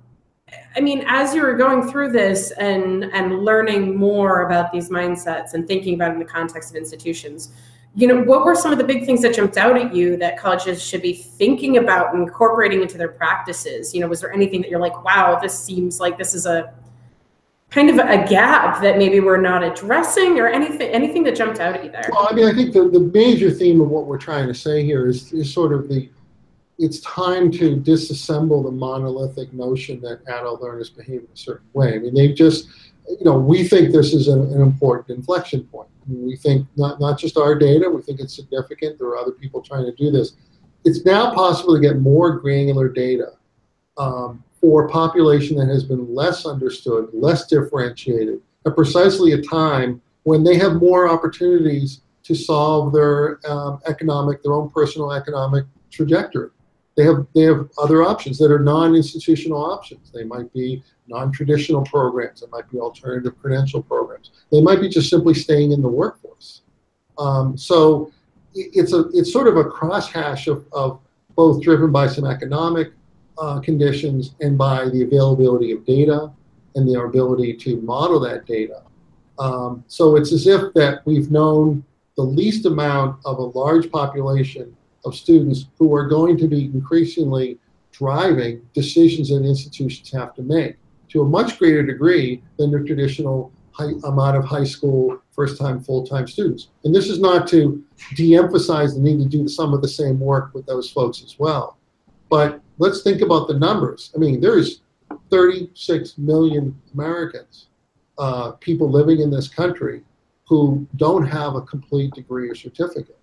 I 0.77 0.81
mean, 0.81 1.05
as 1.07 1.35
you 1.35 1.43
were 1.43 1.55
going 1.55 1.91
through 1.91 2.13
this 2.13 2.51
and 2.53 3.05
and 3.05 3.45
learning 3.45 3.97
more 3.97 4.43
about 4.43 4.73
these 4.73 4.89
mindsets 4.89 5.55
and 5.55 5.67
thinking 5.67 5.95
about 5.95 6.11
it 6.11 6.15
in 6.15 6.19
the 6.19 6.25
context 6.25 6.71
of 6.71 6.77
institutions, 6.77 7.53
you 7.95 8.07
know, 8.07 8.23
what 8.23 8.45
were 8.45 8.55
some 8.55 8.73
of 8.73 8.79
the 8.79 8.85
big 8.85 9.05
things 9.05 9.23
that 9.23 9.35
jumped 9.35 9.57
out 9.57 9.77
at 9.77 9.95
you 9.95 10.17
that 10.19 10.39
colleges 10.39 10.83
should 10.83 11.03
be 11.03 11.13
thinking 11.13 11.77
about 11.79 12.15
incorporating 12.15 12.83
into 12.83 12.99
their 12.99 13.09
practices? 13.09 13.95
You 13.95 14.01
know, 14.01 14.09
was 14.09 14.21
there 14.21 14.33
anything 14.33 14.61
that 14.63 14.71
you're 14.71 14.81
like, 14.81 15.05
wow, 15.05 15.39
this 15.41 15.59
seems 15.59 15.99
like 16.01 16.19
this 16.19 16.35
is 16.35 16.47
a 16.47 16.73
kind 17.71 17.89
of 17.89 17.99
a 17.99 18.27
gap 18.29 18.83
that 18.83 18.99
maybe 18.99 19.21
we're 19.21 19.41
not 19.41 19.63
addressing 19.63 20.39
or 20.39 20.49
anything 20.49 20.91
anything 20.91 21.23
that 21.23 21.37
jumped 21.37 21.61
out 21.61 21.75
at 21.75 21.85
you 21.85 21.91
there 21.91 22.09
well 22.13 22.27
i 22.29 22.35
mean 22.35 22.47
i 22.47 22.53
think 22.53 22.73
the, 22.73 22.89
the 22.89 23.01
major 23.01 23.51
theme 23.51 23.81
of 23.81 23.89
what 23.89 24.07
we're 24.07 24.19
trying 24.19 24.47
to 24.47 24.55
say 24.55 24.85
here 24.85 25.07
is, 25.07 25.33
is 25.33 25.53
sort 25.53 25.73
of 25.73 25.89
the 25.89 26.09
it's 26.81 26.99
time 27.01 27.51
to 27.51 27.77
disassemble 27.77 28.65
the 28.65 28.71
monolithic 28.71 29.53
notion 29.53 30.01
that 30.01 30.23
adult 30.29 30.63
learners 30.63 30.89
behave 30.89 31.21
in 31.21 31.29
a 31.33 31.37
certain 31.37 31.69
way. 31.75 31.95
I 31.95 31.99
mean 31.99 32.15
they 32.15 32.33
just 32.33 32.69
you 33.07 33.25
know 33.25 33.39
we 33.39 33.69
think 33.69 33.93
this 33.93 34.15
is 34.15 34.29
an, 34.29 34.41
an 34.53 34.63
important 34.63 35.11
inflection 35.11 35.65
point. 35.65 35.89
I 36.03 36.11
mean, 36.11 36.27
we 36.27 36.37
think 36.37 36.67
not, 36.77 36.99
not 36.99 37.19
just 37.19 37.37
our 37.37 37.55
data 37.55 37.89
we 37.89 38.01
think 38.03 38.19
it's 38.19 38.35
significant. 38.35 38.99
There 38.99 39.09
are 39.09 39.19
other 39.19 39.33
people 39.33 39.61
trying 39.61 39.85
to 39.85 39.93
do 39.93 40.11
this. 40.11 40.33
It's 40.85 41.05
now 41.05 41.35
possible 41.35 41.75
to 41.75 41.81
get 41.81 41.99
more 41.99 42.39
granular 42.39 42.89
data 42.89 43.33
um, 43.99 44.43
for 44.61 44.87
a 44.87 44.91
population 44.91 45.57
that 45.57 45.69
has 45.69 45.85
been 45.85 46.15
less 46.15 46.45
understood, 46.45 47.09
less 47.13 47.47
differentiated, 47.47 48.41
at 48.67 48.75
precisely 48.75 49.33
a 49.33 49.43
time 49.43 50.01
when 50.25 50.45
they 50.45 50.57
have 50.59 50.75
more 50.75 51.09
opportunities 51.09 52.03
to 52.23 52.35
solve 52.35 52.93
their 52.93 53.41
um, 53.51 53.81
economic, 53.87 54.43
their 54.43 54.53
own 54.53 54.69
personal 54.71 55.13
economic 55.13 55.65
trajectory. 55.91 56.51
They 56.97 57.05
have 57.05 57.27
they 57.35 57.43
have 57.43 57.69
other 57.79 58.03
options 58.03 58.37
that 58.39 58.51
are 58.51 58.59
non-institutional 58.59 59.59
options. 59.59 60.11
They 60.13 60.25
might 60.25 60.53
be 60.53 60.83
non-traditional 61.09 61.85
programs. 61.87 62.41
They 62.41 62.47
might 62.49 62.71
be 62.71 62.79
alternative 62.79 63.41
credential 63.41 63.83
programs. 63.83 64.31
They 64.53 64.61
might 64.61 64.81
be 64.81 64.89
just 64.89 65.09
simply 65.09 65.35
staying 65.35 65.73
in 65.73 65.81
the 65.81 65.89
workforce. 65.89 66.63
Um, 67.19 67.57
so 67.57 68.13
it's 68.55 68.93
a 68.93 69.09
it's 69.15 69.33
sort 69.33 69.47
of 69.47 69.57
a 69.57 69.65
crosshash 69.65 70.47
of, 70.47 70.67
of 70.73 71.01
both 71.37 71.63
driven 71.63 71.91
by 71.91 72.07
some 72.07 72.27
economic 72.27 72.93
uh, 73.41 73.59
conditions 73.61 74.35
and 74.41 74.57
by 74.57 74.89
the 74.91 75.03
availability 75.03 75.73
of 75.73 75.85
data 75.85 76.31
and 76.75 76.89
their 76.89 77.07
ability 77.07 77.55
to 77.55 77.81
model 77.81 78.21
that 78.21 78.47
data. 78.47 78.83
Um, 79.39 79.83
so 79.89 80.17
it's 80.17 80.33
as 80.33 80.47
if 80.47 80.73
that 80.75 81.05
we've 81.07 81.31
known 81.31 81.83
the 82.17 82.23
least 82.23 82.67
amount 82.67 83.19
of 83.25 83.39
a 83.39 83.59
large 83.59 83.91
population 83.91 84.77
of 85.05 85.15
students 85.15 85.67
who 85.79 85.95
are 85.95 86.07
going 86.07 86.37
to 86.37 86.47
be 86.47 86.67
increasingly 86.67 87.59
driving 87.93 88.61
decisions 88.75 89.31
that 89.31 89.45
institutions 89.45 90.11
have 90.13 90.35
to 90.35 90.43
make 90.43 90.77
to 91.09 91.23
a 91.23 91.25
much 91.25 91.59
greater 91.59 91.83
degree 91.83 92.43
than 92.59 92.71
the 92.71 92.85
traditional 92.85 93.51
high, 93.73 93.93
amount 94.05 94.37
of 94.37 94.45
high 94.45 94.65
school 94.65 95.21
first-time 95.33 95.81
full-time 95.83 96.27
students. 96.27 96.69
And 96.85 96.95
this 96.95 97.09
is 97.09 97.19
not 97.19 97.49
to 97.49 97.83
de-emphasize 98.15 98.95
the 98.95 99.01
need 99.01 99.19
to 99.19 99.29
do 99.29 99.49
some 99.49 99.73
of 99.73 99.81
the 99.81 99.89
same 99.89 100.21
work 100.21 100.55
with 100.55 100.67
those 100.67 100.91
folks 100.91 101.23
as 101.23 101.39
well. 101.39 101.79
But 102.29 102.61
let's 102.81 103.03
think 103.03 103.21
about 103.21 103.47
the 103.47 103.55
numbers. 103.55 104.11
I 104.17 104.19
mean, 104.19 104.41
there's 104.41 104.81
36 105.31 106.19
million 106.19 106.75
Americans, 106.95 107.69
uh, 108.19 108.53
people 108.53 108.91
living 108.91 109.21
in 109.21 109.31
this 109.31 109.49
country, 109.49 110.03
who 110.49 110.87
don't 110.97 111.27
have 111.27 111.55
a 111.55 111.61
complete 111.61 112.13
degree 112.15 112.49
or 112.49 112.55
certificate. 112.55 113.19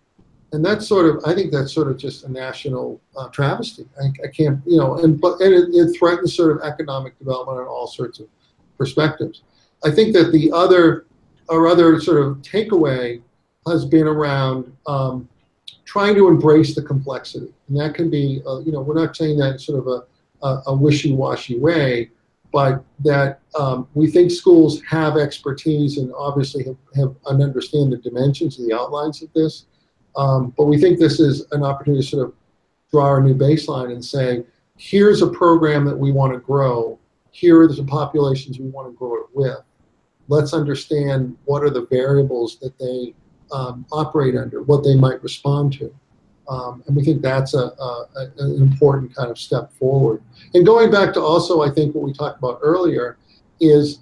And 0.53 0.63
that's 0.63 0.87
sort 0.87 1.07
of, 1.07 1.23
I 1.25 1.35
think 1.35 1.51
that's 1.51 1.73
sort 1.73 1.89
of 1.89 1.97
just 1.97 2.23
a 2.23 2.31
national 2.31 3.01
uh, 3.17 3.27
travesty. 3.29 3.85
I, 4.01 4.05
I, 4.23 4.27
can't, 4.29 4.61
you 4.65 4.77
know, 4.77 4.99
and 4.99 5.19
but 5.19 5.41
and 5.41 5.53
it, 5.53 5.69
it 5.73 5.97
threatens 5.97 6.33
sort 6.35 6.51
of 6.51 6.61
economic 6.63 7.17
development 7.19 7.59
on 7.59 7.65
all 7.65 7.87
sorts 7.87 8.19
of 8.19 8.27
perspectives. 8.77 9.41
I 9.83 9.91
think 9.91 10.13
that 10.13 10.31
the 10.31 10.51
other, 10.53 11.05
our 11.49 11.67
other 11.67 11.99
sort 11.99 12.25
of 12.25 12.37
takeaway 12.37 13.21
has 13.67 13.85
been 13.85 14.07
around 14.07 14.71
um, 14.85 15.27
trying 15.97 16.13
to 16.13 16.27
embrace 16.27 16.75
the 16.75 16.81
complexity. 16.83 17.51
And 17.67 17.79
that 17.79 17.95
can 17.95 18.07
be, 18.07 18.43
uh, 18.45 18.59
you 18.59 18.71
know, 18.71 18.81
we're 18.81 18.93
not 18.93 19.15
saying 19.15 19.39
that 19.39 19.53
in 19.53 19.59
sort 19.59 19.79
of 19.79 19.87
a, 19.87 20.45
a, 20.45 20.61
a 20.67 20.75
wishy-washy 20.75 21.57
way, 21.57 22.11
but 22.53 22.83
that 22.99 23.39
um, 23.59 23.87
we 23.95 24.05
think 24.05 24.29
schools 24.29 24.79
have 24.83 25.17
expertise 25.17 25.97
and 25.97 26.13
obviously 26.15 26.63
have, 26.65 26.77
have 26.95 27.15
and 27.25 27.41
understand 27.41 27.91
the 27.91 27.97
dimensions 27.97 28.59
and 28.59 28.69
the 28.69 28.75
outlines 28.75 29.23
of 29.23 29.33
this. 29.33 29.65
Um, 30.15 30.53
but 30.55 30.65
we 30.65 30.77
think 30.77 30.99
this 30.99 31.19
is 31.19 31.47
an 31.51 31.63
opportunity 31.63 32.03
to 32.03 32.07
sort 32.07 32.27
of 32.27 32.33
draw 32.91 33.17
a 33.17 33.19
new 33.19 33.33
baseline 33.33 33.91
and 33.91 34.05
say, 34.05 34.43
here's 34.77 35.23
a 35.23 35.27
program 35.27 35.83
that 35.85 35.97
we 35.97 36.11
want 36.11 36.31
to 36.33 36.39
grow. 36.39 36.99
Here 37.31 37.59
are 37.59 37.67
the 37.67 37.83
populations 37.83 38.59
we 38.59 38.69
want 38.69 38.87
to 38.87 38.95
grow 38.95 39.15
it 39.15 39.29
with. 39.33 39.61
Let's 40.27 40.53
understand 40.53 41.35
what 41.45 41.63
are 41.63 41.71
the 41.71 41.87
variables 41.87 42.59
that 42.59 42.77
they 42.77 43.15
um, 43.51 43.85
operate 43.91 44.35
under, 44.35 44.63
what 44.63 44.83
they 44.83 44.95
might 44.95 45.21
respond 45.23 45.73
to. 45.73 45.93
Um, 46.49 46.83
and 46.87 46.95
we 46.95 47.03
think 47.03 47.21
that's 47.21 47.53
a, 47.53 47.57
a, 47.57 48.07
an 48.37 48.61
important 48.61 49.13
kind 49.13 49.29
of 49.29 49.37
step 49.37 49.73
forward. 49.73 50.21
And 50.53 50.65
going 50.65 50.89
back 50.89 51.13
to 51.13 51.21
also, 51.21 51.61
I 51.61 51.69
think 51.69 51.93
what 51.93 52.05
we 52.05 52.13
talked 52.13 52.39
about 52.39 52.59
earlier 52.61 53.17
is 53.59 53.99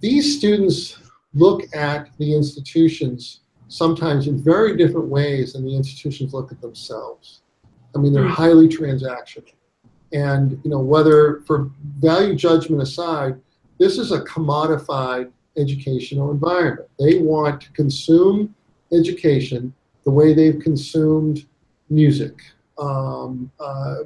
these 0.00 0.38
students 0.38 0.98
look 1.34 1.62
at 1.74 2.08
the 2.18 2.34
institutions 2.34 3.40
sometimes 3.68 4.26
in 4.26 4.42
very 4.42 4.76
different 4.76 5.08
ways 5.08 5.52
than 5.52 5.64
the 5.64 5.76
institutions 5.76 6.32
look 6.32 6.50
at 6.50 6.60
themselves. 6.60 7.42
I 7.94 7.98
mean, 7.98 8.12
they're 8.12 8.24
mm-hmm. 8.24 8.32
highly 8.32 8.68
transactional. 8.68 9.52
And 10.12 10.60
you 10.62 10.70
know, 10.70 10.78
whether 10.78 11.42
for 11.46 11.70
value 11.98 12.34
judgment 12.34 12.80
aside, 12.80 13.38
this 13.78 13.98
is 13.98 14.12
a 14.12 14.20
commodified 14.22 15.30
educational 15.56 16.30
environment. 16.30 16.88
They 16.98 17.18
want 17.18 17.60
to 17.62 17.72
consume 17.72 18.54
education 18.92 19.72
the 20.04 20.10
way 20.10 20.34
they've 20.34 20.60
consumed 20.60 21.46
music, 21.90 22.34
um, 22.78 23.50
uh, 23.60 23.98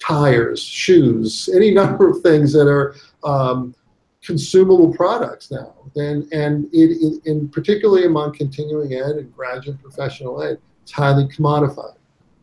tires, 0.00 0.62
shoes, 0.62 1.48
any 1.54 1.70
number 1.80 2.08
of 2.08 2.20
things 2.22 2.52
that 2.52 2.68
are 2.68 2.94
um, 3.24 3.74
consumable 4.22 4.92
products 4.94 5.50
now. 5.50 5.74
And, 5.96 6.32
and 6.32 6.66
it, 6.72 6.96
it, 7.00 7.26
in 7.26 7.48
particularly 7.48 8.04
among 8.04 8.34
continuing 8.34 8.92
ed 8.94 9.16
and 9.16 9.34
graduate 9.34 9.82
professional 9.82 10.42
ed, 10.42 10.58
it's 10.82 10.92
highly 10.92 11.24
commodified, 11.24 11.96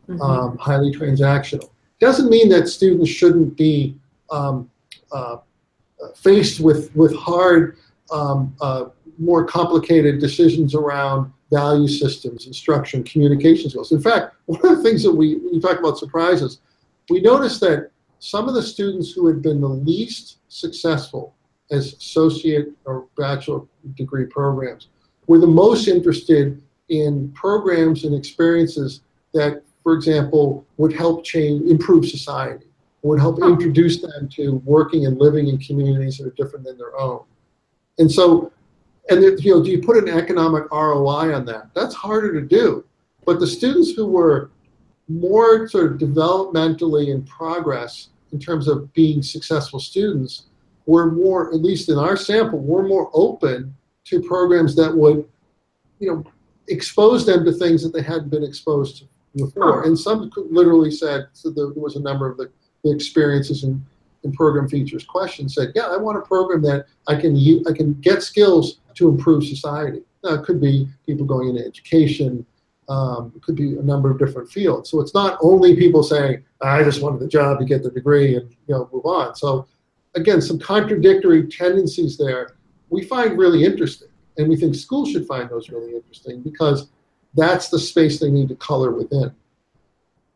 mm-hmm. 0.10 0.22
um, 0.22 0.58
highly 0.58 0.92
transactional. 0.92 1.70
Doesn't 2.00 2.30
mean 2.30 2.50
that 2.50 2.68
students 2.68 3.10
shouldn't 3.10 3.56
be 3.56 3.96
um, 4.30 4.70
uh, 5.12 5.38
faced 6.16 6.60
with, 6.60 6.94
with 6.96 7.16
hard, 7.16 7.78
um, 8.12 8.54
uh, 8.60 8.86
more 9.18 9.46
complicated 9.46 10.20
decisions 10.20 10.76
around 10.76 11.32
value 11.52 11.88
systems, 11.88 12.48
instruction, 12.48 13.04
communication 13.04 13.70
skills. 13.70 13.92
In 13.92 14.02
fact, 14.02 14.36
one 14.46 14.60
of 14.66 14.78
the 14.78 14.84
things 14.84 15.04
that 15.04 15.12
we, 15.12 15.38
we 15.52 15.60
talk 15.60 15.80
about 15.80 15.98
surprises, 15.98 16.60
we 17.10 17.22
noticed 17.22 17.62
that 17.62 17.92
some 18.20 18.48
of 18.48 18.56
the 18.56 18.64
students 18.64 19.12
who 19.12 19.28
had 19.28 19.42
been 19.42 19.62
the 19.62 19.68
least 19.68 20.38
successful 20.48 21.36
as 21.72 21.94
associate 21.94 22.70
or 22.86 23.08
bachelor 23.18 23.62
degree 23.96 24.26
programs 24.26 24.88
were 25.28 25.40
the 25.40 25.48
most 25.48 25.88
interested 25.88 26.62
in 26.90 27.32
programs 27.32 28.04
and 28.04 28.16
experiences 28.16 29.02
that, 29.34 29.64
for 29.84 29.94
example, 29.94 30.66
would 30.78 30.94
help 30.94 31.24
change, 31.24 31.70
improve 31.70 32.08
society, 32.08 32.66
would 33.02 33.20
help 33.20 33.42
introduce 33.44 34.02
them 34.02 34.28
to 34.30 34.62
working 34.66 35.06
and 35.06 35.20
living 35.20 35.48
in 35.48 35.58
communities 35.58 36.18
that 36.18 36.28
are 36.28 36.32
different 36.32 36.66
than 36.66 36.78
their 36.78 36.98
own. 37.00 37.24
And 37.98 38.12
so 38.12 38.52
and 39.10 39.22
you 39.44 39.54
know, 39.54 39.64
do 39.64 39.70
you 39.70 39.82
put 39.82 39.98
an 39.98 40.10
economic 40.10 40.70
ROI 40.72 41.34
on 41.36 41.46
that? 41.46 41.70
That's 41.74 41.94
harder 41.94 42.34
to 42.34 42.42
do. 42.42 42.86
But 43.26 43.40
the 43.40 43.48
students 43.48 43.92
who 43.92 44.08
were 44.08 44.52
more 45.08 45.68
sort 45.68 45.92
of 45.92 45.98
developmentally 46.00 47.10
in 47.10 47.24
progress 47.24 48.10
in 48.32 48.40
terms 48.40 48.68
of 48.68 48.92
being 48.94 49.22
successful 49.22 49.80
students 49.80 50.46
were 50.86 51.12
more, 51.12 51.54
at 51.54 51.62
least 51.62 51.90
in 51.90 51.98
our 51.98 52.18
sample, 52.18 52.60
were 52.60 52.88
more 52.88 53.10
open 53.14 53.76
to 54.06 54.22
programs 54.22 54.76
that 54.76 54.96
would, 54.96 55.28
you 56.00 56.08
know, 56.08 56.24
expose 56.68 57.26
them 57.26 57.46
to 57.46 57.52
things 57.52 57.84
that 57.84 57.94
they 57.94 58.02
hadn't 58.02 58.30
been 58.30 58.44
exposed 58.44 58.98
to 58.98 59.06
before. 59.36 59.84
And 59.84 59.98
some 59.98 60.32
literally 60.36 60.92
said, 60.92 61.28
so 61.34 61.50
there 61.50 61.70
was 61.70 61.96
a 61.96 62.02
number 62.02 62.30
of 62.30 62.38
the, 62.38 62.52
the 62.84 62.92
experiences 62.92 63.64
and, 63.64 63.84
and 64.24 64.34
program 64.34 64.68
features 64.68 65.04
questions 65.04 65.56
said, 65.56 65.72
yeah, 65.76 65.88
I 65.88 65.98
want 65.98 66.18
a 66.18 66.22
program 66.22 66.62
that 66.64 66.86
I 67.08 67.16
can 67.16 67.36
I 67.68 67.74
can 67.74 67.94
get 67.96 68.24
skills 68.24 68.80
to 68.96 69.10
improve 69.10 69.44
society. 69.44 70.02
Now, 70.24 70.34
it 70.34 70.44
could 70.44 70.60
be 70.60 70.88
people 71.06 71.26
going 71.26 71.50
into 71.50 71.66
education, 71.66 72.46
um, 72.88 73.34
it 73.36 73.42
could 73.42 73.56
be 73.56 73.78
a 73.78 73.82
number 73.82 74.12
of 74.12 74.20
different 74.20 74.50
fields. 74.50 74.90
So 74.90 75.02
it's 75.02 75.14
not 75.14 75.38
only 75.42 75.76
people 75.76 76.04
saying, 76.04 76.44
I 76.62 76.84
just 76.84 77.02
wanted 77.02 77.20
the 77.20 77.28
job 77.28 77.60
to 77.60 77.66
get 77.66 77.84
the 77.84 77.90
degree 77.90 78.36
and 78.36 78.50
you 78.68 78.76
know 78.76 78.90
move 78.94 79.06
on. 79.06 79.36
So 79.36 79.68
again, 80.14 80.42
some 80.42 80.60
contradictory 80.60 81.48
tendencies 81.48 82.18
there 82.18 82.56
we 82.90 83.04
find 83.04 83.38
really 83.38 83.64
interesting. 83.64 84.10
And 84.38 84.50
we 84.50 84.56
think 84.56 84.76
schools 84.76 85.12
should 85.12 85.26
find 85.26 85.50
those 85.50 85.70
really 85.70 85.96
interesting 85.96 86.42
because 86.42 86.90
that's 87.34 87.70
the 87.70 87.80
space 87.80 88.20
they 88.20 88.32
need 88.32 88.50
to 88.50 88.56
color 88.56 88.92
within. 88.92 89.32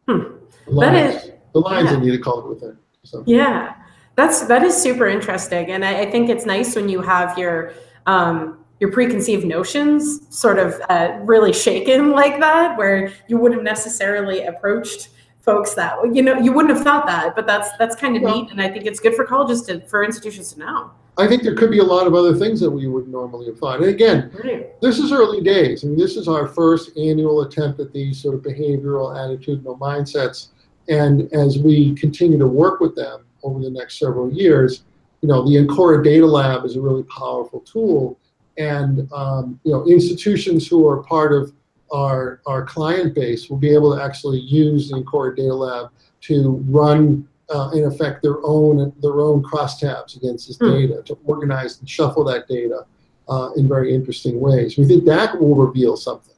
Hmm. 0.08 0.36
The 0.66 0.72
lines, 0.72 0.94
that 0.94 1.26
is, 1.26 1.32
the 1.54 1.60
lines 1.60 1.86
yeah. 1.86 1.96
they 1.96 2.06
need 2.06 2.12
to 2.12 2.20
color 2.20 2.48
within. 2.48 2.78
So. 3.04 3.24
Yeah, 3.26 3.76
that's 4.16 4.46
that 4.48 4.64
is 4.64 4.76
super 4.76 5.08
interesting, 5.08 5.72
and 5.72 5.84
I, 5.84 6.02
I 6.02 6.12
think 6.12 6.30
it's 6.30 6.46
nice 6.46 6.76
when 6.76 6.90
you 6.90 7.02
have 7.02 7.38
your 7.38 7.74
um, 8.10 8.66
your 8.80 8.92
preconceived 8.92 9.46
notions 9.46 10.26
sort 10.36 10.58
of 10.58 10.82
uh, 10.90 11.20
really 11.22 11.54
shaken 11.54 12.12
like 12.22 12.40
that, 12.40 12.78
where 12.78 13.14
you 13.28 13.38
wouldn't 13.38 13.60
have 13.60 13.66
necessarily 13.66 14.46
approached 14.46 15.10
folks 15.42 15.74
that 15.74 15.96
you 16.14 16.22
know 16.22 16.38
you 16.38 16.52
wouldn't 16.52 16.76
have 16.76 16.84
thought 16.84 17.06
that, 17.06 17.36
but 17.36 17.46
that's 17.46 17.70
that's 17.78 17.96
kind 17.96 18.16
of 18.18 18.24
well, 18.24 18.42
neat, 18.42 18.52
and 18.52 18.62
I 18.62 18.70
think 18.70 18.86
it's 18.86 19.00
good 19.00 19.16
for 19.16 19.26
colleges 19.26 19.62
to 19.64 19.82
for 19.88 20.04
institutions 20.04 20.54
to 20.54 20.60
know. 20.60 20.92
I 21.18 21.28
think 21.28 21.44
there 21.44 21.56
could 21.56 21.70
be 21.70 21.80
a 21.80 21.84
lot 21.84 22.08
of 22.08 22.16
other 22.16 22.34
things 22.34 22.62
that 22.62 22.72
we 22.72 22.88
would 22.88 23.10
normally 23.10 23.48
have 23.48 23.60
thought. 23.60 23.82
And 23.82 23.90
again, 23.90 24.32
right. 24.42 24.80
this 24.80 25.00
is 25.00 25.12
early 25.12 25.42
days. 25.42 25.84
I 25.84 25.88
mean, 25.88 25.98
this 25.98 26.16
is 26.16 26.30
our 26.30 26.48
first 26.48 26.98
annual 26.98 27.42
attempt 27.42 27.82
at 27.82 27.92
these 27.92 28.22
sort 28.22 28.36
of 28.36 28.42
behavioral, 28.42 29.14
attitudinal 29.14 29.78
mindsets. 29.78 30.48
And 30.88 31.32
as 31.34 31.60
we 31.60 31.94
continue 31.96 32.38
to 32.38 32.48
work 32.48 32.80
with 32.80 32.96
them 32.96 33.26
over 33.44 33.60
the 33.60 33.70
next 33.70 34.00
several 34.00 34.32
years, 34.32 34.86
you 35.22 35.28
know, 35.28 35.48
the 35.48 35.56
Encura 35.56 36.04
Data 36.04 36.26
Lab 36.26 36.66
is 36.66 36.76
a 36.76 36.82
really 36.82 37.04
powerful 37.04 37.60
tool. 37.62 38.20
And, 38.58 39.12
um, 39.14 39.60
you 39.64 39.72
know, 39.72 39.86
institutions 39.88 40.68
who 40.68 40.88
are 40.88 41.04
part 41.04 41.34
of 41.34 41.54
our, 41.92 42.42
our 42.46 42.64
client 42.66 43.16
base 43.16 43.50
will 43.50 43.58
be 43.58 43.74
able 43.74 43.96
to 43.96 44.02
actually 44.02 44.40
use 44.40 44.90
the 44.90 44.98
Encura 44.98 45.36
Data 45.36 45.54
Lab 45.54 45.92
to 46.22 46.64
run, 46.68 47.28
uh, 47.50 47.72
in 47.74 47.86
effect, 47.86 48.22
their 48.22 48.38
own, 48.44 48.94
their 49.02 49.22
own 49.22 49.42
crosstabs 49.44 50.16
against 50.18 50.48
this 50.48 50.58
mm. 50.58 50.72
data, 50.72 51.02
to 51.04 51.18
organize 51.26 51.80
and 51.80 51.90
shuffle 51.90 52.24
that 52.26 52.48
data 52.48 52.86
uh, 53.28 53.50
in 53.56 53.68
very 53.68 53.94
interesting 53.94 54.40
ways. 54.40 54.78
We 54.78 54.86
think 54.86 55.06
that 55.06 55.40
will 55.40 55.56
reveal 55.56 55.96
something. 55.96 56.36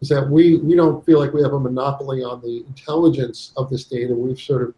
Is 0.00 0.08
that 0.08 0.28
we, 0.28 0.56
we 0.58 0.74
don't 0.74 1.04
feel 1.04 1.18
like 1.18 1.34
we 1.34 1.42
have 1.42 1.52
a 1.52 1.60
monopoly 1.60 2.22
on 2.22 2.40
the 2.40 2.64
intelligence 2.66 3.52
of 3.56 3.68
this 3.68 3.84
data. 3.84 4.14
We've 4.14 4.40
sort 4.40 4.62
of 4.62 4.74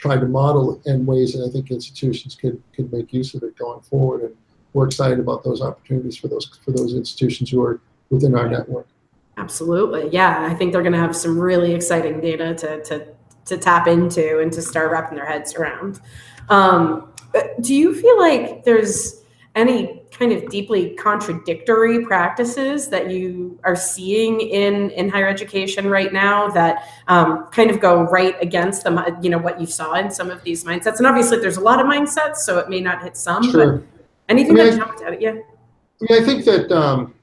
tried 0.00 0.20
to 0.20 0.26
model 0.26 0.80
in 0.86 1.04
ways 1.04 1.34
that 1.34 1.46
I 1.46 1.50
think 1.50 1.70
institutions 1.70 2.34
could 2.34 2.60
could 2.74 2.92
make 2.92 3.12
use 3.12 3.34
of 3.34 3.42
it 3.42 3.56
going 3.56 3.80
forward. 3.82 4.22
And 4.22 4.36
we're 4.72 4.86
excited 4.86 5.20
about 5.20 5.44
those 5.44 5.60
opportunities 5.60 6.16
for 6.16 6.28
those 6.28 6.46
for 6.64 6.72
those 6.72 6.94
institutions 6.94 7.50
who 7.50 7.62
are 7.62 7.80
within 8.08 8.34
our 8.34 8.48
network. 8.48 8.88
Absolutely, 9.36 10.08
yeah. 10.10 10.46
I 10.50 10.54
think 10.54 10.72
they're 10.72 10.82
going 10.82 10.94
to 10.94 10.98
have 10.98 11.14
some 11.14 11.38
really 11.38 11.74
exciting 11.74 12.20
data 12.20 12.54
to 12.54 12.82
to 12.84 13.06
to 13.44 13.58
tap 13.58 13.86
into 13.86 14.40
and 14.40 14.52
to 14.52 14.62
start 14.62 14.90
wrapping 14.90 15.16
their 15.16 15.26
heads 15.26 15.54
around. 15.54 16.00
Um, 16.48 17.12
do 17.60 17.74
you 17.74 17.94
feel 17.94 18.18
like 18.18 18.64
there's 18.64 19.22
any 19.54 19.99
kind 20.10 20.32
of 20.32 20.48
deeply 20.48 20.90
contradictory 20.96 22.04
practices 22.04 22.88
that 22.88 23.10
you 23.10 23.58
are 23.64 23.76
seeing 23.76 24.40
in 24.40 24.90
in 24.90 25.08
higher 25.08 25.28
education 25.28 25.88
right 25.88 26.12
now 26.12 26.48
that 26.48 26.84
um, 27.08 27.46
kind 27.52 27.70
of 27.70 27.80
go 27.80 28.02
right 28.02 28.34
against 28.42 28.84
them 28.84 29.00
you 29.22 29.30
know 29.30 29.38
what 29.38 29.60
you 29.60 29.66
saw 29.66 29.94
in 29.94 30.10
some 30.10 30.30
of 30.30 30.42
these 30.42 30.64
mindsets. 30.64 30.98
And 30.98 31.06
obviously 31.06 31.38
there's 31.38 31.56
a 31.56 31.60
lot 31.60 31.80
of 31.80 31.86
mindsets 31.86 32.36
so 32.36 32.58
it 32.58 32.68
may 32.68 32.80
not 32.80 33.02
hit 33.02 33.16
some 33.16 33.50
sure. 33.50 33.78
but 33.78 33.86
anything 34.28 34.58
I 34.58 34.64
mean, 34.64 34.70
that 34.70 34.76
jumped 34.76 35.02
out 35.02 35.12
at 35.12 35.22
you? 35.22 35.28
I, 35.30 36.12
mean, 36.12 36.22
I 36.22 36.24
think 36.24 36.44
that 36.44 36.72
um, 36.72 37.14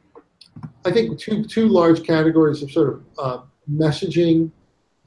I 0.86 0.92
think 0.92 1.20
two 1.20 1.44
two 1.44 1.68
large 1.68 2.04
categories 2.04 2.64
of 2.64 2.72
sort 2.72 2.90
of 2.90 3.04
uh, 3.18 3.42
messaging 3.72 4.50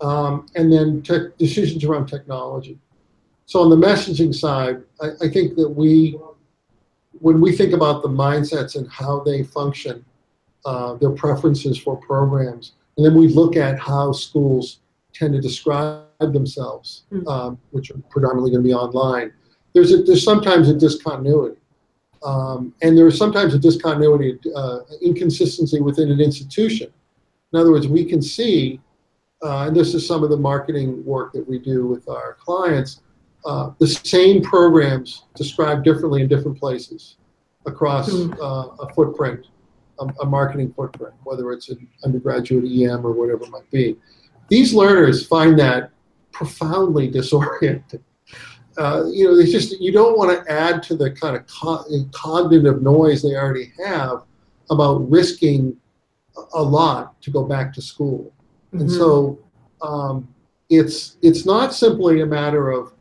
um, 0.00 0.46
and 0.54 0.72
then 0.72 1.02
te- 1.02 1.28
decisions 1.38 1.84
around 1.84 2.06
technology. 2.06 2.78
So 3.46 3.60
on 3.62 3.70
the 3.70 3.76
messaging 3.76 4.34
side 4.34 4.82
I, 5.00 5.08
I 5.22 5.28
think 5.28 5.56
that 5.56 5.68
we 5.68 6.18
when 7.20 7.40
we 7.40 7.52
think 7.52 7.72
about 7.72 8.02
the 8.02 8.08
mindsets 8.08 8.76
and 8.76 8.90
how 8.90 9.20
they 9.20 9.42
function, 9.42 10.04
uh, 10.64 10.94
their 10.94 11.12
preferences 11.12 11.78
for 11.78 11.96
programs, 11.96 12.72
and 12.96 13.06
then 13.06 13.14
we 13.14 13.28
look 13.28 13.56
at 13.56 13.78
how 13.78 14.12
schools 14.12 14.80
tend 15.12 15.34
to 15.34 15.40
describe 15.40 16.04
themselves, 16.20 17.04
mm-hmm. 17.12 17.26
um, 17.28 17.58
which 17.70 17.90
are 17.90 17.98
predominantly 18.10 18.50
going 18.50 18.62
to 18.62 18.68
be 18.68 18.74
online, 18.74 19.32
there's, 19.74 19.92
a, 19.92 20.02
there's 20.02 20.24
sometimes 20.24 20.68
a 20.68 20.74
discontinuity. 20.74 21.60
Um, 22.22 22.74
and 22.82 22.96
there's 22.96 23.16
sometimes 23.16 23.54
a 23.54 23.58
discontinuity, 23.58 24.38
uh, 24.54 24.80
inconsistency 25.00 25.80
within 25.80 26.10
an 26.10 26.20
institution. 26.20 26.92
In 27.52 27.58
other 27.58 27.72
words, 27.72 27.88
we 27.88 28.04
can 28.04 28.20
see, 28.20 28.80
uh, 29.42 29.66
and 29.66 29.76
this 29.76 29.94
is 29.94 30.06
some 30.06 30.22
of 30.22 30.30
the 30.30 30.36
marketing 30.36 31.02
work 31.04 31.32
that 31.32 31.48
we 31.48 31.58
do 31.58 31.86
with 31.86 32.08
our 32.08 32.34
clients, 32.34 33.00
uh, 33.44 33.70
the 33.78 33.86
same 33.86 34.42
programs 34.42 35.24
described 35.34 35.84
differently 35.84 36.22
in 36.22 36.28
different 36.28 36.58
places 36.58 37.16
across 37.66 38.10
Hmm. 38.10 38.32
uh, 38.40 38.68
a 38.80 38.92
footprint, 38.94 39.46
a, 39.98 40.06
a 40.22 40.26
marketing 40.26 40.72
footprint, 40.74 41.14
whether 41.24 41.50
it's 41.52 41.68
an 41.68 41.86
undergraduate 42.04 42.64
EM 42.64 43.06
or 43.06 43.12
whatever 43.12 43.44
it 43.44 43.50
might 43.50 43.70
be. 43.70 43.96
These 44.48 44.74
learners 44.74 45.26
find 45.26 45.58
that 45.58 45.90
profoundly 46.32 47.10
disorienting. 47.10 48.00
Uh, 48.78 49.04
you 49.12 49.24
know, 49.26 49.34
it's 49.38 49.50
just 49.50 49.78
you 49.80 49.92
don't 49.92 50.16
want 50.16 50.30
to 50.46 50.50
add 50.52 50.82
to 50.84 50.96
the 50.96 51.10
kind 51.10 51.36
of 51.36 51.46
co- 51.46 51.84
cognitive 52.12 52.82
noise 52.82 53.22
they 53.22 53.34
already 53.34 53.72
have 53.84 54.22
about 54.70 55.08
risking 55.10 55.76
a- 56.54 56.62
lot 56.62 57.20
to 57.20 57.30
go 57.30 57.42
back 57.44 57.72
to 57.74 57.82
school. 57.82 58.32
And 58.72 58.82
Mhm. 58.88 58.96
so 58.96 59.38
um, 59.82 60.28
it's 60.70 61.16
it's 61.20 61.44
not 61.44 61.74
simply 61.74 62.20
a 62.20 62.26
matter 62.26 62.70
of 62.70 62.92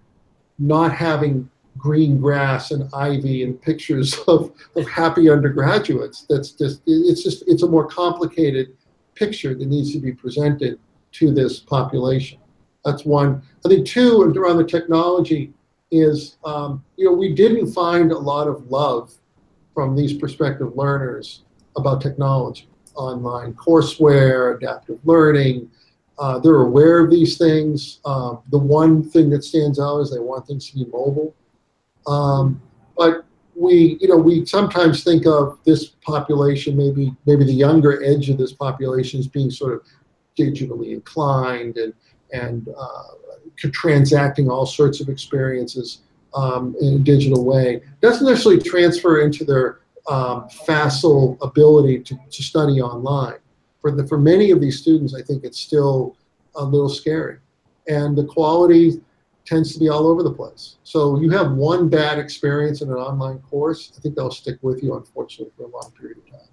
not 0.60 0.94
having 0.94 1.50
green 1.78 2.20
grass 2.20 2.72
and 2.72 2.90
ivy 2.94 3.44
and 3.44 3.60
pictures 3.62 4.18
of, 4.28 4.52
of 4.76 4.88
happy 4.88 5.30
undergraduates. 5.30 6.26
That's 6.30 6.52
just 6.52 6.82
it's 6.86 7.24
just 7.24 7.44
it's 7.48 7.64
a 7.64 7.68
more 7.68 7.88
complicated 7.88 8.76
picture 9.16 9.56
that 9.56 9.66
needs 9.66 9.92
to 9.94 10.00
be 10.00 10.12
presented 10.12 10.80
to 11.14 11.32
this 11.32 11.60
population. 11.60 12.40
That's 12.86 13.06
one. 13.06 13.42
I 13.66 13.70
think 13.70 13.88
two 13.88 14.22
around 14.22 14.58
the 14.58 14.64
technology 14.64 15.54
is 15.92 16.38
um, 16.46 16.84
you 16.98 17.06
know 17.06 17.14
we 17.14 17.34
didn't 17.34 17.72
find 17.74 18.12
a 18.12 18.18
lot 18.18 18.48
of 18.48 18.70
love 18.70 19.14
from 19.74 19.96
these 19.96 20.14
prospective 20.14 20.76
learners 20.76 21.44
about 21.76 22.02
technology, 22.02 22.68
online 22.96 23.54
courseware, 23.54 24.56
adaptive 24.56 25.00
learning. 25.06 25.70
Uh, 26.20 26.38
they're 26.38 26.62
aware 26.62 27.00
of 27.00 27.10
these 27.10 27.38
things. 27.38 28.00
Um, 28.04 28.40
the 28.52 28.58
one 28.58 29.10
thing 29.10 29.30
that 29.30 29.44
stands 29.44 29.80
out 29.80 30.00
is 30.00 30.12
they 30.12 30.20
want 30.20 30.46
things 30.46 30.70
to 30.70 30.76
be 30.76 30.86
mobile. 30.86 31.34
Um, 32.08 32.62
but 32.98 33.26
we, 33.56 33.98
you 34.02 34.08
know, 34.10 34.18
we 34.18 34.46
sometimes 34.46 35.04
think 35.04 35.26
of 35.26 35.60
this 35.66 35.88
population, 36.02 36.76
maybe 36.76 37.16
maybe 37.26 37.46
the 37.46 37.54
younger 37.54 38.04
edge 38.04 38.30
of 38.30 38.38
this 38.38 38.52
population, 38.52 39.20
as 39.20 39.28
being 39.28 39.50
sort 39.50 39.74
of 39.74 39.82
digitally 40.38 40.94
inclined 40.94 41.78
and 41.78 41.94
and 42.34 42.68
uh, 42.78 43.04
transacting 43.72 44.50
all 44.50 44.66
sorts 44.66 45.00
of 45.02 45.10
experiences 45.10 46.00
um, 46.34 46.76
in 46.82 46.96
a 46.96 47.00
digital 47.00 47.46
way. 47.46 47.82
Doesn't 48.02 48.28
necessarily 48.28 48.62
transfer 48.62 49.22
into 49.22 49.44
their 49.46 49.80
um, 50.10 50.50
facile 50.50 51.38
ability 51.42 52.00
to, 52.00 52.20
to 52.30 52.44
study 52.44 52.82
online. 52.82 53.40
For 53.82 53.92
the, 53.92 54.06
for 54.08 54.18
many 54.18 54.52
of 54.52 54.60
these 54.60 54.80
students, 54.80 55.16
I 55.16 55.22
think 55.22 55.44
it's 55.44 55.60
still 55.60 56.18
a 56.56 56.64
little 56.64 56.90
scary, 56.90 57.38
and 57.88 58.18
the 58.18 58.26
quality 58.26 59.02
tends 59.46 59.74
to 59.74 59.80
be 59.80 59.90
all 59.90 60.06
over 60.08 60.22
the 60.22 60.32
place. 60.32 60.78
So 60.84 61.20
you 61.20 61.30
have 61.32 61.54
one 61.54 61.90
bad 61.90 62.20
experience 62.20 62.82
in 62.82 62.90
an 62.90 62.96
online 62.96 63.40
course, 63.40 63.92
I 63.98 64.02
think 64.02 64.16
that'll 64.16 64.32
stick 64.32 64.58
with 64.62 64.84
you, 64.84 64.96
unfortunately, 64.96 65.52
for 65.58 65.64
a 65.64 65.68
long 65.68 65.92
period 66.00 66.18
of 66.20 66.30
time. 66.30 66.50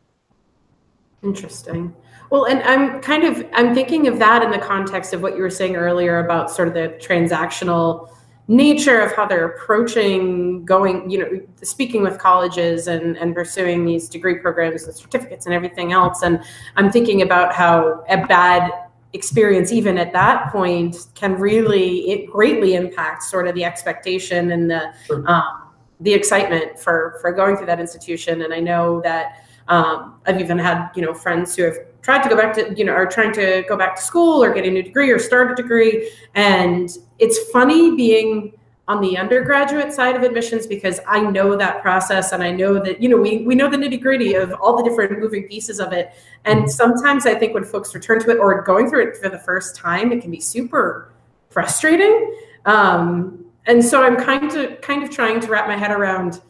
Interesting. 1.22 1.94
Well, 2.30 2.44
and 2.46 2.62
I'm 2.62 3.00
kind 3.00 3.24
of 3.24 3.44
I'm 3.52 3.74
thinking 3.74 4.06
of 4.06 4.18
that 4.18 4.42
in 4.42 4.50
the 4.50 4.58
context 4.58 5.12
of 5.12 5.22
what 5.22 5.36
you 5.36 5.42
were 5.42 5.50
saying 5.50 5.76
earlier 5.76 6.20
about 6.24 6.50
sort 6.50 6.68
of 6.68 6.74
the 6.74 6.96
transactional 7.00 8.10
nature 8.48 9.00
of 9.00 9.12
how 9.12 9.26
they're 9.26 9.46
approaching 9.46 10.64
going, 10.64 11.10
you 11.10 11.18
know, 11.18 11.40
speaking 11.62 12.02
with 12.02 12.18
colleges 12.18 12.86
and, 12.86 13.16
and 13.16 13.34
pursuing 13.34 13.84
these 13.84 14.08
degree 14.08 14.36
programs 14.36 14.84
and 14.84 14.94
certificates 14.94 15.46
and 15.46 15.54
everything 15.54 15.92
else. 15.92 16.22
And 16.22 16.40
I'm 16.76 16.90
thinking 16.92 17.22
about 17.22 17.52
how 17.52 18.04
a 18.08 18.24
bad 18.26 18.70
experience, 19.12 19.72
even 19.72 19.98
at 19.98 20.12
that 20.12 20.52
point, 20.52 21.08
can 21.14 21.34
really 21.34 22.10
it 22.10 22.30
greatly 22.30 22.74
impact 22.74 23.24
sort 23.24 23.48
of 23.48 23.54
the 23.54 23.64
expectation 23.64 24.52
and 24.52 24.70
the 24.70 24.92
Sure. 25.06 25.28
um, 25.28 25.62
the 26.00 26.12
excitement 26.12 26.78
for 26.78 27.18
for 27.20 27.32
going 27.32 27.56
through 27.56 27.66
that 27.66 27.80
institution. 27.80 28.42
And 28.42 28.52
I 28.52 28.60
know 28.60 29.00
that 29.02 29.44
um, 29.68 30.20
I've 30.26 30.40
even 30.40 30.58
had 30.58 30.90
you 30.94 31.02
know 31.02 31.14
friends 31.14 31.56
who 31.56 31.64
have 31.64 31.78
tried 32.06 32.22
to 32.22 32.28
go 32.28 32.36
back 32.36 32.54
to 32.54 32.72
you 32.76 32.84
know 32.84 32.92
are 32.92 33.04
trying 33.04 33.32
to 33.32 33.64
go 33.68 33.76
back 33.76 33.96
to 33.96 34.02
school 34.02 34.42
or 34.42 34.54
get 34.54 34.64
a 34.64 34.70
new 34.70 34.80
degree 34.80 35.10
or 35.10 35.18
start 35.18 35.50
a 35.50 35.54
degree, 35.56 36.08
and 36.36 36.88
it's 37.18 37.50
funny 37.50 37.96
being 37.96 38.52
on 38.86 39.00
the 39.00 39.18
undergraduate 39.18 39.92
side 39.92 40.14
of 40.14 40.22
admissions 40.22 40.68
because 40.68 41.00
I 41.08 41.20
know 41.20 41.56
that 41.56 41.82
process 41.82 42.30
and 42.30 42.44
I 42.44 42.52
know 42.52 42.74
that 42.74 43.02
you 43.02 43.08
know 43.08 43.16
we 43.16 43.38
we 43.38 43.56
know 43.56 43.68
the 43.68 43.76
nitty 43.76 44.00
gritty 44.00 44.34
of 44.34 44.52
all 44.52 44.76
the 44.76 44.84
different 44.88 45.18
moving 45.18 45.48
pieces 45.48 45.80
of 45.80 45.92
it. 45.92 46.12
And 46.44 46.70
sometimes 46.70 47.26
I 47.26 47.34
think 47.34 47.54
when 47.54 47.64
folks 47.64 47.92
return 47.92 48.20
to 48.20 48.30
it 48.30 48.38
or 48.38 48.62
going 48.62 48.88
through 48.88 49.08
it 49.08 49.16
for 49.16 49.28
the 49.28 49.40
first 49.40 49.74
time, 49.74 50.12
it 50.12 50.20
can 50.22 50.30
be 50.30 50.40
super 50.40 51.12
frustrating. 51.50 52.36
Um, 52.66 53.46
and 53.66 53.84
so 53.84 54.04
I'm 54.04 54.16
kind 54.16 54.52
of 54.52 54.80
kind 54.80 55.02
of 55.02 55.10
trying 55.10 55.40
to 55.40 55.48
wrap 55.48 55.66
my 55.66 55.76
head 55.76 55.90
around 55.90 56.40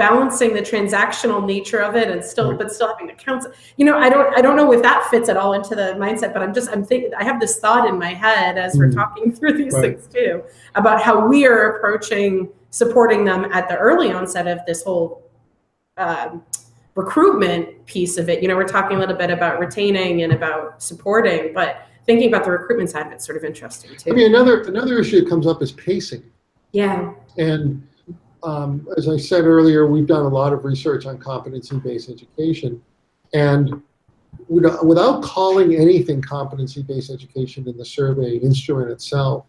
balancing 0.00 0.54
the 0.54 0.62
transactional 0.62 1.44
nature 1.46 1.80
of 1.82 1.94
it 1.94 2.08
and 2.08 2.24
still 2.24 2.56
but 2.56 2.72
still 2.72 2.88
having 2.88 3.06
to 3.06 3.12
count 3.14 3.44
you 3.76 3.84
know 3.84 3.98
i 3.98 4.08
don't 4.08 4.34
i 4.34 4.40
don't 4.40 4.56
know 4.56 4.72
if 4.72 4.80
that 4.80 5.06
fits 5.10 5.28
at 5.28 5.36
all 5.36 5.52
into 5.52 5.74
the 5.74 5.88
mindset 6.04 6.32
but 6.32 6.40
i'm 6.40 6.54
just 6.54 6.70
i'm 6.70 6.82
thinking 6.82 7.10
i 7.18 7.22
have 7.22 7.38
this 7.38 7.58
thought 7.60 7.86
in 7.86 7.98
my 7.98 8.08
head 8.14 8.56
as 8.56 8.78
we're 8.78 8.88
Mm. 8.88 8.94
talking 8.94 9.30
through 9.36 9.52
these 9.58 9.74
Right. 9.74 9.98
things 10.00 10.06
too 10.06 10.42
about 10.74 11.02
how 11.02 11.26
we 11.28 11.46
are 11.46 11.76
approaching 11.76 12.48
supporting 12.70 13.26
them 13.26 13.44
at 13.52 13.68
the 13.68 13.76
early 13.76 14.10
onset 14.10 14.46
of 14.46 14.60
this 14.66 14.82
whole 14.84 15.22
um, 15.98 16.42
recruitment 16.94 17.84
piece 17.84 18.16
of 18.16 18.30
it 18.30 18.42
you 18.42 18.48
know 18.48 18.56
we're 18.56 18.64
talking 18.66 18.96
a 18.96 19.00
little 19.00 19.16
bit 19.16 19.30
about 19.30 19.60
retaining 19.60 20.22
and 20.22 20.32
about 20.32 20.82
supporting 20.82 21.52
but 21.52 21.82
thinking 22.06 22.28
about 22.28 22.42
the 22.46 22.50
recruitment 22.50 22.88
side 22.88 23.06
of 23.06 23.12
it's 23.12 23.26
sort 23.26 23.36
of 23.36 23.44
interesting 23.44 23.90
too 23.98 24.10
I 24.12 24.14
mean, 24.14 24.34
another 24.34 24.62
another 24.62 24.98
issue 24.98 25.20
that 25.20 25.28
comes 25.28 25.46
up 25.46 25.60
is 25.60 25.72
pacing. 25.72 26.22
yeah 26.72 27.12
And 27.36 27.86
um, 28.42 28.86
as 28.96 29.08
I 29.08 29.16
said 29.16 29.44
earlier, 29.44 29.86
we've 29.86 30.06
done 30.06 30.24
a 30.24 30.28
lot 30.28 30.52
of 30.52 30.64
research 30.64 31.06
on 31.06 31.18
competency-based 31.18 32.08
education, 32.08 32.82
and 33.34 33.82
without 34.48 35.22
calling 35.22 35.74
anything 35.76 36.20
competency-based 36.20 37.10
education 37.10 37.68
in 37.68 37.76
the 37.76 37.84
survey 37.84 38.36
instrument 38.36 38.90
itself, 38.90 39.46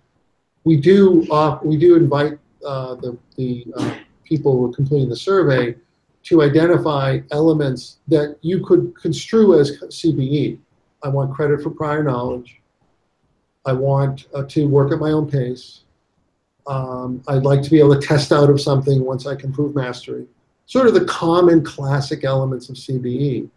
we 0.64 0.78
do 0.78 1.28
uh, 1.32 1.60
we 1.64 1.78
do 1.78 1.96
invite 1.96 2.38
uh, 2.66 2.96
the 2.96 3.18
the 3.38 3.66
uh, 3.76 3.96
people 4.24 4.54
who 4.54 4.70
are 4.70 4.74
completing 4.74 5.10
the 5.10 5.16
survey 5.16 5.76
to 6.24 6.44
identify 6.44 7.20
elements 7.32 7.98
that 8.08 8.38
you 8.42 8.64
could 8.64 8.94
construe 8.96 9.60
as 9.60 9.80
CBE. 9.80 10.60
I 11.04 11.10
want 11.10 11.34
credit 11.34 11.64
for 11.64 11.72
prior 11.72 12.04
knowledge. 12.04 12.62
I 13.66 13.74
want 13.74 14.28
uh, 14.34 14.44
to 14.44 14.68
work 14.68 14.92
at 14.92 15.00
my 15.00 15.12
own 15.12 15.30
pace. 15.30 15.82
Um, 16.68 17.24
I'd 17.28 17.44
like 17.44 17.62
to 17.64 17.70
be 17.70 17.80
able 17.80 18.00
to 18.00 18.06
test 18.06 18.32
out 18.32 18.50
of 18.50 18.62
something 18.62 19.04
once 19.04 19.26
I 19.26 19.36
can 19.36 19.52
prove 19.52 19.76
mastery. 19.76 20.26
Sort 20.66 20.88
of 20.88 20.94
the 20.94 21.06
common 21.06 21.64
classic 21.64 22.24
elements 22.24 22.70
of 22.70 22.76
CBE. 22.76 23.50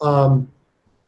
Um, 0.00 0.50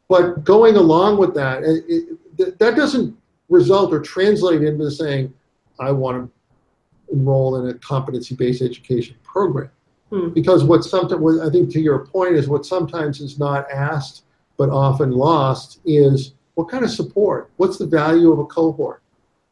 but 0.08 0.44
going 0.44 0.76
along 0.76 1.18
with 1.18 1.34
that, 1.34 1.62
it, 1.62 1.84
it, 1.88 2.58
that 2.58 2.76
doesn't 2.76 3.16
result 3.48 3.92
or 3.92 4.00
translate 4.00 4.62
into 4.62 4.90
saying, 4.90 5.32
I 5.78 5.92
want 5.92 6.30
to 6.30 7.14
enroll 7.14 7.56
in 7.56 7.74
a 7.74 7.78
competency 7.78 8.34
based 8.34 8.62
education 8.62 9.16
program. 9.22 9.70
Hmm. 10.10 10.30
Because 10.30 10.64
what 10.64 10.84
sometimes, 10.84 11.20
what 11.20 11.46
I 11.46 11.50
think 11.50 11.70
to 11.72 11.80
your 11.80 12.06
point 12.06 12.34
is 12.34 12.48
what 12.48 12.66
sometimes 12.66 13.20
is 13.20 13.38
not 13.38 13.70
asked 13.70 14.24
but 14.56 14.68
often 14.68 15.12
lost 15.12 15.80
is 15.84 16.34
what 16.54 16.68
kind 16.68 16.84
of 16.84 16.90
support? 16.90 17.50
What's 17.56 17.78
the 17.78 17.86
value 17.86 18.30
of 18.32 18.40
a 18.40 18.44
cohort? 18.44 19.02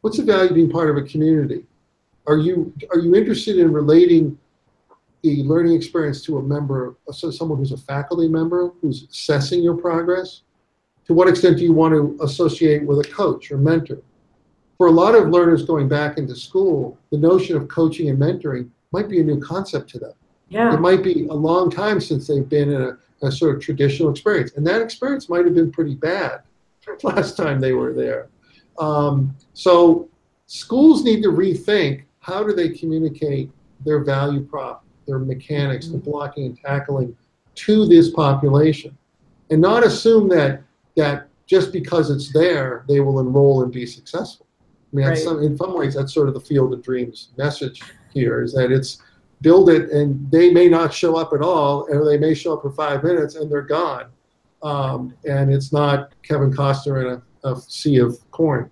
What's 0.02 0.18
the 0.18 0.24
value 0.24 0.50
of 0.50 0.54
being 0.54 0.70
part 0.70 0.90
of 0.90 0.96
a 0.96 1.02
community? 1.02 1.64
Are 2.28 2.36
you 2.36 2.74
are 2.90 2.98
you 2.98 3.14
interested 3.14 3.58
in 3.58 3.72
relating 3.72 4.38
the 5.22 5.42
learning 5.44 5.74
experience 5.74 6.22
to 6.24 6.36
a 6.36 6.42
member, 6.42 6.94
so 7.10 7.30
someone 7.30 7.58
who's 7.58 7.72
a 7.72 7.78
faculty 7.78 8.28
member 8.28 8.70
who's 8.82 9.08
assessing 9.10 9.62
your 9.62 9.76
progress? 9.76 10.42
To 11.06 11.14
what 11.14 11.26
extent 11.26 11.56
do 11.56 11.64
you 11.64 11.72
want 11.72 11.94
to 11.94 12.22
associate 12.22 12.84
with 12.84 12.98
a 12.98 13.10
coach 13.10 13.50
or 13.50 13.56
mentor? 13.56 14.02
For 14.76 14.88
a 14.88 14.90
lot 14.90 15.14
of 15.14 15.30
learners 15.30 15.64
going 15.64 15.88
back 15.88 16.18
into 16.18 16.36
school, 16.36 16.98
the 17.10 17.16
notion 17.16 17.56
of 17.56 17.66
coaching 17.66 18.10
and 18.10 18.18
mentoring 18.18 18.68
might 18.92 19.08
be 19.08 19.20
a 19.20 19.24
new 19.24 19.40
concept 19.40 19.88
to 19.90 19.98
them. 19.98 20.12
yeah 20.50 20.74
It 20.74 20.80
might 20.80 21.02
be 21.02 21.26
a 21.28 21.34
long 21.34 21.70
time 21.70 21.98
since 21.98 22.26
they've 22.26 22.48
been 22.48 22.70
in 22.70 22.82
a, 22.82 22.98
a 23.26 23.32
sort 23.32 23.56
of 23.56 23.62
traditional 23.62 24.10
experience, 24.10 24.52
and 24.54 24.66
that 24.66 24.82
experience 24.82 25.30
might 25.30 25.46
have 25.46 25.54
been 25.54 25.72
pretty 25.72 25.94
bad 25.94 26.42
last 27.02 27.38
time 27.38 27.58
they 27.58 27.72
were 27.72 27.94
there. 27.94 28.28
Um, 28.78 29.34
so 29.54 30.10
schools 30.46 31.02
need 31.04 31.22
to 31.22 31.30
rethink 31.30 32.04
how 32.28 32.44
do 32.44 32.52
they 32.52 32.68
communicate 32.68 33.50
their 33.84 34.04
value 34.04 34.42
prop, 34.44 34.84
their 35.06 35.18
mechanics, 35.18 35.88
the 35.88 35.96
blocking 35.96 36.46
and 36.46 36.60
tackling 36.60 37.16
to 37.54 37.86
this 37.86 38.10
population, 38.10 38.96
and 39.50 39.60
not 39.60 39.84
assume 39.84 40.28
that 40.28 40.62
that 40.96 41.28
just 41.46 41.72
because 41.72 42.10
it's 42.10 42.30
there 42.32 42.84
they 42.88 43.00
will 43.00 43.20
enroll 43.20 43.62
and 43.62 43.72
be 43.72 43.86
successful. 43.86 44.46
I 44.92 44.96
mean, 44.96 45.06
Right. 45.06 45.18
some, 45.18 45.42
in 45.42 45.56
some 45.56 45.74
ways, 45.74 45.94
that's 45.94 46.12
sort 46.12 46.28
of 46.28 46.34
the 46.34 46.40
field 46.40 46.72
of 46.74 46.82
dreams 46.82 47.30
message 47.38 47.80
here 48.12 48.42
is 48.42 48.52
that 48.52 48.70
it's 48.70 49.02
build 49.40 49.70
it 49.70 49.90
and 49.90 50.30
they 50.30 50.50
may 50.50 50.68
not 50.68 50.92
show 50.92 51.16
up 51.16 51.32
at 51.32 51.40
all, 51.40 51.86
or 51.88 52.04
they 52.04 52.18
may 52.18 52.34
show 52.34 52.54
up 52.54 52.62
for 52.62 52.70
five 52.70 53.02
minutes 53.04 53.36
and 53.36 53.50
they're 53.50 53.62
gone. 53.62 54.06
Um, 54.62 55.14
and 55.26 55.52
it's 55.52 55.72
not 55.72 56.12
Kevin 56.22 56.52
Costner 56.52 57.00
in 57.00 57.22
a, 57.44 57.52
a 57.52 57.60
sea 57.60 57.98
of 57.98 58.18
corn. 58.32 58.70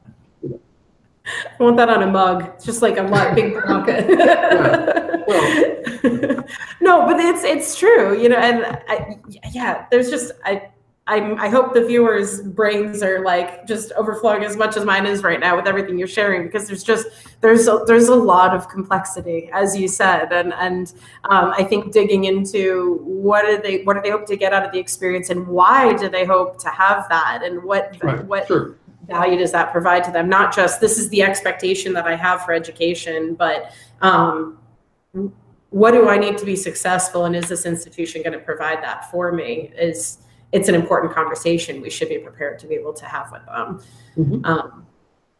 I 1.26 1.62
want 1.62 1.76
that 1.76 1.88
on 1.88 2.02
a 2.02 2.06
mug. 2.06 2.52
It's 2.54 2.64
just 2.64 2.82
like 2.82 2.98
a 2.98 3.02
lot 3.02 3.34
big 3.34 3.52
block. 3.52 3.86
no, 6.80 7.06
but 7.06 7.18
it's 7.18 7.44
it's 7.44 7.76
true, 7.76 8.20
you 8.20 8.28
know, 8.28 8.36
and 8.36 8.64
I, 8.88 9.18
yeah, 9.52 9.86
there's 9.90 10.10
just 10.10 10.32
I 10.44 10.70
I'm, 11.08 11.38
I 11.38 11.48
hope 11.48 11.72
the 11.72 11.86
viewers' 11.86 12.42
brains 12.42 13.00
are 13.00 13.24
like 13.24 13.64
just 13.64 13.92
overflowing 13.92 14.42
as 14.42 14.56
much 14.56 14.76
as 14.76 14.84
mine 14.84 15.06
is 15.06 15.22
right 15.22 15.38
now 15.38 15.54
with 15.54 15.68
everything 15.68 15.98
you're 15.98 16.08
sharing 16.08 16.46
because 16.46 16.66
there's 16.66 16.82
just 16.82 17.06
there's 17.42 17.68
a, 17.68 17.84
there's 17.86 18.08
a 18.08 18.14
lot 18.14 18.56
of 18.56 18.68
complexity 18.68 19.48
as 19.52 19.76
you 19.76 19.86
said 19.86 20.32
and 20.32 20.52
and 20.54 20.94
um, 21.30 21.52
I 21.56 21.62
think 21.62 21.92
digging 21.92 22.24
into 22.24 22.98
what 23.04 23.46
do 23.46 23.62
they 23.62 23.84
what 23.84 23.94
do 23.94 24.02
they 24.02 24.10
hope 24.10 24.26
to 24.26 24.36
get 24.36 24.52
out 24.52 24.64
of 24.64 24.72
the 24.72 24.80
experience 24.80 25.30
and 25.30 25.46
why 25.46 25.94
do 25.96 26.08
they 26.08 26.24
hope 26.24 26.58
to 26.58 26.70
have 26.70 27.08
that 27.08 27.42
and 27.44 27.62
what 27.62 27.96
right. 28.02 28.24
what 28.24 28.48
sure. 28.48 28.74
Value 29.06 29.38
does 29.38 29.52
that 29.52 29.72
provide 29.72 30.02
to 30.04 30.10
them 30.10 30.28
not 30.28 30.54
just 30.54 30.80
this 30.80 30.98
is 30.98 31.08
the 31.10 31.22
expectation 31.22 31.92
that 31.92 32.06
I 32.06 32.16
have 32.16 32.44
for 32.44 32.52
education 32.52 33.34
but 33.34 33.72
um, 34.02 34.58
what 35.70 35.92
do 35.92 36.08
I 36.08 36.16
need 36.16 36.38
to 36.38 36.44
be 36.44 36.56
successful 36.56 37.24
and 37.24 37.36
is 37.36 37.48
this 37.48 37.66
institution 37.66 38.22
going 38.22 38.32
to 38.32 38.44
provide 38.44 38.82
that 38.82 39.10
for 39.10 39.32
me 39.32 39.72
is 39.76 40.18
it's 40.52 40.68
an 40.68 40.74
important 40.74 41.12
conversation 41.12 41.80
we 41.80 41.90
should 41.90 42.08
be 42.08 42.18
prepared 42.18 42.58
to 42.60 42.66
be 42.66 42.74
able 42.74 42.92
to 42.94 43.04
have 43.04 43.30
with 43.32 43.44
them. 43.46 43.80
Mm-hmm. 44.16 44.44
Um, 44.44 44.86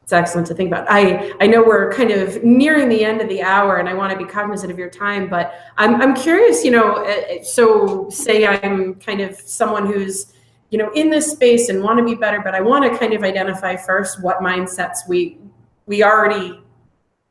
it's 0.03 0.13
excellent 0.13 0.47
to 0.47 0.55
think 0.55 0.69
about. 0.69 0.87
I, 0.89 1.33
I 1.41 1.49
know 1.49 1.65
we're 1.65 1.93
kind 1.93 2.13
of 2.13 2.45
nearing 2.45 2.89
the 2.89 3.05
end 3.05 3.21
of 3.21 3.29
the 3.29 3.43
hour 3.43 3.79
and 3.79 3.89
I 3.89 3.95
want 3.95 4.13
to 4.13 4.19
be 4.19 4.25
cognizant 4.25 4.71
of 4.71 4.79
your 4.79 4.91
time, 4.91 5.29
but 5.29 5.55
I'm, 5.79 6.01
I'm 6.01 6.15
curious, 6.15 6.65
you 6.65 6.71
know, 6.71 7.05
uh, 7.05 7.39
uh, 7.39 7.43
so 7.43 8.09
say 8.09 8.47
I'm 8.47 8.95
kind 8.97 9.21
of 9.21 9.35
someone 9.37 9.87
who's, 9.87 10.33
you 10.71 10.79
know, 10.79 10.91
in 10.95 11.11
this 11.11 11.31
space 11.31 11.69
and 11.69 11.83
want 11.83 11.99
to 11.99 12.05
be 12.05 12.15
better, 12.15 12.41
but 12.41 12.55
I 12.55 12.61
want 12.61 12.91
to 12.91 12.99
kind 12.99 13.13
of 13.13 13.23
identify 13.23 13.77
first 13.77 14.23
what 14.23 14.39
mindsets 14.39 15.09
we, 15.09 15.39
we 15.87 16.03
already 16.03 16.61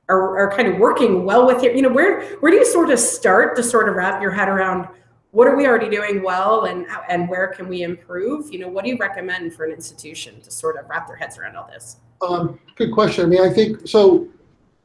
are, 0.08 0.38
are 0.38 0.52
kind 0.52 0.68
of 0.68 0.78
working 0.78 1.26
well 1.26 1.46
with 1.46 1.62
here. 1.62 1.74
You 1.74 1.82
know, 1.82 1.90
where, 1.90 2.24
where 2.38 2.52
do 2.52 2.58
you 2.58 2.66
sort 2.66 2.90
of 2.92 3.00
start 3.00 3.56
to 3.58 3.64
sort 3.64 3.90
of 3.90 3.96
wrap 3.96 4.22
your 4.22 4.32
head 4.32 4.48
around 4.48 4.88
what 5.36 5.50
are 5.50 5.58
we 5.58 5.68
already 5.68 5.90
doing 5.90 6.24
well 6.24 6.64
and 6.64 6.88
and 7.10 7.28
where 7.28 7.50
can 7.50 7.68
we 7.68 7.84
improve? 7.84 8.54
You 8.54 8.60
know 8.60 8.70
what 8.70 8.86
do 8.86 8.90
you 8.90 8.98
recommend 8.98 9.54
for 9.54 9.66
an 9.66 9.74
institution 9.74 10.40
to 10.42 10.50
sort 10.50 10.78
of 10.78 10.90
wrap 10.90 11.08
their 11.08 11.18
heads 11.18 11.38
around 11.38 11.58
all 11.58 11.68
this? 11.70 11.98
Um, 12.26 12.58
good 12.76 12.94
question. 12.94 13.26
I 13.26 13.28
mean 13.28 13.42
i 13.42 13.50
think 13.50 13.86
so 13.86 14.30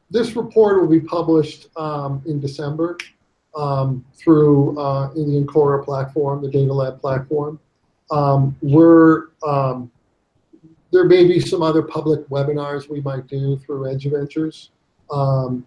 this 0.09 0.35
report 0.35 0.81
will 0.81 0.89
be 0.89 0.99
published 0.99 1.67
um, 1.77 2.21
in 2.25 2.41
december 2.41 2.97
um, 3.55 4.03
through 4.13 4.77
uh, 4.77 5.11
in 5.13 5.31
the 5.31 5.39
Encura 5.39 5.85
platform 5.85 6.41
the 6.41 6.51
data 6.51 6.73
lab 6.73 6.99
platform 6.99 7.57
um, 8.11 8.55
we're 8.61 9.27
um, 9.43 9.91
there 10.91 11.05
may 11.05 11.25
be 11.25 11.39
some 11.39 11.61
other 11.61 11.81
public 11.81 12.27
webinars 12.27 12.89
we 12.89 13.01
might 13.01 13.25
do 13.27 13.57
through 13.57 13.83
eduventures 13.85 14.69
um, 15.11 15.65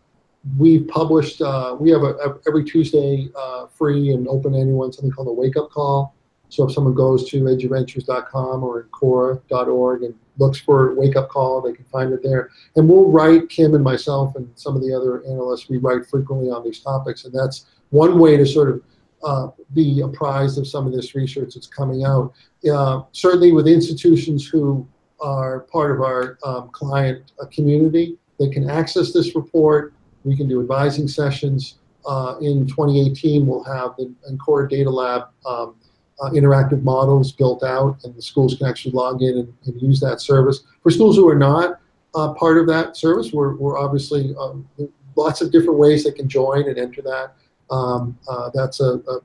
we've 0.58 0.86
published, 0.88 1.40
uh, 1.40 1.76
we 1.78 1.90
have 1.90 2.02
a, 2.02 2.14
a 2.16 2.38
every 2.46 2.64
Tuesday 2.64 3.28
uh, 3.36 3.66
free 3.66 4.12
and 4.12 4.26
open 4.28 4.52
to 4.52 4.58
anyone 4.58 4.92
something 4.92 5.10
called 5.10 5.28
a 5.28 5.32
wake 5.32 5.56
up 5.56 5.70
call. 5.70 6.14
So 6.48 6.64
if 6.64 6.72
someone 6.72 6.94
goes 6.94 7.28
to 7.30 7.42
eduventures.com 7.42 8.62
or 8.62 8.84
Encura.org 8.84 10.02
and 10.02 10.14
looks 10.38 10.58
for 10.58 10.94
wake 10.94 11.16
up 11.16 11.28
call, 11.28 11.60
they 11.60 11.72
can 11.72 11.84
find 11.86 12.12
it 12.12 12.22
there. 12.22 12.50
And 12.76 12.88
we'll 12.88 13.10
write, 13.10 13.48
Kim 13.48 13.74
and 13.74 13.82
myself 13.82 14.36
and 14.36 14.48
some 14.54 14.76
of 14.76 14.82
the 14.82 14.94
other 14.94 15.24
analysts, 15.24 15.68
we 15.68 15.78
write 15.78 16.06
frequently 16.06 16.50
on 16.50 16.62
these 16.62 16.80
topics. 16.80 17.24
And 17.24 17.34
that's 17.34 17.66
one 17.90 18.18
way 18.18 18.36
to 18.36 18.46
sort 18.46 18.70
of 18.70 18.82
uh, 19.24 19.48
be 19.72 20.00
apprised 20.00 20.58
of 20.58 20.66
some 20.66 20.86
of 20.86 20.92
this 20.92 21.14
research 21.14 21.54
that's 21.54 21.66
coming 21.66 22.04
out. 22.04 22.32
Uh, 22.70 23.02
certainly 23.12 23.52
with 23.52 23.66
institutions 23.66 24.46
who 24.46 24.86
are 25.20 25.60
part 25.60 25.90
of 25.90 26.00
our 26.02 26.38
um, 26.44 26.68
client 26.70 27.32
uh, 27.40 27.46
community, 27.46 28.18
they 28.38 28.48
can 28.48 28.68
access 28.68 29.12
this 29.12 29.34
report 29.34 29.94
we 30.24 30.36
can 30.36 30.48
do 30.48 30.60
advising 30.60 31.06
sessions. 31.06 31.78
Uh, 32.06 32.36
in 32.40 32.66
2018, 32.66 33.46
we'll 33.46 33.62
have 33.64 33.94
the 33.96 34.12
Encura 34.30 34.68
Data 34.68 34.90
Lab 34.90 35.28
um, 35.46 35.76
uh, 36.20 36.30
interactive 36.30 36.82
models 36.82 37.32
built 37.32 37.62
out, 37.62 37.98
and 38.04 38.14
the 38.14 38.22
schools 38.22 38.54
can 38.56 38.66
actually 38.66 38.92
log 38.92 39.22
in 39.22 39.38
and, 39.38 39.54
and 39.66 39.82
use 39.82 40.00
that 40.00 40.20
service. 40.20 40.64
For 40.82 40.90
schools 40.90 41.16
who 41.16 41.28
are 41.28 41.38
not 41.38 41.80
uh, 42.14 42.32
part 42.34 42.58
of 42.58 42.66
that 42.68 42.96
service, 42.96 43.32
we're, 43.32 43.56
we're 43.56 43.78
obviously 43.78 44.34
um, 44.38 44.68
lots 45.16 45.40
of 45.40 45.50
different 45.50 45.78
ways 45.78 46.04
they 46.04 46.12
can 46.12 46.28
join 46.28 46.68
and 46.68 46.78
enter 46.78 47.02
that. 47.02 47.34
Um, 47.70 48.18
uh, 48.28 48.50
that's 48.52 48.80
a, 48.80 49.00
a, 49.08 49.20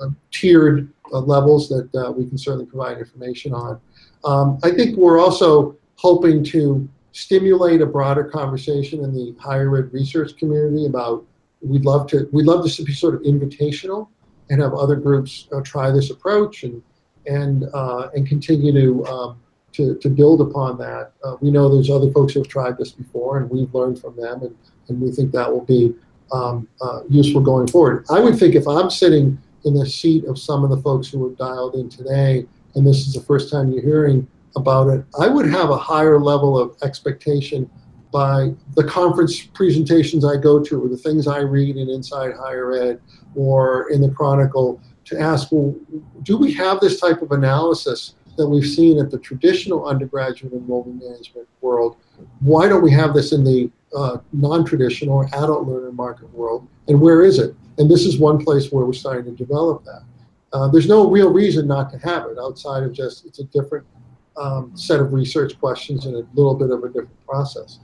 a 0.00 0.14
tiered 0.30 0.92
uh, 1.12 1.20
levels 1.20 1.68
that 1.68 1.88
uh, 1.94 2.10
we 2.12 2.26
can 2.26 2.38
certainly 2.38 2.66
provide 2.66 2.98
information 2.98 3.52
on. 3.54 3.80
Um, 4.24 4.58
I 4.62 4.70
think 4.70 4.96
we're 4.96 5.20
also 5.20 5.76
hoping 5.96 6.44
to 6.44 6.88
stimulate 7.12 7.80
a 7.80 7.86
broader 7.86 8.24
conversation 8.24 9.02
in 9.02 9.12
the 9.12 9.34
higher 9.40 9.76
ed 9.76 9.92
research 9.92 10.36
community 10.36 10.86
about 10.86 11.24
we'd 11.62 11.84
love 11.84 12.06
to 12.08 12.28
we'd 12.32 12.46
love 12.46 12.62
this 12.62 12.76
to 12.76 12.84
be 12.84 12.92
sort 12.92 13.14
of 13.14 13.22
invitational 13.22 14.08
and 14.50 14.60
have 14.62 14.74
other 14.74 14.96
groups 14.96 15.48
uh, 15.52 15.60
try 15.62 15.90
this 15.90 16.10
approach 16.10 16.62
and 16.62 16.82
and 17.26 17.64
uh, 17.74 18.08
and 18.14 18.26
continue 18.26 18.72
to, 18.72 19.06
um, 19.06 19.40
to 19.72 19.96
to 19.96 20.08
build 20.08 20.40
upon 20.40 20.78
that. 20.78 21.12
Uh, 21.24 21.36
we 21.40 21.50
know 21.50 21.68
there's 21.68 21.90
other 21.90 22.10
folks 22.12 22.32
who 22.34 22.40
have 22.40 22.48
tried 22.48 22.78
this 22.78 22.92
before, 22.92 23.38
and 23.38 23.50
we've 23.50 23.72
learned 23.74 24.00
from 24.00 24.16
them, 24.16 24.42
and, 24.42 24.56
and 24.88 25.00
we 25.00 25.10
think 25.10 25.32
that 25.32 25.50
will 25.50 25.64
be 25.64 25.94
um, 26.32 26.68
uh, 26.80 27.00
useful 27.08 27.40
going 27.40 27.66
forward. 27.66 28.04
I 28.10 28.20
would 28.20 28.38
think 28.38 28.54
if 28.54 28.66
I'm 28.66 28.90
sitting 28.90 29.38
in 29.64 29.74
the 29.74 29.86
seat 29.86 30.24
of 30.24 30.38
some 30.38 30.64
of 30.64 30.70
the 30.70 30.78
folks 30.78 31.08
who 31.08 31.28
have 31.28 31.36
dialed 31.36 31.74
in 31.74 31.88
today, 31.88 32.46
and 32.74 32.86
this 32.86 33.06
is 33.06 33.14
the 33.14 33.20
first 33.22 33.50
time 33.50 33.72
you're 33.72 33.82
hearing 33.82 34.26
about 34.56 34.88
it, 34.88 35.04
I 35.18 35.28
would 35.28 35.46
have 35.50 35.70
a 35.70 35.76
higher 35.76 36.20
level 36.20 36.58
of 36.58 36.76
expectation 36.82 37.70
by 38.12 38.52
the 38.74 38.84
conference 38.84 39.42
presentations 39.42 40.24
I 40.24 40.36
go 40.36 40.62
to 40.62 40.84
or 40.84 40.88
the 40.88 40.96
things 40.96 41.26
I 41.26 41.40
read 41.40 41.76
in 41.76 41.90
Inside 41.90 42.32
Higher 42.34 42.72
Ed 42.72 43.00
or 43.34 43.90
in 43.90 44.00
the 44.00 44.10
Chronicle 44.10 44.80
to 45.04 45.20
ask, 45.20 45.52
well, 45.52 45.74
do 46.22 46.36
we 46.36 46.52
have 46.54 46.80
this 46.80 47.00
type 47.00 47.22
of 47.22 47.32
analysis 47.32 48.14
that 48.36 48.48
we've 48.48 48.66
seen 48.66 48.98
at 48.98 49.10
the 49.10 49.18
traditional 49.18 49.86
undergraduate 49.86 50.52
enrollment 50.52 51.02
management 51.02 51.48
world? 51.60 51.96
Why 52.40 52.68
don't 52.68 52.82
we 52.82 52.92
have 52.92 53.14
this 53.14 53.32
in 53.32 53.44
the 53.44 53.70
uh, 53.94 54.18
non-traditional 54.32 55.24
adult 55.32 55.66
learner 55.66 55.92
market 55.92 56.32
world? 56.32 56.66
And 56.88 57.00
where 57.00 57.22
is 57.22 57.38
it? 57.38 57.54
And 57.78 57.90
this 57.90 58.04
is 58.04 58.18
one 58.18 58.42
place 58.44 58.72
where 58.72 58.84
we're 58.84 58.92
starting 58.92 59.24
to 59.24 59.44
develop 59.44 59.84
that. 59.84 60.02
Uh, 60.52 60.68
there's 60.68 60.88
no 60.88 61.10
real 61.10 61.30
reason 61.32 61.66
not 61.66 61.90
to 61.90 61.98
have 61.98 62.24
it 62.26 62.38
outside 62.38 62.82
of 62.82 62.92
just 62.92 63.26
it's 63.26 63.38
a 63.38 63.44
different 63.44 63.86
um, 64.36 64.72
set 64.74 65.00
of 65.00 65.12
research 65.12 65.58
questions 65.58 66.06
and 66.06 66.14
a 66.16 66.26
little 66.34 66.54
bit 66.54 66.70
of 66.70 66.82
a 66.84 66.88
different 66.88 67.26
process. 67.26 67.80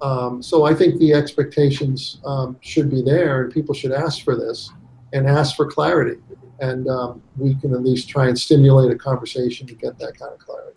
Um, 0.00 0.42
so 0.42 0.64
I 0.64 0.74
think 0.74 0.98
the 0.98 1.14
expectations 1.14 2.20
um, 2.24 2.56
should 2.60 2.90
be 2.90 3.02
there, 3.02 3.42
and 3.42 3.52
people 3.52 3.74
should 3.74 3.92
ask 3.92 4.22
for 4.22 4.36
this 4.36 4.70
and 5.12 5.26
ask 5.26 5.56
for 5.56 5.66
clarity. 5.66 6.20
And 6.60 6.88
um, 6.88 7.22
we 7.36 7.54
can 7.56 7.72
at 7.74 7.82
least 7.82 8.08
try 8.08 8.28
and 8.28 8.38
stimulate 8.38 8.90
a 8.90 8.96
conversation 8.96 9.66
to 9.66 9.74
get 9.74 9.98
that 9.98 10.18
kind 10.18 10.32
of 10.32 10.38
clarity. 10.38 10.73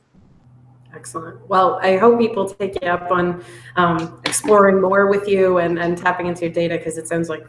Excellent. 0.98 1.48
Well, 1.48 1.80
I 1.84 1.98
hope 1.98 2.18
people 2.20 2.50
take 2.50 2.82
you 2.82 2.88
up 2.88 3.12
on 3.12 3.44
um, 3.76 4.20
exploring 4.26 4.82
more 4.82 5.06
with 5.06 5.28
you 5.28 5.60
and, 5.60 5.78
and 5.78 5.96
tapping 5.96 6.26
into 6.26 6.42
your 6.42 6.50
data 6.52 6.76
because 6.76 6.98
it 6.98 7.08
sounds 7.08 7.30
like 7.30 7.46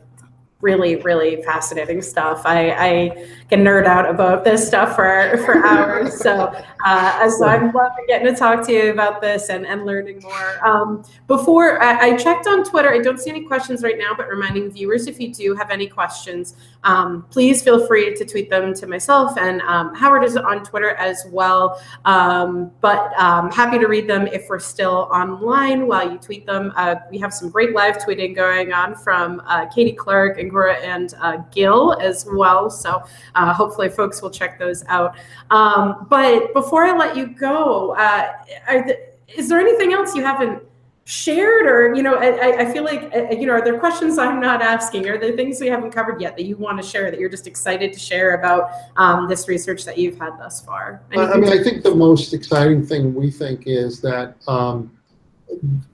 really 0.61 0.97
really 0.97 1.41
fascinating 1.43 2.03
stuff. 2.03 2.43
I 2.45 2.71
i 2.71 3.27
can 3.49 3.65
nerd 3.65 3.87
out 3.87 4.11
about 4.11 4.45
this 4.45 4.67
stuff 4.67 4.97
for 4.97 5.39
for 5.45 5.55
hours. 5.67 6.19
So 6.21 6.53
uh 6.85 7.31
so 7.31 7.47
i'm 7.47 7.73
loving 7.73 8.05
getting 8.09 8.27
to 8.33 8.39
talk 8.39 8.67
to 8.67 8.73
you 8.73 8.91
about 8.91 9.21
this 9.21 9.51
and 9.51 9.65
and 9.65 9.87
learning 9.87 10.21
more. 10.21 10.67
Um 10.67 11.05
before 11.29 11.81
I, 11.81 12.09
I, 12.09 12.17
checked 12.17 12.49
on 12.49 12.65
twitter. 12.65 12.93
I 12.93 12.99
don't 12.99 13.21
see 13.21 13.31
any 13.31 13.45
questions 13.45 13.85
right 13.85 13.97
now 13.97 14.15
but 14.17 14.29
reminding 14.29 14.71
viewers 14.71 15.07
if 15.07 15.21
you 15.21 15.33
do 15.33 15.55
have 15.55 15.71
any 15.71 15.87
questions 15.87 16.57
um 16.83 17.25
please 17.31 17.63
feel 17.63 17.87
free 17.87 18.17
to 18.17 18.25
tweet 18.25 18.51
them 18.51 18.75
to 18.75 18.87
myself 18.87 19.39
and 19.39 19.61
um, 19.63 19.95
howard 19.95 20.25
is 20.25 20.37
on 20.37 20.65
twitter 20.65 20.91
as 20.97 21.25
well. 21.31 21.81
Um 22.05 22.73
but 22.81 23.17
um 23.19 23.51
happy 23.53 23.79
to 23.79 23.87
read 23.87 24.09
them 24.09 24.27
if 24.27 24.49
we're 24.49 24.59
still 24.59 25.09
online 25.13 25.87
while 25.87 26.11
you 26.11 26.19
tweet 26.19 26.47
them. 26.47 26.73
Uh, 26.77 26.97
we 27.13 27.19
have 27.19 27.33
some 27.33 27.49
great 27.49 27.75
live 27.75 27.99
tweeting 27.99 28.35
going 28.35 28.73
on 28.73 28.97
from 28.97 29.41
uh, 29.47 29.67
katie 29.67 29.93
clark 29.93 30.39
and 30.39 30.48
and 30.57 31.15
uh, 31.21 31.39
Gil 31.51 31.95
as 32.01 32.27
well. 32.31 32.71
So 32.71 33.03
uh, 33.35 33.53
hopefully 33.53 33.89
folks 33.89 34.23
will 34.23 34.31
check 34.31 34.59
those 34.59 34.85
out. 34.87 35.17
Um, 35.51 36.07
but 36.09 36.53
before 36.53 36.85
I 36.85 36.97
let 36.97 37.17
you 37.17 37.29
go, 37.29 37.95
uh, 37.95 38.33
th- 38.69 38.99
is 39.29 39.49
there 39.49 39.61
anything 39.61 39.93
else 39.93 40.15
you 40.15 40.23
haven't 40.23 40.63
shared 41.09 41.65
or 41.65 41.95
you 41.95 42.03
know 42.03 42.17
I, 42.17 42.67
I 42.67 42.71
feel 42.71 42.85
like 42.85 43.11
uh, 43.17 43.31
you 43.31 43.47
know 43.47 43.55
are 43.55 43.65
there 43.65 43.79
questions 43.79 44.19
i'm 44.19 44.41
not 44.41 44.61
asking 44.61 45.09
are 45.09 45.17
there 45.17 45.35
things 45.35 45.59
we 45.59 45.69
haven't 45.69 45.91
covered 45.91 46.21
yet 46.21 46.37
that 46.37 46.45
you 46.45 46.59
want 46.59 46.79
to 46.83 46.87
share 46.87 47.11
that 47.11 47.19
you're 47.19 47.31
just 47.31 47.47
excited 47.47 47.95
to 47.95 47.99
share 47.99 48.35
about 48.35 48.73
um, 48.97 49.27
this 49.27 49.49
research 49.49 49.87
that 49.87 49.97
you've 49.97 50.19
had 50.19 50.39
thus 50.39 50.61
far 50.61 51.03
Anything 51.11 51.33
i 51.33 51.37
mean 51.39 51.59
i 51.59 51.63
think 51.63 51.83
the 51.83 51.95
most 51.95 52.35
exciting 52.35 52.85
thing 52.85 53.15
we 53.15 53.31
think 53.31 53.63
is 53.65 54.03
that 54.03 54.35
um, 54.49 54.95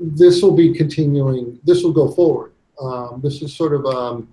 this 0.01 0.43
will 0.43 0.57
be 0.57 0.75
continuing 0.75 1.61
this 1.63 1.85
will 1.85 1.93
go 1.93 2.11
forward 2.11 2.54
um, 2.81 3.21
this 3.23 3.43
is 3.43 3.55
sort 3.55 3.73
of 3.73 3.87
um, 3.87 4.29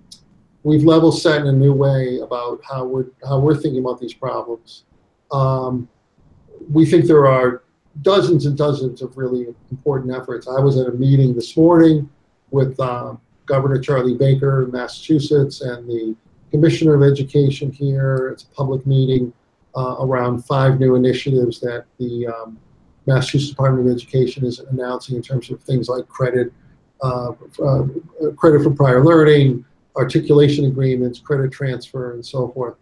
we've 0.62 0.84
level 0.84 1.12
set 1.12 1.40
in 1.40 1.46
a 1.46 1.52
new 1.52 1.72
way 1.72 2.18
about 2.18 2.60
how 2.64 2.84
we're 2.84 3.06
how 3.26 3.38
we're 3.38 3.56
thinking 3.56 3.80
about 3.80 4.00
these 4.00 4.14
problems. 4.14 4.84
Um, 5.30 5.88
we 6.70 6.86
think 6.86 7.06
there 7.06 7.26
are 7.26 7.62
dozens 8.02 8.46
and 8.46 8.56
dozens 8.56 9.02
of 9.02 9.16
really 9.16 9.54
important 9.70 10.14
efforts. 10.14 10.48
I 10.48 10.60
was 10.60 10.78
at 10.78 10.86
a 10.86 10.92
meeting 10.92 11.34
this 11.34 11.56
morning 11.56 12.08
with 12.50 12.78
uh, 12.80 13.14
Governor 13.46 13.78
Charlie 13.78 14.16
Baker 14.16 14.62
of 14.62 14.72
Massachusetts 14.72 15.60
and 15.60 15.88
the 15.88 16.16
Commissioner 16.50 16.94
of 16.94 17.02
Education 17.02 17.72
here. 17.72 18.28
It's 18.28 18.44
a 18.44 18.54
public 18.54 18.86
meeting 18.86 19.32
uh, 19.76 19.96
around 20.00 20.44
five 20.44 20.78
new 20.78 20.94
initiatives 20.94 21.60
that 21.60 21.86
the 21.98 22.26
um, 22.26 22.58
Massachusetts 23.06 23.50
Department 23.50 23.88
of 23.88 23.94
Education 23.94 24.44
is 24.44 24.60
announcing 24.60 25.16
in 25.16 25.22
terms 25.22 25.50
of 25.50 25.60
things 25.62 25.88
like 25.88 26.06
credit, 26.08 26.52
uh, 27.02 27.32
uh, 27.64 27.84
credit 28.36 28.62
for 28.62 28.70
prior 28.70 29.04
learning, 29.04 29.64
articulation 29.96 30.66
agreements, 30.66 31.18
credit 31.18 31.52
transfer, 31.52 32.14
and 32.14 32.24
so 32.24 32.48
forth. 32.48 32.76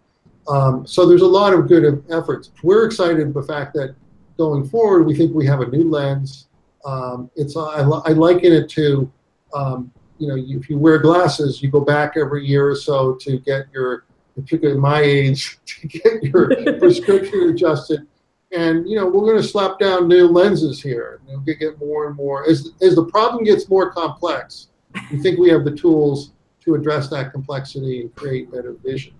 Um, 0.48 0.86
so 0.86 1.06
there's 1.06 1.22
a 1.22 1.26
lot 1.26 1.52
of 1.52 1.68
good 1.68 2.04
efforts. 2.10 2.50
We're 2.62 2.84
excited 2.84 3.32
the 3.32 3.42
fact 3.42 3.74
that 3.74 3.94
going 4.36 4.68
forward, 4.68 5.04
we 5.04 5.14
think 5.14 5.34
we 5.34 5.46
have 5.46 5.60
a 5.60 5.66
new 5.66 5.88
lens. 5.88 6.48
Um, 6.84 7.30
it's 7.36 7.56
I, 7.56 7.80
I, 7.82 8.12
liken 8.12 8.52
it 8.52 8.68
to, 8.70 9.10
um, 9.54 9.92
you 10.18 10.28
know, 10.28 10.36
if 10.36 10.70
you 10.70 10.78
wear 10.78 10.98
glasses, 10.98 11.62
you 11.62 11.70
go 11.70 11.80
back 11.80 12.14
every 12.16 12.46
year 12.46 12.70
or 12.70 12.74
so 12.74 13.16
to 13.16 13.38
get 13.40 13.66
your, 13.72 14.06
particularly 14.34 14.80
my 14.80 15.02
age, 15.02 15.58
to 15.66 15.88
get 15.88 16.22
your 16.22 16.48
prescription 16.78 17.50
adjusted. 17.50 18.06
And 18.52 18.88
you 18.88 18.96
know, 18.96 19.06
we're 19.06 19.26
going 19.26 19.40
to 19.40 19.46
slap 19.46 19.78
down 19.78 20.08
new 20.08 20.26
lenses 20.26 20.82
here. 20.82 21.20
We'll 21.26 21.40
get 21.40 21.78
more 21.78 22.08
and 22.08 22.16
more 22.16 22.48
as 22.48 22.72
as 22.82 22.96
the 22.96 23.04
problem 23.04 23.44
gets 23.44 23.68
more 23.68 23.90
complex. 23.92 24.68
We 25.10 25.18
think 25.18 25.38
we 25.38 25.50
have 25.50 25.64
the 25.64 25.76
tools 25.76 26.32
to 26.64 26.74
address 26.74 27.08
that 27.10 27.32
complexity 27.32 28.02
and 28.02 28.14
create 28.14 28.50
better 28.50 28.72
vision. 28.84 29.14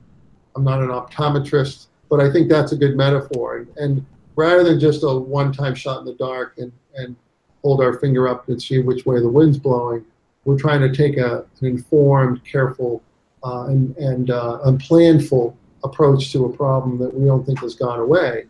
I'm 0.57 0.65
not 0.65 0.81
an 0.81 0.89
optometrist, 0.89 1.87
but 2.09 2.21
I 2.21 2.31
think 2.33 2.49
that's 2.49 2.73
a 2.73 2.77
good 2.77 2.97
metaphor. 2.97 3.67
And 3.77 4.05
rather 4.37 4.65
than 4.65 4.81
just 4.81 5.05
a 5.05 5.15
one-time 5.15 5.75
shot 5.75 6.01
in 6.01 6.05
the 6.05 6.15
dark 6.15 6.59
and, 6.59 6.73
and 6.97 7.15
hold 7.63 7.81
our 7.81 7.99
finger 7.99 8.27
up 8.27 8.49
and 8.49 8.61
see 8.61 8.81
which 8.81 9.07
way 9.07 9.21
the 9.21 9.29
wind's 9.29 9.59
blowing, 9.59 10.05
we're 10.45 10.59
trying 10.59 10.81
to 10.81 10.93
take 10.95 11.19
a, 11.19 11.45
an 11.61 11.67
informed, 11.67 12.45
careful, 12.45 13.03
uh, 13.45 13.67
and, 13.67 13.97
and 13.97 14.31
uh, 14.31 14.59
planful 14.65 15.55
approach 15.85 16.33
to 16.33 16.47
a 16.47 16.57
problem 16.57 16.99
that 16.99 17.15
we 17.15 17.27
don't 17.27 17.45
think 17.45 17.61
has 17.61 17.75
gone 17.75 18.01
away. 18.01 18.47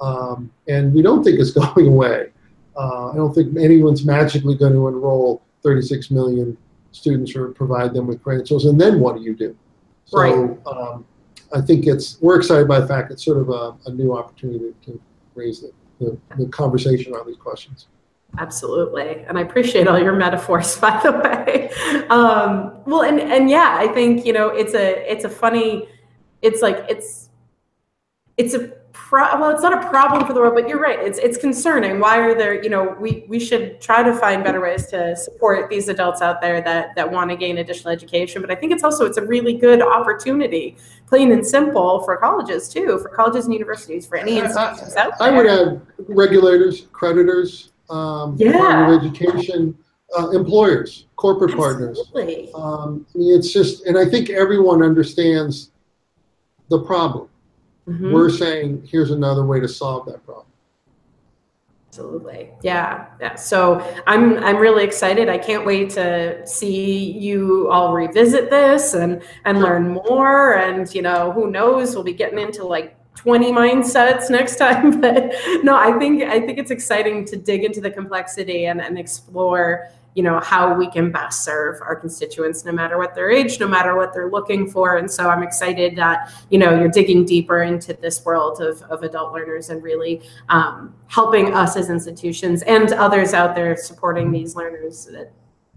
Um, 0.00 0.50
and 0.68 0.94
we 0.94 1.02
don't 1.02 1.22
think 1.22 1.38
it's 1.38 1.50
going 1.74 1.88
away. 1.88 2.30
Uh, 2.76 3.10
I 3.10 3.16
don't 3.16 3.34
think 3.34 3.56
anyone's 3.58 4.04
magically 4.04 4.54
going 4.54 4.72
to 4.72 4.88
enroll 4.88 5.42
36 5.62 6.10
million 6.10 6.56
students 6.92 7.34
or 7.36 7.48
provide 7.48 7.94
them 7.94 8.06
with 8.06 8.22
credentials. 8.22 8.64
And 8.64 8.80
then 8.80 9.00
what 9.00 9.16
do 9.16 9.22
you 9.22 9.34
do? 9.34 9.56
So 10.06 10.18
right. 10.18 10.66
um, 10.66 11.04
I 11.52 11.60
think 11.60 11.86
it's 11.86 12.20
we're 12.20 12.38
excited 12.38 12.68
by 12.68 12.80
the 12.80 12.86
fact 12.86 13.10
it's 13.10 13.24
sort 13.24 13.38
of 13.38 13.50
a, 13.50 13.76
a 13.86 13.92
new 13.92 14.16
opportunity 14.16 14.74
to 14.86 15.00
raise 15.34 15.60
the, 15.60 15.72
the, 16.00 16.18
the, 16.36 16.46
conversation 16.46 17.14
around 17.14 17.26
these 17.26 17.36
questions. 17.36 17.86
Absolutely, 18.38 19.24
and 19.28 19.38
I 19.38 19.42
appreciate 19.42 19.88
all 19.88 19.98
your 19.98 20.14
metaphors, 20.14 20.76
by 20.80 21.00
the 21.02 21.12
way. 21.12 21.70
Um, 22.08 22.72
well, 22.86 23.02
and 23.02 23.20
and 23.20 23.50
yeah, 23.50 23.76
I 23.78 23.88
think 23.88 24.24
you 24.24 24.32
know 24.32 24.48
it's 24.48 24.74
a 24.74 25.10
it's 25.10 25.24
a 25.24 25.28
funny, 25.28 25.88
it's 26.42 26.62
like 26.62 26.84
it's 26.88 27.30
it's 28.36 28.54
a 28.54 28.72
pro- 28.92 29.40
well, 29.40 29.50
it's 29.50 29.62
not 29.62 29.84
a 29.84 29.88
problem 29.88 30.26
for 30.26 30.32
the 30.32 30.40
world, 30.40 30.54
but 30.54 30.68
you're 30.68 30.80
right. 30.80 30.98
It's 30.98 31.18
it's 31.18 31.36
concerning. 31.36 32.00
Why 32.00 32.18
are 32.18 32.34
there? 32.34 32.62
You 32.62 32.70
know, 32.70 32.96
we 33.00 33.24
we 33.28 33.38
should 33.38 33.80
try 33.80 34.02
to 34.02 34.14
find 34.14 34.44
better 34.44 34.60
ways 34.60 34.86
to 34.88 35.16
support 35.16 35.70
these 35.70 35.88
adults 35.88 36.20
out 36.20 36.40
there 36.40 36.60
that 36.62 36.94
that 36.96 37.10
want 37.10 37.30
to 37.30 37.36
gain 37.36 37.58
additional 37.58 37.92
education. 37.92 38.42
But 38.42 38.50
I 38.50 38.54
think 38.54 38.72
it's 38.72 38.84
also 38.84 39.06
it's 39.06 39.16
a 39.18 39.24
really 39.24 39.54
good 39.54 39.82
opportunity, 39.82 40.76
plain 41.06 41.32
and 41.32 41.46
simple, 41.46 42.02
for 42.04 42.16
colleges 42.16 42.68
too, 42.68 42.98
for 42.98 43.08
colleges 43.08 43.46
and 43.46 43.54
universities, 43.54 44.06
for 44.06 44.16
any 44.16 44.38
institutions 44.38 44.94
I, 44.96 45.04
out 45.04 45.18
there. 45.18 45.32
I 45.32 45.36
would 45.36 45.46
add 45.46 45.80
regulators, 46.08 46.86
creditors, 46.92 47.72
um, 47.88 48.36
yeah. 48.38 48.98
Education. 49.00 49.76
Uh, 50.18 50.30
employers, 50.30 51.06
corporate 51.14 51.52
Absolutely. 51.52 52.50
partners. 52.52 52.52
Um, 52.56 53.06
it's 53.14 53.52
just, 53.52 53.86
and 53.86 53.96
I 53.96 54.04
think 54.04 54.28
everyone 54.28 54.82
understands 54.82 55.70
the 56.68 56.80
problem. 56.80 57.29
Mm-hmm. 57.90 58.12
We're 58.12 58.30
saying 58.30 58.86
here's 58.88 59.10
another 59.10 59.44
way 59.44 59.58
to 59.58 59.68
solve 59.68 60.06
that 60.06 60.24
problem. 60.24 60.46
Absolutely. 61.88 62.50
Yeah. 62.62 63.06
Yeah. 63.20 63.34
So 63.34 63.80
I'm 64.06 64.38
I'm 64.44 64.58
really 64.58 64.84
excited. 64.84 65.28
I 65.28 65.38
can't 65.38 65.66
wait 65.66 65.90
to 65.90 66.46
see 66.46 67.10
you 67.10 67.68
all 67.68 67.92
revisit 67.92 68.48
this 68.48 68.94
and 68.94 69.20
and 69.44 69.60
learn 69.60 69.88
more. 69.88 70.54
And 70.54 70.92
you 70.94 71.02
know, 71.02 71.32
who 71.32 71.50
knows, 71.50 71.94
we'll 71.96 72.04
be 72.04 72.12
getting 72.12 72.38
into 72.38 72.64
like 72.64 72.96
20 73.16 73.50
mindsets 73.50 74.30
next 74.30 74.56
time. 74.64 75.00
But 75.00 75.34
no, 75.64 75.74
I 75.74 75.98
think 75.98 76.22
I 76.22 76.38
think 76.38 76.58
it's 76.58 76.70
exciting 76.70 77.24
to 77.24 77.36
dig 77.36 77.64
into 77.64 77.80
the 77.80 77.90
complexity 77.90 78.66
and, 78.66 78.80
and 78.80 78.96
explore 78.96 79.88
you 80.14 80.22
know 80.22 80.40
how 80.40 80.74
we 80.74 80.90
can 80.90 81.10
best 81.10 81.44
serve 81.44 81.80
our 81.82 81.94
constituents 81.94 82.64
no 82.64 82.72
matter 82.72 82.98
what 82.98 83.14
their 83.14 83.30
age 83.30 83.60
no 83.60 83.68
matter 83.68 83.96
what 83.96 84.12
they're 84.12 84.30
looking 84.30 84.70
for. 84.70 84.96
And 84.96 85.10
so 85.10 85.28
i'm 85.28 85.42
excited 85.42 85.96
that 85.96 86.32
you 86.50 86.58
know 86.58 86.78
you're 86.78 86.88
digging 86.88 87.24
deeper 87.24 87.62
into 87.62 87.94
this 87.94 88.24
world 88.24 88.60
of, 88.60 88.82
of 88.82 89.02
adult 89.02 89.32
learners 89.32 89.70
and 89.70 89.82
really 89.82 90.22
um, 90.48 90.94
helping 91.08 91.54
us 91.54 91.76
as 91.76 91.90
institutions 91.90 92.62
and 92.62 92.92
others 92.92 93.34
out 93.34 93.54
there 93.54 93.76
supporting 93.76 94.30
these 94.32 94.56
learners 94.56 95.08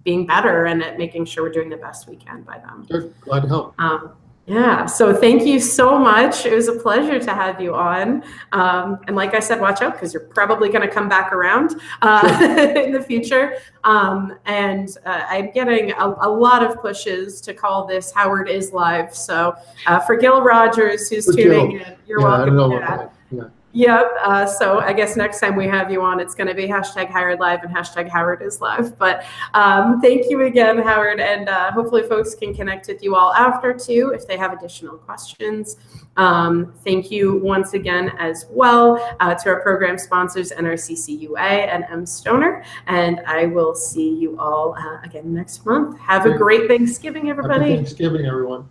being 0.04 0.26
better 0.26 0.66
and 0.66 0.84
at 0.84 0.98
making 0.98 1.26
sure 1.26 1.44
we're 1.44 1.52
doing 1.52 1.70
the 1.70 1.78
best 1.78 2.08
we 2.08 2.16
can 2.16 2.42
by 2.44 2.58
them. 2.58 2.86
Sure. 2.90 3.10
glad 3.22 3.42
to 3.42 3.48
help. 3.48 3.76
Um, 3.80 4.14
yeah, 4.46 4.86
so 4.86 5.16
thank 5.16 5.46
you 5.46 5.58
so 5.58 5.98
much. 5.98 6.46
It 6.46 6.54
was 6.54 6.68
a 6.68 6.74
pleasure 6.74 7.18
to 7.18 7.34
have 7.34 7.62
you 7.62 7.74
on. 7.76 8.24
Um, 8.52 9.00
and 9.08 9.16
like 9.16 9.34
I 9.34 9.40
said, 9.40 9.62
watch 9.62 9.82
out 9.82 9.94
because 9.94 10.14
you're 10.14 10.24
probably 10.24 10.68
going 10.68 10.82
to 10.82 10.94
come 10.94 11.08
back 11.08 11.32
around 11.32 11.80
uh, 12.02 12.76
in 12.76 12.92
the 12.92 13.02
future. 13.02 13.58
Um, 13.86 14.38
and 14.46 14.90
uh, 15.06 15.22
I'm 15.30 15.52
getting 15.52 15.92
a, 15.94 16.08
a, 16.22 16.30
lot 16.30 16.62
of 16.62 16.82
pushes 16.82 17.40
to 17.42 17.54
call 17.54 17.88
this 17.88 18.12
Howard 18.12 18.50
is 18.50 18.74
Live. 18.74 19.16
So 19.16 19.56
uh, 19.88 20.00
for 20.00 20.18
Gil 20.18 20.42
Rogers, 20.42 21.10
who's 21.10 21.26
for 21.26 21.34
tuning 21.34 21.78
Gil. 21.78 21.88
in, 21.88 21.96
you're 22.06 22.20
yeah, 22.20 22.26
welcome. 22.26 22.72
Yeah. 22.72 23.10
Yep. 23.74 24.12
Uh, 24.24 24.46
so 24.46 24.80
I 24.80 24.94
guess 24.94 25.18
next 25.18 25.40
time 25.40 25.56
we 25.56 25.66
have 25.66 25.92
you 25.92 26.04
on, 26.04 26.20
it's 26.20 26.36
going 26.36 26.48
to 26.48 26.54
be 26.54 26.68
hashtag 26.68 27.10
Howard 27.10 27.40
Live 27.40 27.64
and 27.64 27.76
hashtag 27.76 28.08
Howard 28.08 28.44
is 28.44 28.62
Live. 28.62 28.98
But 29.00 29.26
um, 29.56 30.00
thank 30.00 30.30
you 30.30 30.44
again, 30.44 30.78
Howard, 30.78 31.20
and 31.20 31.50
uh, 31.50 31.72
hopefully 31.72 32.04
folks 32.04 32.36
can 32.36 32.54
connect 32.54 32.88
with 32.88 33.02
you 33.02 33.16
all 33.16 33.34
after 33.34 33.74
too 33.74 34.12
if 34.14 34.28
they 34.28 34.38
have 34.38 34.54
additional 34.54 34.98
questions. 34.98 35.78
Um, 36.18 36.72
thank 36.84 37.10
you 37.10 37.40
once 37.40 37.74
again 37.74 38.12
as 38.20 38.46
well 38.52 39.16
uh, 39.20 39.34
to 39.34 39.50
our 39.50 39.62
program 39.62 39.98
sponsors, 39.98 40.52
NRCCUA 40.52 41.40
and 41.40 41.84
M 41.90 42.06
Stoner, 42.06 42.64
and 42.86 43.22
I 43.26 43.48
will 43.48 43.74
see 43.74 44.14
you 44.16 44.38
all 44.40 44.76
uh, 44.78 45.02
again 45.04 45.34
next 45.34 45.66
month. 45.66 45.98
Have 46.00 46.28
a 46.28 46.38
great 46.38 46.68
Thanksgiving, 46.68 47.28
everybody. 47.32 47.72
Happy 47.72 47.76
Thanksgiving, 47.78 48.28
everyone. 48.28 48.70